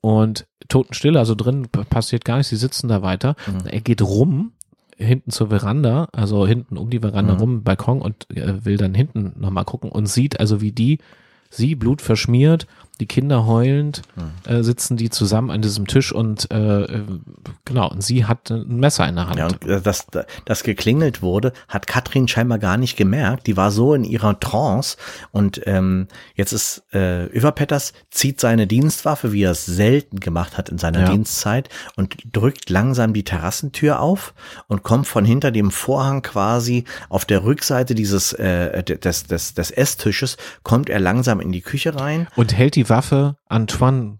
Und 0.00 0.46
Totenstille, 0.68 1.18
also 1.18 1.34
drin 1.34 1.66
passiert 1.68 2.24
gar 2.24 2.36
nichts, 2.36 2.50
sie 2.50 2.56
sitzen 2.56 2.88
da 2.88 3.02
weiter. 3.02 3.34
Mhm. 3.46 3.66
Er 3.66 3.80
geht 3.80 4.00
rum, 4.02 4.52
hinten 5.00 5.30
zur 5.30 5.48
Veranda, 5.48 6.08
also 6.12 6.46
hinten 6.46 6.76
um 6.76 6.90
die 6.90 7.00
Veranda 7.00 7.34
Mhm. 7.34 7.40
rum, 7.40 7.62
Balkon 7.62 8.02
und 8.02 8.26
äh, 8.36 8.64
will 8.64 8.76
dann 8.76 8.94
hinten 8.94 9.32
nochmal 9.38 9.64
gucken 9.64 9.90
und 9.90 10.08
sieht 10.08 10.38
also, 10.40 10.60
wie 10.60 10.72
die, 10.72 10.98
sie 11.50 11.74
blutverschmiert 11.74 12.66
die 13.00 13.06
Kinder 13.06 13.46
heulend, 13.46 14.02
Hm. 14.14 14.52
äh, 14.52 14.62
sitzen 14.62 14.96
die 14.96 15.10
zusammen 15.10 15.50
an 15.50 15.62
diesem 15.62 15.86
Tisch 15.86 16.12
und 16.12 16.50
äh, 16.50 17.02
genau, 17.64 17.90
und 17.90 18.02
sie 18.02 18.24
hat 18.26 18.50
ein 18.50 18.76
Messer 18.78 19.08
in 19.08 19.16
der 19.16 19.26
Hand. 19.28 19.38
Ja, 19.38 19.46
und 19.46 19.64
äh, 19.66 19.80
dass 19.80 20.06
das 20.44 20.62
geklingelt 20.62 21.22
wurde, 21.22 21.52
hat 21.68 21.86
Katrin 21.86 22.28
scheinbar 22.28 22.58
gar 22.58 22.76
nicht 22.76 22.96
gemerkt. 22.96 23.46
Die 23.46 23.56
war 23.56 23.70
so 23.70 23.94
in 23.94 24.04
ihrer 24.04 24.38
Trance. 24.38 24.96
Und 25.32 25.60
ähm, 25.66 26.06
jetzt 26.34 26.52
ist 26.52 26.82
äh, 26.92 27.26
Überpetters, 27.26 27.92
zieht 28.10 28.40
seine 28.40 28.66
Dienstwaffe, 28.66 29.32
wie 29.32 29.42
er 29.44 29.52
es 29.52 29.64
selten 29.66 30.20
gemacht 30.20 30.58
hat 30.58 30.68
in 30.68 30.78
seiner 30.78 31.00
Ja. 31.00 31.10
Dienstzeit, 31.10 31.68
und 31.96 32.16
drückt 32.32 32.68
langsam 32.70 33.12
die 33.14 33.24
Terrassentür 33.24 34.00
auf 34.00 34.34
und 34.68 34.82
kommt 34.82 35.06
von 35.06 35.24
hinter 35.24 35.50
dem 35.50 35.70
Vorhang 35.70 36.22
quasi 36.22 36.84
auf 37.08 37.24
der 37.24 37.44
Rückseite 37.44 37.94
dieses 37.94 38.32
äh, 38.34 38.82
des, 38.82 39.24
des, 39.24 39.54
des 39.54 39.70
Esstisches, 39.70 40.36
kommt 40.62 40.90
er 40.90 41.00
langsam 41.00 41.40
in 41.40 41.52
die 41.52 41.62
Küche 41.62 41.94
rein. 41.94 42.28
und 42.36 42.52
hält 42.56 42.74
die 42.74 42.88
Waffe 42.90 43.36
Antoine 43.48 44.18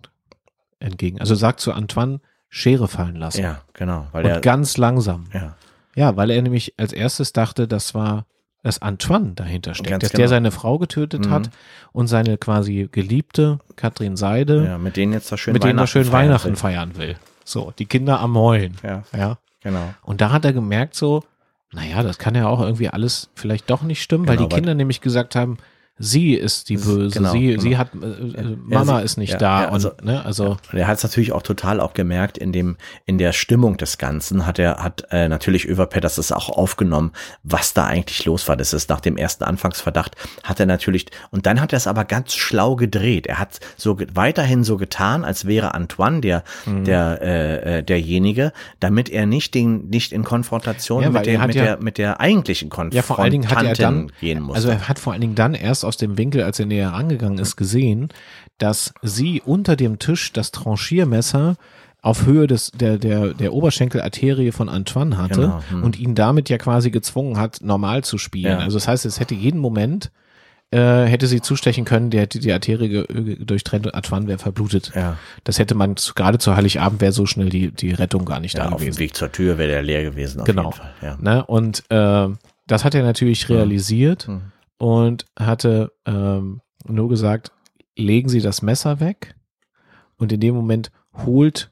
entgegen. 0.78 1.20
Also 1.20 1.34
sagt 1.34 1.60
zu 1.60 1.72
Antoine, 1.72 2.20
Schere 2.48 2.88
fallen 2.88 3.16
lassen. 3.16 3.42
Ja, 3.42 3.60
genau. 3.74 4.06
Weil 4.12 4.24
und 4.24 4.30
er, 4.30 4.40
ganz 4.40 4.76
langsam. 4.76 5.26
ja. 5.32 5.56
Ja, 5.96 6.16
weil 6.16 6.30
er 6.30 6.40
nämlich 6.40 6.74
als 6.78 6.92
erstes 6.92 7.32
dachte, 7.32 7.66
das 7.68 7.94
war, 7.94 8.24
dass 8.62 8.80
Antoine 8.80 9.32
dahinter 9.34 9.74
steckt, 9.74 9.90
Ganz 9.90 10.02
dass 10.02 10.10
genau. 10.12 10.18
der 10.22 10.28
seine 10.28 10.50
Frau 10.52 10.78
getötet 10.78 11.26
Mhm. 11.26 11.30
hat 11.30 11.50
und 11.92 12.06
seine 12.06 12.38
quasi 12.38 12.88
Geliebte, 12.90 13.58
Katrin 13.76 14.16
Seide, 14.16 14.64
ja, 14.64 14.78
mit 14.78 14.96
denen 14.96 15.12
jetzt 15.12 15.30
das 15.32 15.40
schön 15.40 15.52
mit 15.52 15.64
denen 15.64 15.78
er 15.78 15.86
schön 15.86 16.04
feiern 16.04 16.28
Weihnachten 16.28 16.48
will. 16.50 16.56
feiern 16.56 16.96
will. 16.96 17.16
So, 17.44 17.72
die 17.78 17.86
Kinder 17.86 18.20
am 18.20 18.36
Heulen. 18.36 18.76
Ja, 18.82 19.02
Ja. 19.16 19.38
genau. 19.62 19.92
Und 20.02 20.20
da 20.20 20.30
hat 20.30 20.44
er 20.44 20.52
gemerkt 20.52 20.94
so, 20.94 21.24
naja, 21.72 22.02
das 22.02 22.18
kann 22.18 22.34
ja 22.34 22.46
auch 22.48 22.60
irgendwie 22.60 22.88
alles 22.88 23.30
vielleicht 23.34 23.68
doch 23.70 23.82
nicht 23.82 24.02
stimmen, 24.02 24.26
weil 24.28 24.36
Genau, 24.36 24.48
die 24.48 24.52
weil- 24.54 24.60
Kinder 24.60 24.74
nämlich 24.74 25.00
gesagt 25.00 25.34
haben, 25.34 25.58
sie 26.02 26.32
ist 26.34 26.70
die 26.70 26.78
Böse, 26.78 27.10
Genau, 27.18 27.30
sie, 27.32 27.48
genau. 27.48 27.62
sie 27.62 27.76
hat, 27.76 27.88
äh, 27.94 28.56
Mama 28.64 28.98
sie- 28.98 29.04
ist 29.04 29.16
nicht 29.18 29.32
ja, 29.34 29.38
da 29.38 29.62
ja, 29.64 29.68
also- 29.68 29.90
und, 29.90 30.04
ne, 30.04 30.24
also, 30.24 30.56
Und 30.72 30.78
er 30.78 30.86
hat 30.86 30.96
es 30.96 31.02
natürlich 31.04 31.32
auch 31.32 31.42
total 31.42 31.78
auch 31.78 31.92
gemerkt 31.92 32.38
in 32.38 32.52
dem 32.52 32.78
in 33.04 33.18
der 33.18 33.32
Stimmung 33.32 33.76
des 33.76 33.98
Ganzen 33.98 34.46
hat 34.46 34.58
er 34.58 34.82
hat 34.82 35.04
äh, 35.10 35.28
natürlich 35.28 35.66
Överpetters 35.68 36.16
das 36.16 36.32
auch 36.32 36.48
aufgenommen, 36.48 37.12
was 37.42 37.74
da 37.74 37.84
eigentlich 37.84 38.24
los 38.24 38.48
war. 38.48 38.56
Das 38.56 38.72
ist 38.72 38.88
nach 38.88 39.00
dem 39.00 39.16
ersten 39.18 39.44
Anfangsverdacht 39.44 40.16
hat 40.42 40.58
er 40.58 40.66
natürlich 40.66 41.06
und 41.30 41.44
dann 41.44 41.60
hat 41.60 41.72
er 41.72 41.76
es 41.76 41.86
aber 41.86 42.04
ganz 42.06 42.34
schlau 42.34 42.76
gedreht. 42.76 43.26
Er 43.26 43.38
hat 43.38 43.60
so 43.76 43.98
weiterhin 44.14 44.64
so 44.64 44.78
getan, 44.78 45.24
als 45.24 45.46
wäre 45.46 45.74
Antoine 45.74 46.20
der 46.22 46.44
Mhm. 46.64 46.84
der 46.84 47.18
äh, 47.20 47.78
äh, 47.78 47.82
derjenige, 47.82 48.52
damit 48.80 49.10
er 49.10 49.26
nicht 49.26 49.54
den 49.54 49.88
nicht 49.90 50.12
in 50.12 50.24
Konfrontation 50.24 51.02
Ja, 51.02 51.10
mit, 51.10 51.26
er 51.26 51.40
hat 51.40 51.48
mit 51.48 51.56
ja- 51.56 51.64
der 51.64 51.82
mit 51.82 51.98
der 51.98 52.20
eigentlichen 52.20 52.70
Konfrontation 52.70 52.96
Ja, 52.96 53.02
vor 53.02 53.18
allen 53.18 53.32
Dingen 53.32 53.50
hat 53.50 53.62
er 53.64 53.74
dann, 53.74 54.10
gehen 54.20 54.40
musste. 54.40 54.56
also 54.56 54.68
er 54.70 54.88
hat 54.88 54.98
vor 54.98 55.12
allen 55.12 55.20
Dingen 55.20 55.34
dann 55.34 55.52
erst 55.54 55.84
aus 55.90 55.96
dem 55.96 56.16
Winkel, 56.16 56.44
als 56.44 56.60
er 56.60 56.66
näher 56.66 56.92
rangegangen 56.92 57.38
ist, 57.38 57.56
gesehen, 57.56 58.10
dass 58.58 58.94
sie 59.02 59.42
unter 59.44 59.74
dem 59.74 59.98
Tisch 59.98 60.32
das 60.32 60.52
Tranchiermesser 60.52 61.56
auf 62.00 62.26
Höhe 62.26 62.46
des, 62.46 62.70
der, 62.70 62.96
der, 62.96 63.34
der 63.34 63.52
Oberschenkelarterie 63.52 64.52
von 64.52 64.68
Antoine 64.68 65.18
hatte 65.18 65.40
Genau, 65.40 65.62
hm. 65.68 65.82
und 65.82 65.98
ihn 65.98 66.14
damit 66.14 66.48
ja 66.48 66.58
quasi 66.58 66.92
gezwungen 66.92 67.38
hat, 67.38 67.58
normal 67.60 68.04
zu 68.04 68.18
spielen. 68.18 68.52
Ja. 68.52 68.58
Also 68.58 68.76
das 68.76 68.86
heißt, 68.86 69.04
es 69.04 69.18
hätte 69.18 69.34
jeden 69.34 69.58
Moment, 69.58 70.12
äh, 70.70 70.78
hätte 71.06 71.26
sie 71.26 71.40
zustechen 71.40 71.84
können, 71.84 72.10
der 72.10 72.20
hätte 72.22 72.38
die 72.38 72.52
Arterie 72.52 73.04
durchtrennt 73.44 73.86
und 73.86 73.94
Antoine 73.94 74.28
wäre 74.28 74.38
verblutet. 74.38 74.92
ja, 74.94 75.18
Das 75.42 75.58
hätte 75.58 75.74
man, 75.74 75.96
zu, 75.96 76.14
gerade 76.14 76.38
zu 76.38 76.54
Heiligabend 76.54 77.00
wäre 77.00 77.12
so 77.12 77.26
schnell 77.26 77.48
die, 77.48 77.72
die 77.72 77.92
Rettung 77.92 78.24
gar 78.24 78.38
nicht 78.38 78.56
ja, 78.56 78.62
da 78.64 78.70
auf 78.70 78.76
dem 78.76 78.86
gewesen. 78.86 79.00
Weg 79.00 79.16
zur 79.16 79.32
Tür 79.32 79.58
wäre 79.58 79.68
der 79.68 79.82
leer 79.82 80.04
gewesen 80.04 80.40
auf 80.40 80.46
Genau. 80.46 80.72
Ja. 81.02 81.18
Ne? 81.20 81.44
Und 81.44 81.82
äh, 81.90 82.28
das 82.68 82.84
hat 82.84 82.94
er 82.94 83.02
natürlich 83.02 83.48
realisiert 83.48 84.28
Mhm. 84.28 84.42
Und 84.80 85.26
hatte 85.38 85.92
ähm, 86.06 86.62
nur 86.86 87.10
gesagt, 87.10 87.52
legen 87.96 88.30
Sie 88.30 88.40
das 88.40 88.62
Messer 88.62 88.98
weg. 88.98 89.34
Und 90.16 90.32
in 90.32 90.40
dem 90.40 90.54
Moment 90.54 90.90
holt, 91.26 91.70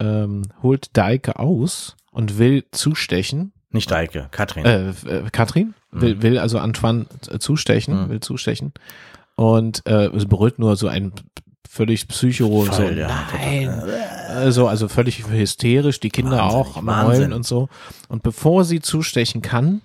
ähm, 0.00 0.42
holt 0.60 0.96
Daike 0.96 1.38
aus 1.38 1.96
und 2.10 2.38
will 2.38 2.64
zustechen. 2.72 3.52
Nicht 3.70 3.92
Eike, 3.92 4.26
Katrin. 4.32 4.64
Äh, 4.64 4.90
äh, 4.90 5.30
Katrin 5.30 5.74
will, 5.92 6.22
will 6.22 6.38
also 6.38 6.58
Antoine 6.58 7.06
äh, 7.30 7.38
zustechen, 7.38 8.04
Mhm. 8.06 8.08
will 8.10 8.20
zustechen. 8.20 8.72
Und 9.36 9.86
äh, 9.86 10.06
es 10.08 10.26
berührt 10.26 10.58
nur 10.58 10.74
so 10.74 10.88
ein 10.88 11.12
völlig 11.68 12.08
Psycho, 12.08 12.64
so, 12.64 12.72
Voll, 12.72 12.98
ja, 12.98 13.28
nein, 13.32 13.68
also, 14.28 14.66
also 14.66 14.88
völlig 14.88 15.24
hysterisch, 15.28 16.00
die 16.00 16.08
Kinder 16.08 16.38
Wahnsinnig, 16.38 16.66
auch 16.66 16.76
am 16.78 16.86
Wahnsinn. 16.86 17.12
Heulen 17.20 17.32
und 17.32 17.46
so. 17.46 17.68
Und 18.08 18.24
bevor 18.24 18.64
sie 18.64 18.80
zustechen 18.80 19.40
kann, 19.40 19.82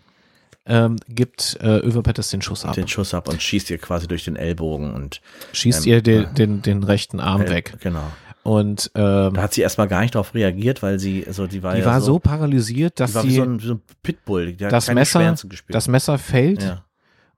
ähm, 0.67 0.97
gibt 1.07 1.57
äh, 1.61 1.77
Överpetters 1.79 2.29
den 2.29 2.41
Schuss 2.41 2.65
ab. 2.65 2.73
den 2.73 2.87
Schuss 2.87 3.13
ab 3.13 3.29
und 3.29 3.41
schießt 3.41 3.69
ihr 3.69 3.77
quasi 3.77 4.07
durch 4.07 4.25
den 4.25 4.35
Ellbogen 4.35 4.93
und 4.93 5.21
schießt 5.53 5.85
ähm, 5.85 5.93
ihr 5.93 6.01
den, 6.01 6.33
den, 6.33 6.61
den 6.61 6.83
rechten 6.83 7.19
Arm 7.19 7.43
äh, 7.43 7.49
weg. 7.49 7.75
Genau. 7.81 8.11
Und 8.43 8.91
ähm, 8.93 9.33
Da 9.33 9.41
hat 9.41 9.53
sie 9.53 9.61
erstmal 9.61 9.87
gar 9.87 10.01
nicht 10.01 10.13
darauf 10.15 10.33
reagiert, 10.35 10.83
weil 10.83 10.99
sie, 10.99 11.25
also 11.25 11.47
die 11.47 11.63
war 11.63 11.73
die 11.73 11.81
ja 11.81 11.85
war 11.87 11.99
so, 11.99 12.13
so, 12.13 12.19
paralysiert, 12.19 12.99
dass 12.99 13.13
sie 13.13 13.31
so 13.31 13.41
ein, 13.43 13.59
so 13.59 13.73
ein 13.75 13.81
Pitbull, 14.03 14.53
die 14.53 14.65
hat 14.65 14.71
das 14.71 14.85
keine 14.85 14.99
Messer, 14.99 15.35
das 15.69 15.87
Messer 15.87 16.17
fällt 16.19 16.61
ja. 16.61 16.85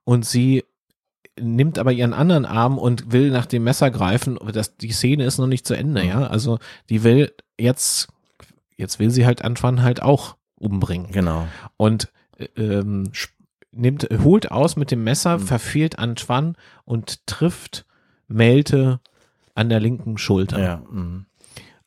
und 0.04 0.26
sie 0.26 0.66
nimmt 1.40 1.80
aber 1.80 1.92
ihren 1.92 2.14
anderen 2.14 2.46
Arm 2.46 2.78
und 2.78 3.12
will 3.12 3.30
nach 3.30 3.46
dem 3.46 3.64
Messer 3.64 3.92
greifen. 3.92 4.38
Das, 4.52 4.76
die 4.76 4.92
Szene 4.92 5.24
ist 5.24 5.38
noch 5.38 5.48
nicht 5.48 5.66
zu 5.68 5.76
Ende, 5.76 6.04
Mhm. 6.04 6.10
ja. 6.10 6.28
Also 6.28 6.60
die 6.90 7.04
will 7.04 7.32
jetzt, 7.58 8.10
jetzt 8.76 9.00
will 9.00 9.10
sie 9.12 9.26
halt 9.26 9.44
Antoine 9.44 9.84
halt 9.84 10.02
auch 10.02 10.36
umbringen. 10.56 11.12
Genau. 11.12 11.48
Und 11.78 12.12
ähm, 12.56 13.12
nimmt, 13.72 14.08
holt 14.24 14.52
aus 14.52 14.76
mit 14.76 14.92
dem 14.92 15.04
Messer, 15.04 15.38
Mhm. 15.38 15.42
verfehlt 15.44 16.00
Antoine 16.00 16.54
und 16.86 17.26
trifft 17.28 17.86
Melte 18.28 19.00
an 19.56 19.70
der 19.70 19.80
linken 19.80 20.18
Schulter. 20.18 20.60
Ja. 20.60 20.78
mhm. 20.92 21.26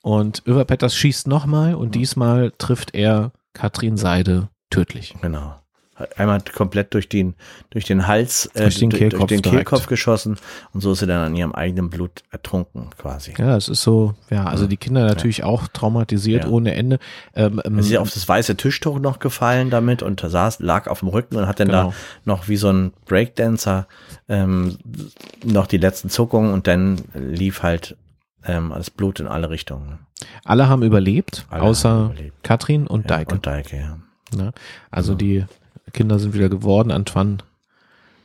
Und 0.03 0.42
Överpetters 0.46 0.94
schießt 0.94 1.26
nochmal 1.26 1.74
und 1.74 1.88
Mhm. 1.88 1.92
diesmal 1.92 2.53
trifft 2.57 2.94
er 2.94 3.32
Katrin 3.53 3.96
Seide 3.98 4.48
tödlich. 4.70 5.14
Genau. 5.20 5.57
Einmal 6.16 6.40
komplett 6.55 6.94
durch 6.94 7.09
den, 7.09 7.34
durch 7.70 7.84
den 7.84 8.07
Hals, 8.07 8.46
äh, 8.55 8.62
Durch 8.62 8.78
den 8.78 8.90
Kehlkopf 8.90 9.28
durch 9.28 9.42
den. 9.42 9.53
Kehlkopf 9.53 9.86
geschossen 9.86 10.36
und 10.72 10.80
so 10.80 10.92
ist 10.92 11.01
sie 11.01 11.07
dann 11.07 11.22
an 11.24 11.34
ihrem 11.36 11.53
eigenen 11.53 11.90
Blut 11.90 12.22
ertrunken 12.30 12.88
quasi. 12.98 13.34
Ja, 13.38 13.57
es 13.57 13.68
ist 13.68 13.82
so, 13.82 14.14
ja, 14.30 14.44
also 14.44 14.66
die 14.66 14.76
Kinder 14.76 15.05
natürlich 15.07 15.44
auch 15.44 15.68
traumatisiert 15.68 16.44
Ja. 16.44 16.51
ohne 16.51 16.74
Ende. 16.74 16.98
Ähm, 17.34 17.61
ähm, 17.64 17.74
Sie 17.74 17.88
ist 17.88 17.90
ja 17.90 18.01
auf 18.01 18.11
das 18.12 18.28
weiße 18.28 18.57
Tischtuch 18.57 18.98
noch 18.98 19.18
gefallen 19.18 19.70
damit 19.70 20.03
und 20.03 20.20
saß, 20.20 20.61
lag 20.61 20.86
auf 20.88 21.01
dem 21.01 21.09
Rücken 21.09 21.36
und 21.36 21.46
hat 21.46 21.61
dann 21.61 21.68
Genau. 21.68 21.90
da 21.90 21.94
noch 22.24 22.48
wie 22.48 22.57
so 22.57 22.70
ein 22.72 22.92
Breakdancer 23.07 23.86
ähm, 24.28 24.78
noch 25.44 25.66
die 25.66 25.78
letzten 25.78 26.11
Zuckungen 26.11 26.53
und 26.53 26.66
dann 26.66 27.03
lief 27.14 27.62
halt 27.62 27.96
ähm, 28.44 28.72
das 28.74 28.90
Blut 28.90 29.20
in 29.20 29.26
alle 29.26 29.51
Richtungen. 29.51 29.98
alle 30.44 30.68
haben 30.68 30.82
überlebt, 30.82 31.46
Alle 31.51 31.62
außer 31.62 31.88
haben 31.90 32.05
überlebt. 32.12 32.42
Katrin 32.42 32.86
und 32.86 33.03
Ja, 33.03 33.16
Deike. 33.18 33.34
Und 33.34 33.46
Deike, 33.46 33.76
ja. 33.76 33.98
ne? 34.36 34.53
Also 34.90 35.14
die 35.14 35.44
Kinder 35.93 36.18
sind 36.18 36.34
wieder 36.34 36.49
geworden. 36.49 36.91
Antoine, 36.91 37.38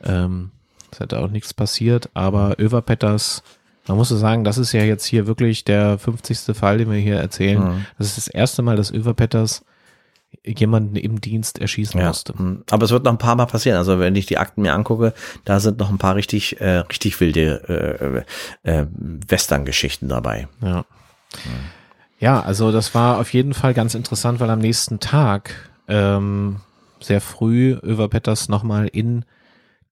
ähm, 0.04 0.50
es 0.90 1.00
hätte 1.00 1.18
auch 1.18 1.28
nichts 1.30 1.52
passiert, 1.54 2.08
aber 2.14 2.58
Överpetters, 2.58 3.42
man 3.86 3.96
muss 3.96 4.08
so 4.08 4.16
sagen, 4.16 4.44
das 4.44 4.58
ist 4.58 4.72
ja 4.72 4.82
jetzt 4.82 5.04
hier 5.04 5.26
wirklich 5.26 5.64
der 5.64 5.98
50. 5.98 6.56
Fall, 6.56 6.78
den 6.78 6.90
wir 6.90 6.98
hier 6.98 7.16
erzählen. 7.16 7.58
Mhm. 7.62 7.86
Das 7.98 8.06
ist 8.08 8.16
das 8.16 8.28
erste 8.28 8.62
Mal, 8.62 8.76
dass 8.76 8.92
Överpetters 8.92 9.64
jemanden 10.44 10.96
im 10.96 11.20
Dienst 11.20 11.58
erschießen 11.60 11.98
Ja, 12.00 12.08
musste. 12.08 12.32
mm, 12.40 12.64
aber 12.70 12.84
es 12.84 12.90
wird 12.90 13.04
noch 13.04 13.12
ein 13.12 13.18
paar 13.18 13.36
Mal 13.36 13.46
passieren. 13.46 13.78
Also 13.78 13.98
wenn 13.98 14.14
ich 14.16 14.26
die 14.26 14.38
Akten 14.38 14.62
mir 14.62 14.74
angucke, 14.74 15.14
da 15.44 15.60
sind 15.60 15.78
noch 15.78 15.88
ein 15.88 15.98
paar 15.98 16.14
richtig, 16.14 16.60
äh, 16.60 16.78
richtig 16.78 17.18
wilde 17.20 18.24
äh, 18.64 18.70
äh, 18.70 18.86
Western-Geschichten 18.90 20.08
dabei. 20.08 20.46
Ja. 20.62 20.84
Ja, 22.18 22.40
also 22.40 22.72
das 22.72 22.94
war 22.94 23.18
auf 23.18 23.32
jeden 23.32 23.54
Fall 23.54 23.74
ganz 23.74 23.94
interessant, 23.94 24.40
weil 24.40 24.50
am 24.50 24.58
nächsten 24.58 25.00
Tag 25.00 25.70
ähm, 25.88 26.56
sehr 27.00 27.20
früh 27.20 27.72
Över 27.82 28.08
Petters 28.08 28.48
nochmal 28.48 28.88
in 28.88 29.24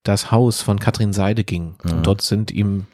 das 0.03 0.31
Haus 0.31 0.61
von 0.61 0.79
Katrin 0.79 1.13
Seide 1.13 1.45
ging. 1.45 1.77
Mhm. 1.83 1.91
Und 1.91 2.07
dort 2.07 2.23
sind 2.23 2.51
ihm 2.51 2.87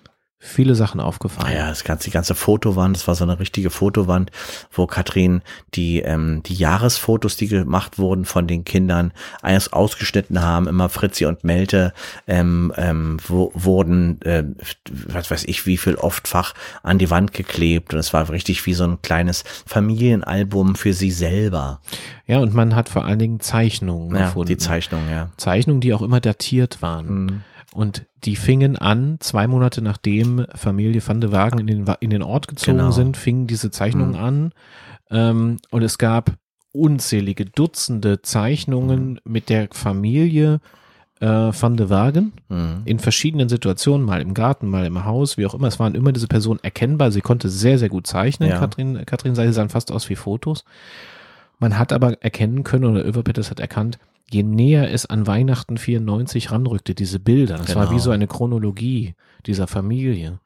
viele 0.43 0.75
Sachen 0.75 1.01
aufgefallen. 1.01 1.53
Naja, 1.53 1.69
das 1.69 1.85
ganze, 1.85 2.05
die 2.07 2.11
ganze 2.13 2.35
Fotowand, 2.35 2.97
das 2.97 3.07
war 3.07 3.15
so 3.15 3.25
eine 3.25 3.39
richtige 3.39 3.69
Fotowand, 3.69 4.31
wo 4.73 4.87
Katrin 4.87 5.43
die, 5.75 6.01
ähm, 6.01 6.43
die 6.47 6.55
Jahresfotos, 6.55 7.37
die 7.37 7.47
gemacht 7.47 7.99
wurden 7.99 8.25
von 8.25 8.47
den 8.47 8.65
Kindern, 8.65 9.13
eines 9.43 9.73
ausgeschnitten 9.75 10.41
haben, 10.41 10.67
immer 10.67 10.89
Fritzi 10.89 11.27
und 11.27 11.45
Melte, 11.45 11.93
ähm, 12.27 12.73
ähm, 12.79 13.19
wo, 13.29 13.53
wurden, 13.55 14.21
äh, 14.23 14.45
was 15.09 15.31
weiß 15.31 15.45
ich, 15.45 15.67
wie 15.67 15.77
viel 15.77 15.97
oftfach 15.97 16.55
an 16.83 16.97
die 16.97 17.11
Wand 17.11 17.35
geklebt. 17.35 17.93
Und 17.93 18.01
es 18.01 18.15
war 18.15 18.29
richtig 18.31 18.65
wie 18.65 18.73
so 18.75 18.85
ein 18.85 19.03
kleines 19.03 19.45
Familienalbum 19.67 20.75
für 20.75 20.95
sie 20.95 21.11
selber. 21.11 21.81
Ja, 22.27 22.39
und 22.39 22.55
man 22.55 22.75
hat 22.75 22.89
vor 22.89 23.05
allen 23.05 23.19
Dingen 23.19 23.41
Zeichnungen 23.41 24.17
Ja, 24.17 24.27
gefunden. 24.27 24.49
die 24.49 24.57
Zeichnung, 24.57 25.03
ja. 25.11 25.29
Zeichnungen, 25.37 25.83
die 25.83 25.93
auch 25.93 26.03
immer 26.03 26.21
datiert 26.21 26.81
waren. 26.81 27.25
Mhm. 27.25 27.41
Und 27.73 28.07
die 28.25 28.37
fingen 28.37 28.77
an, 28.77 29.19
zwei 29.21 29.47
Monate 29.47 29.81
nachdem 29.83 30.47
Familie 30.55 31.01
van 31.07 31.21
de 31.21 31.31
Wagen 31.31 31.59
in 31.61 31.67
den, 31.67 31.87
in 32.01 32.11
den 32.11 32.23
Ort 32.23 32.49
gezogen 32.49 32.79
Genau. 32.79 32.91
sind, 32.91 33.17
fingen 33.17 33.47
diese 33.47 33.71
Zeichnungen 33.71 34.17
an. 34.17 34.53
Ähm, 35.11 35.59
und 35.71 35.83
es 35.83 35.99
gab 35.99 36.33
unzählige 36.73 37.45
Dutzende 37.45 38.23
Zeichnungen 38.23 39.21
mit 39.25 39.49
der 39.49 39.69
Familie 39.73 40.61
äh, 41.21 41.27
Van 41.27 41.77
de 41.77 41.91
Wagen 41.91 42.33
Mhm. 42.49 42.83
in 42.87 42.99
verschiedenen 42.99 43.49
Situationen, 43.49 44.05
mal 44.07 44.21
im 44.23 44.35
Garten, 44.35 44.69
mal 44.69 44.87
im 44.87 45.05
Haus, 45.05 45.37
wie 45.37 45.47
auch 45.47 45.55
immer. 45.55 45.69
Es 45.69 45.79
waren 45.79 45.95
immer 45.95 46.13
diese 46.13 46.29
Personen 46.29 46.61
erkennbar. 46.63 47.11
Sie 47.13 47.21
konnte 47.21 47.49
sehr, 47.51 47.79
sehr 47.79 47.89
gut 47.89 48.07
zeichnen. 48.07 48.49
Ja. 48.49 48.59
Katrin, 48.59 49.05
Katrin 49.07 49.35
Seidel 49.35 49.53
sahen 49.53 49.69
fast 49.69 49.93
aus 49.93 50.09
wie 50.09 50.17
Fotos. 50.17 50.65
Man 51.59 51.79
hat 51.79 51.93
aber 51.93 52.23
erkennen 52.23 52.65
können, 52.65 52.85
oder 52.87 53.05
Överpetters 53.05 53.51
hat 53.51 53.61
erkannt, 53.61 53.99
je 54.33 54.43
näher 54.43 54.91
es 54.93 55.07
an 55.07 55.27
Weihnachten 55.27 55.77
94 55.79 56.51
ranrückte, 56.53 56.95
diese 56.95 57.19
Bilder, 57.19 57.57
das 57.59 57.75
war 57.75 57.87
Genau. 57.87 57.97
wie 57.97 58.01
so 58.01 58.11
eine 58.11 58.27
Chronologie 58.27 59.15
dieser 59.47 59.67
Familie, 59.67 60.41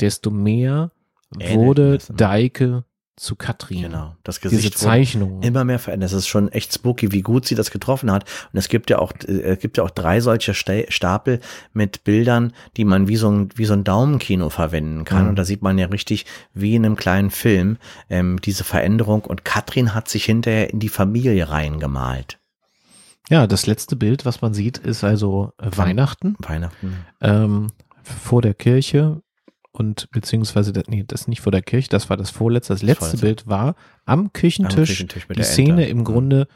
desto 0.00 0.30
mehr 0.30 0.90
wurde 1.52 1.98
ne? 2.08 2.16
Deike 2.16 2.84
zu 3.16 3.36
Katrin. 3.36 3.82
Genau. 3.82 4.16
Das 4.24 4.40
Diese 4.40 4.56
Gesicht 4.56 4.74
wurde 4.74 4.86
Zeichnung. 4.90 5.42
immer 5.42 5.64
mehr 5.64 5.78
verändert. 5.78 6.10
Es 6.10 6.16
ist 6.16 6.26
schon 6.26 6.48
echt 6.50 6.74
spooky, 6.74 7.12
wie 7.12 7.22
gut 7.22 7.46
sie 7.46 7.54
das 7.54 7.70
getroffen 7.70 8.10
hat. 8.10 8.24
Und 8.52 8.58
es 8.58 8.68
gibt 8.68 8.90
ja 8.90 8.98
auch, 8.98 9.12
äh, 9.28 9.40
es 9.52 9.60
gibt 9.60 9.76
ja 9.76 9.84
auch 9.84 9.90
drei 9.90 10.20
solche 10.20 10.52
Sta- 10.52 10.90
Stapel 10.90 11.38
mit 11.72 12.02
Bildern, 12.02 12.52
die 12.76 12.84
man 12.84 13.06
wie 13.06 13.14
so 13.14 13.30
ein, 13.30 13.50
wie 13.54 13.66
so 13.66 13.72
ein 13.72 13.84
Daumenkino 13.84 14.50
verwenden 14.50 15.04
kann. 15.04 15.24
Mhm. 15.24 15.28
Und 15.30 15.36
da 15.36 15.44
sieht 15.44 15.62
man 15.62 15.78
ja 15.78 15.86
richtig, 15.86 16.26
wie 16.54 16.74
in 16.74 16.84
einem 16.84 16.96
kleinen 16.96 17.30
Film, 17.30 17.76
ähm, 18.10 18.40
diese 18.40 18.64
Veränderung. 18.64 19.22
Und 19.24 19.44
Katrin 19.44 19.94
hat 19.94 20.08
sich 20.08 20.24
hinterher 20.24 20.70
in 20.72 20.80
die 20.80 20.88
Familie 20.88 21.48
reingemalt. 21.48 22.40
Ja, 23.30 23.46
das 23.46 23.66
letzte 23.66 23.96
Bild, 23.96 24.24
was 24.26 24.42
man 24.42 24.52
sieht, 24.54 24.78
ist 24.78 25.02
also 25.04 25.52
äh, 25.58 25.70
Weihnachten. 25.76 26.36
Weihnachten. 26.40 26.94
ähm, 27.20 27.68
vor 28.02 28.42
der 28.42 28.52
Kirche 28.54 29.22
und 29.72 30.10
beziehungsweise, 30.10 30.72
das- 30.72 30.84
nee, 30.88 31.04
das 31.06 31.22
ist 31.22 31.28
nicht 31.28 31.40
vor 31.40 31.50
der 31.52 31.62
Kirche, 31.62 31.88
das 31.88 32.10
war 32.10 32.16
das 32.18 32.30
vorletzte. 32.30 32.74
Das 32.74 32.82
letzte 32.82 33.04
vorletzte. 33.06 33.26
Bild 33.26 33.46
war 33.48 33.74
am 34.04 34.32
Küchentisch, 34.32 34.90
Küchentisch 34.90 35.28
mit 35.28 35.36
die 35.36 35.40
der 35.40 35.44
Szene 35.50 35.70
Ente. 35.82 35.84
im 35.90 35.98
Mhm. 35.98 36.04
Grunde, 36.04 36.48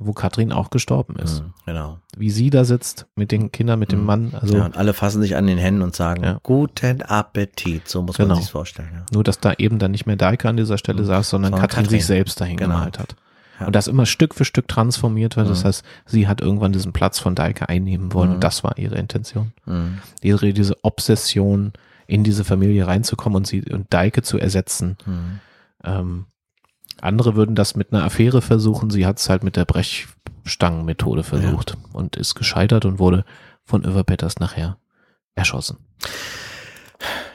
wo 0.00 0.12
Katrin 0.12 0.52
auch 0.52 0.70
gestorben 0.70 1.16
ist. 1.16 1.42
Mhm, 1.42 1.52
Genau. 1.66 1.98
Wie 2.16 2.30
sie 2.30 2.50
da 2.50 2.64
sitzt 2.64 3.06
mit 3.16 3.32
den 3.32 3.50
Kindern, 3.50 3.80
mit 3.80 3.90
dem 3.90 3.98
Mhm. 4.00 4.06
Mann. 4.06 4.32
Also 4.40 4.56
ja, 4.56 4.64
und 4.66 4.76
alle 4.76 4.94
fassen 4.94 5.20
sich 5.20 5.34
an 5.34 5.48
den 5.48 5.58
Händen 5.58 5.82
und 5.82 5.96
sagen, 5.96 6.22
Ja. 6.22 6.38
guten 6.44 7.02
Appetit. 7.02 7.88
So 7.88 8.02
muss 8.02 8.16
Genau. 8.16 8.34
man 8.34 8.42
sich 8.42 8.50
vorstellen. 8.52 8.90
Ja. 8.94 9.06
nur, 9.12 9.24
dass 9.24 9.40
da 9.40 9.54
eben 9.58 9.80
dann 9.80 9.90
nicht 9.90 10.06
mehr 10.06 10.14
Daika 10.14 10.48
an 10.48 10.56
dieser 10.56 10.78
Stelle 10.78 11.02
Mhm. 11.02 11.06
saß, 11.06 11.28
sondern 11.30 11.50
Sondern 11.50 11.68
Katrin, 11.68 11.84
Katrin. 11.86 11.98
sich 11.98 12.06
selbst 12.06 12.40
dahin 12.40 12.56
Genau. 12.56 12.76
gemalt 12.76 13.00
hat. 13.00 13.16
Ja. 13.60 13.66
Und 13.66 13.74
das 13.76 13.88
immer 13.88 14.06
Stück 14.06 14.34
für 14.34 14.44
Stück 14.44 14.68
transformiert 14.68 15.36
wird. 15.36 15.48
Das 15.50 15.62
Mhm. 15.62 15.68
heißt, 15.68 15.84
sie 16.06 16.28
hat 16.28 16.40
irgendwann 16.40 16.72
diesen 16.72 16.92
Platz 16.92 17.18
von 17.18 17.34
Daika 17.34 17.64
einnehmen 17.66 18.12
wollen 18.12 18.28
Mhm. 18.30 18.34
und 18.36 18.44
das 18.44 18.62
war 18.64 18.78
ihre 18.78 18.96
Intention. 18.96 19.52
Mhm. 19.66 19.98
Ihre, 20.22 20.52
diese 20.52 20.76
Obsession, 20.82 21.72
in 22.06 22.24
diese 22.24 22.44
Familie 22.44 22.86
reinzukommen 22.86 23.36
und 23.36 23.46
sie 23.46 23.62
und 23.70 23.92
Daike 23.92 24.22
zu 24.22 24.38
ersetzen. 24.38 24.96
Mhm. 25.04 25.40
Ähm, 25.84 26.26
andere 27.00 27.34
würden 27.36 27.54
das 27.54 27.76
mit 27.76 27.92
einer 27.92 28.04
Affäre 28.04 28.40
versuchen. 28.42 28.90
Sie 28.90 29.06
hat 29.06 29.18
es 29.18 29.28
halt 29.28 29.44
mit 29.44 29.56
der 29.56 29.64
Brechstangenmethode 29.66 31.22
versucht 31.22 31.76
und 31.92 32.16
ist 32.16 32.34
gescheitert 32.34 32.84
und 32.84 32.98
wurde 32.98 33.24
von 33.64 33.84
Överpetters 33.84 34.38
nachher 34.40 34.78
erschossen. 35.34 35.78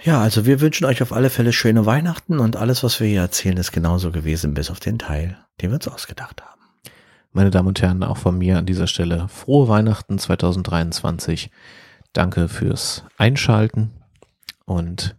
Ja, 0.06 0.20
also 0.20 0.46
wir 0.46 0.60
wünschen 0.60 0.84
euch 0.84 1.02
auf 1.02 1.14
alle 1.14 1.30
Fälle 1.30 1.54
schöne 1.54 1.86
Weihnachten 1.86 2.40
und 2.40 2.58
alles, 2.58 2.84
was 2.84 3.00
wir 3.00 3.08
hier 3.08 3.22
erzählen, 3.22 3.56
ist 3.56 3.72
genauso 3.72 4.12
gewesen, 4.12 4.54
bis 4.54 4.70
auf 4.70 4.82
den 4.82 5.00
Teil, 5.00 5.38
den 5.62 5.70
wir 5.70 5.76
uns 5.76 5.88
ausgedacht 5.88 6.42
haben. 6.42 6.60
Meine 7.32 7.52
Damen 7.52 7.70
und 7.70 7.82
Herren, 7.82 8.04
auch 8.04 8.18
von 8.18 8.38
mir 8.38 8.58
an 8.58 8.66
dieser 8.66 8.88
Stelle 8.88 9.30
frohe 9.30 9.70
Weihnachten 9.70 10.20
2023. 10.20 11.52
Danke 12.12 12.50
fürs 12.50 13.06
Einschalten 13.18 13.92
und 14.66 15.16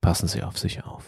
passen 0.00 0.26
Sie 0.26 0.42
auf 0.42 0.58
sich 0.58 0.84
auf. 0.84 1.04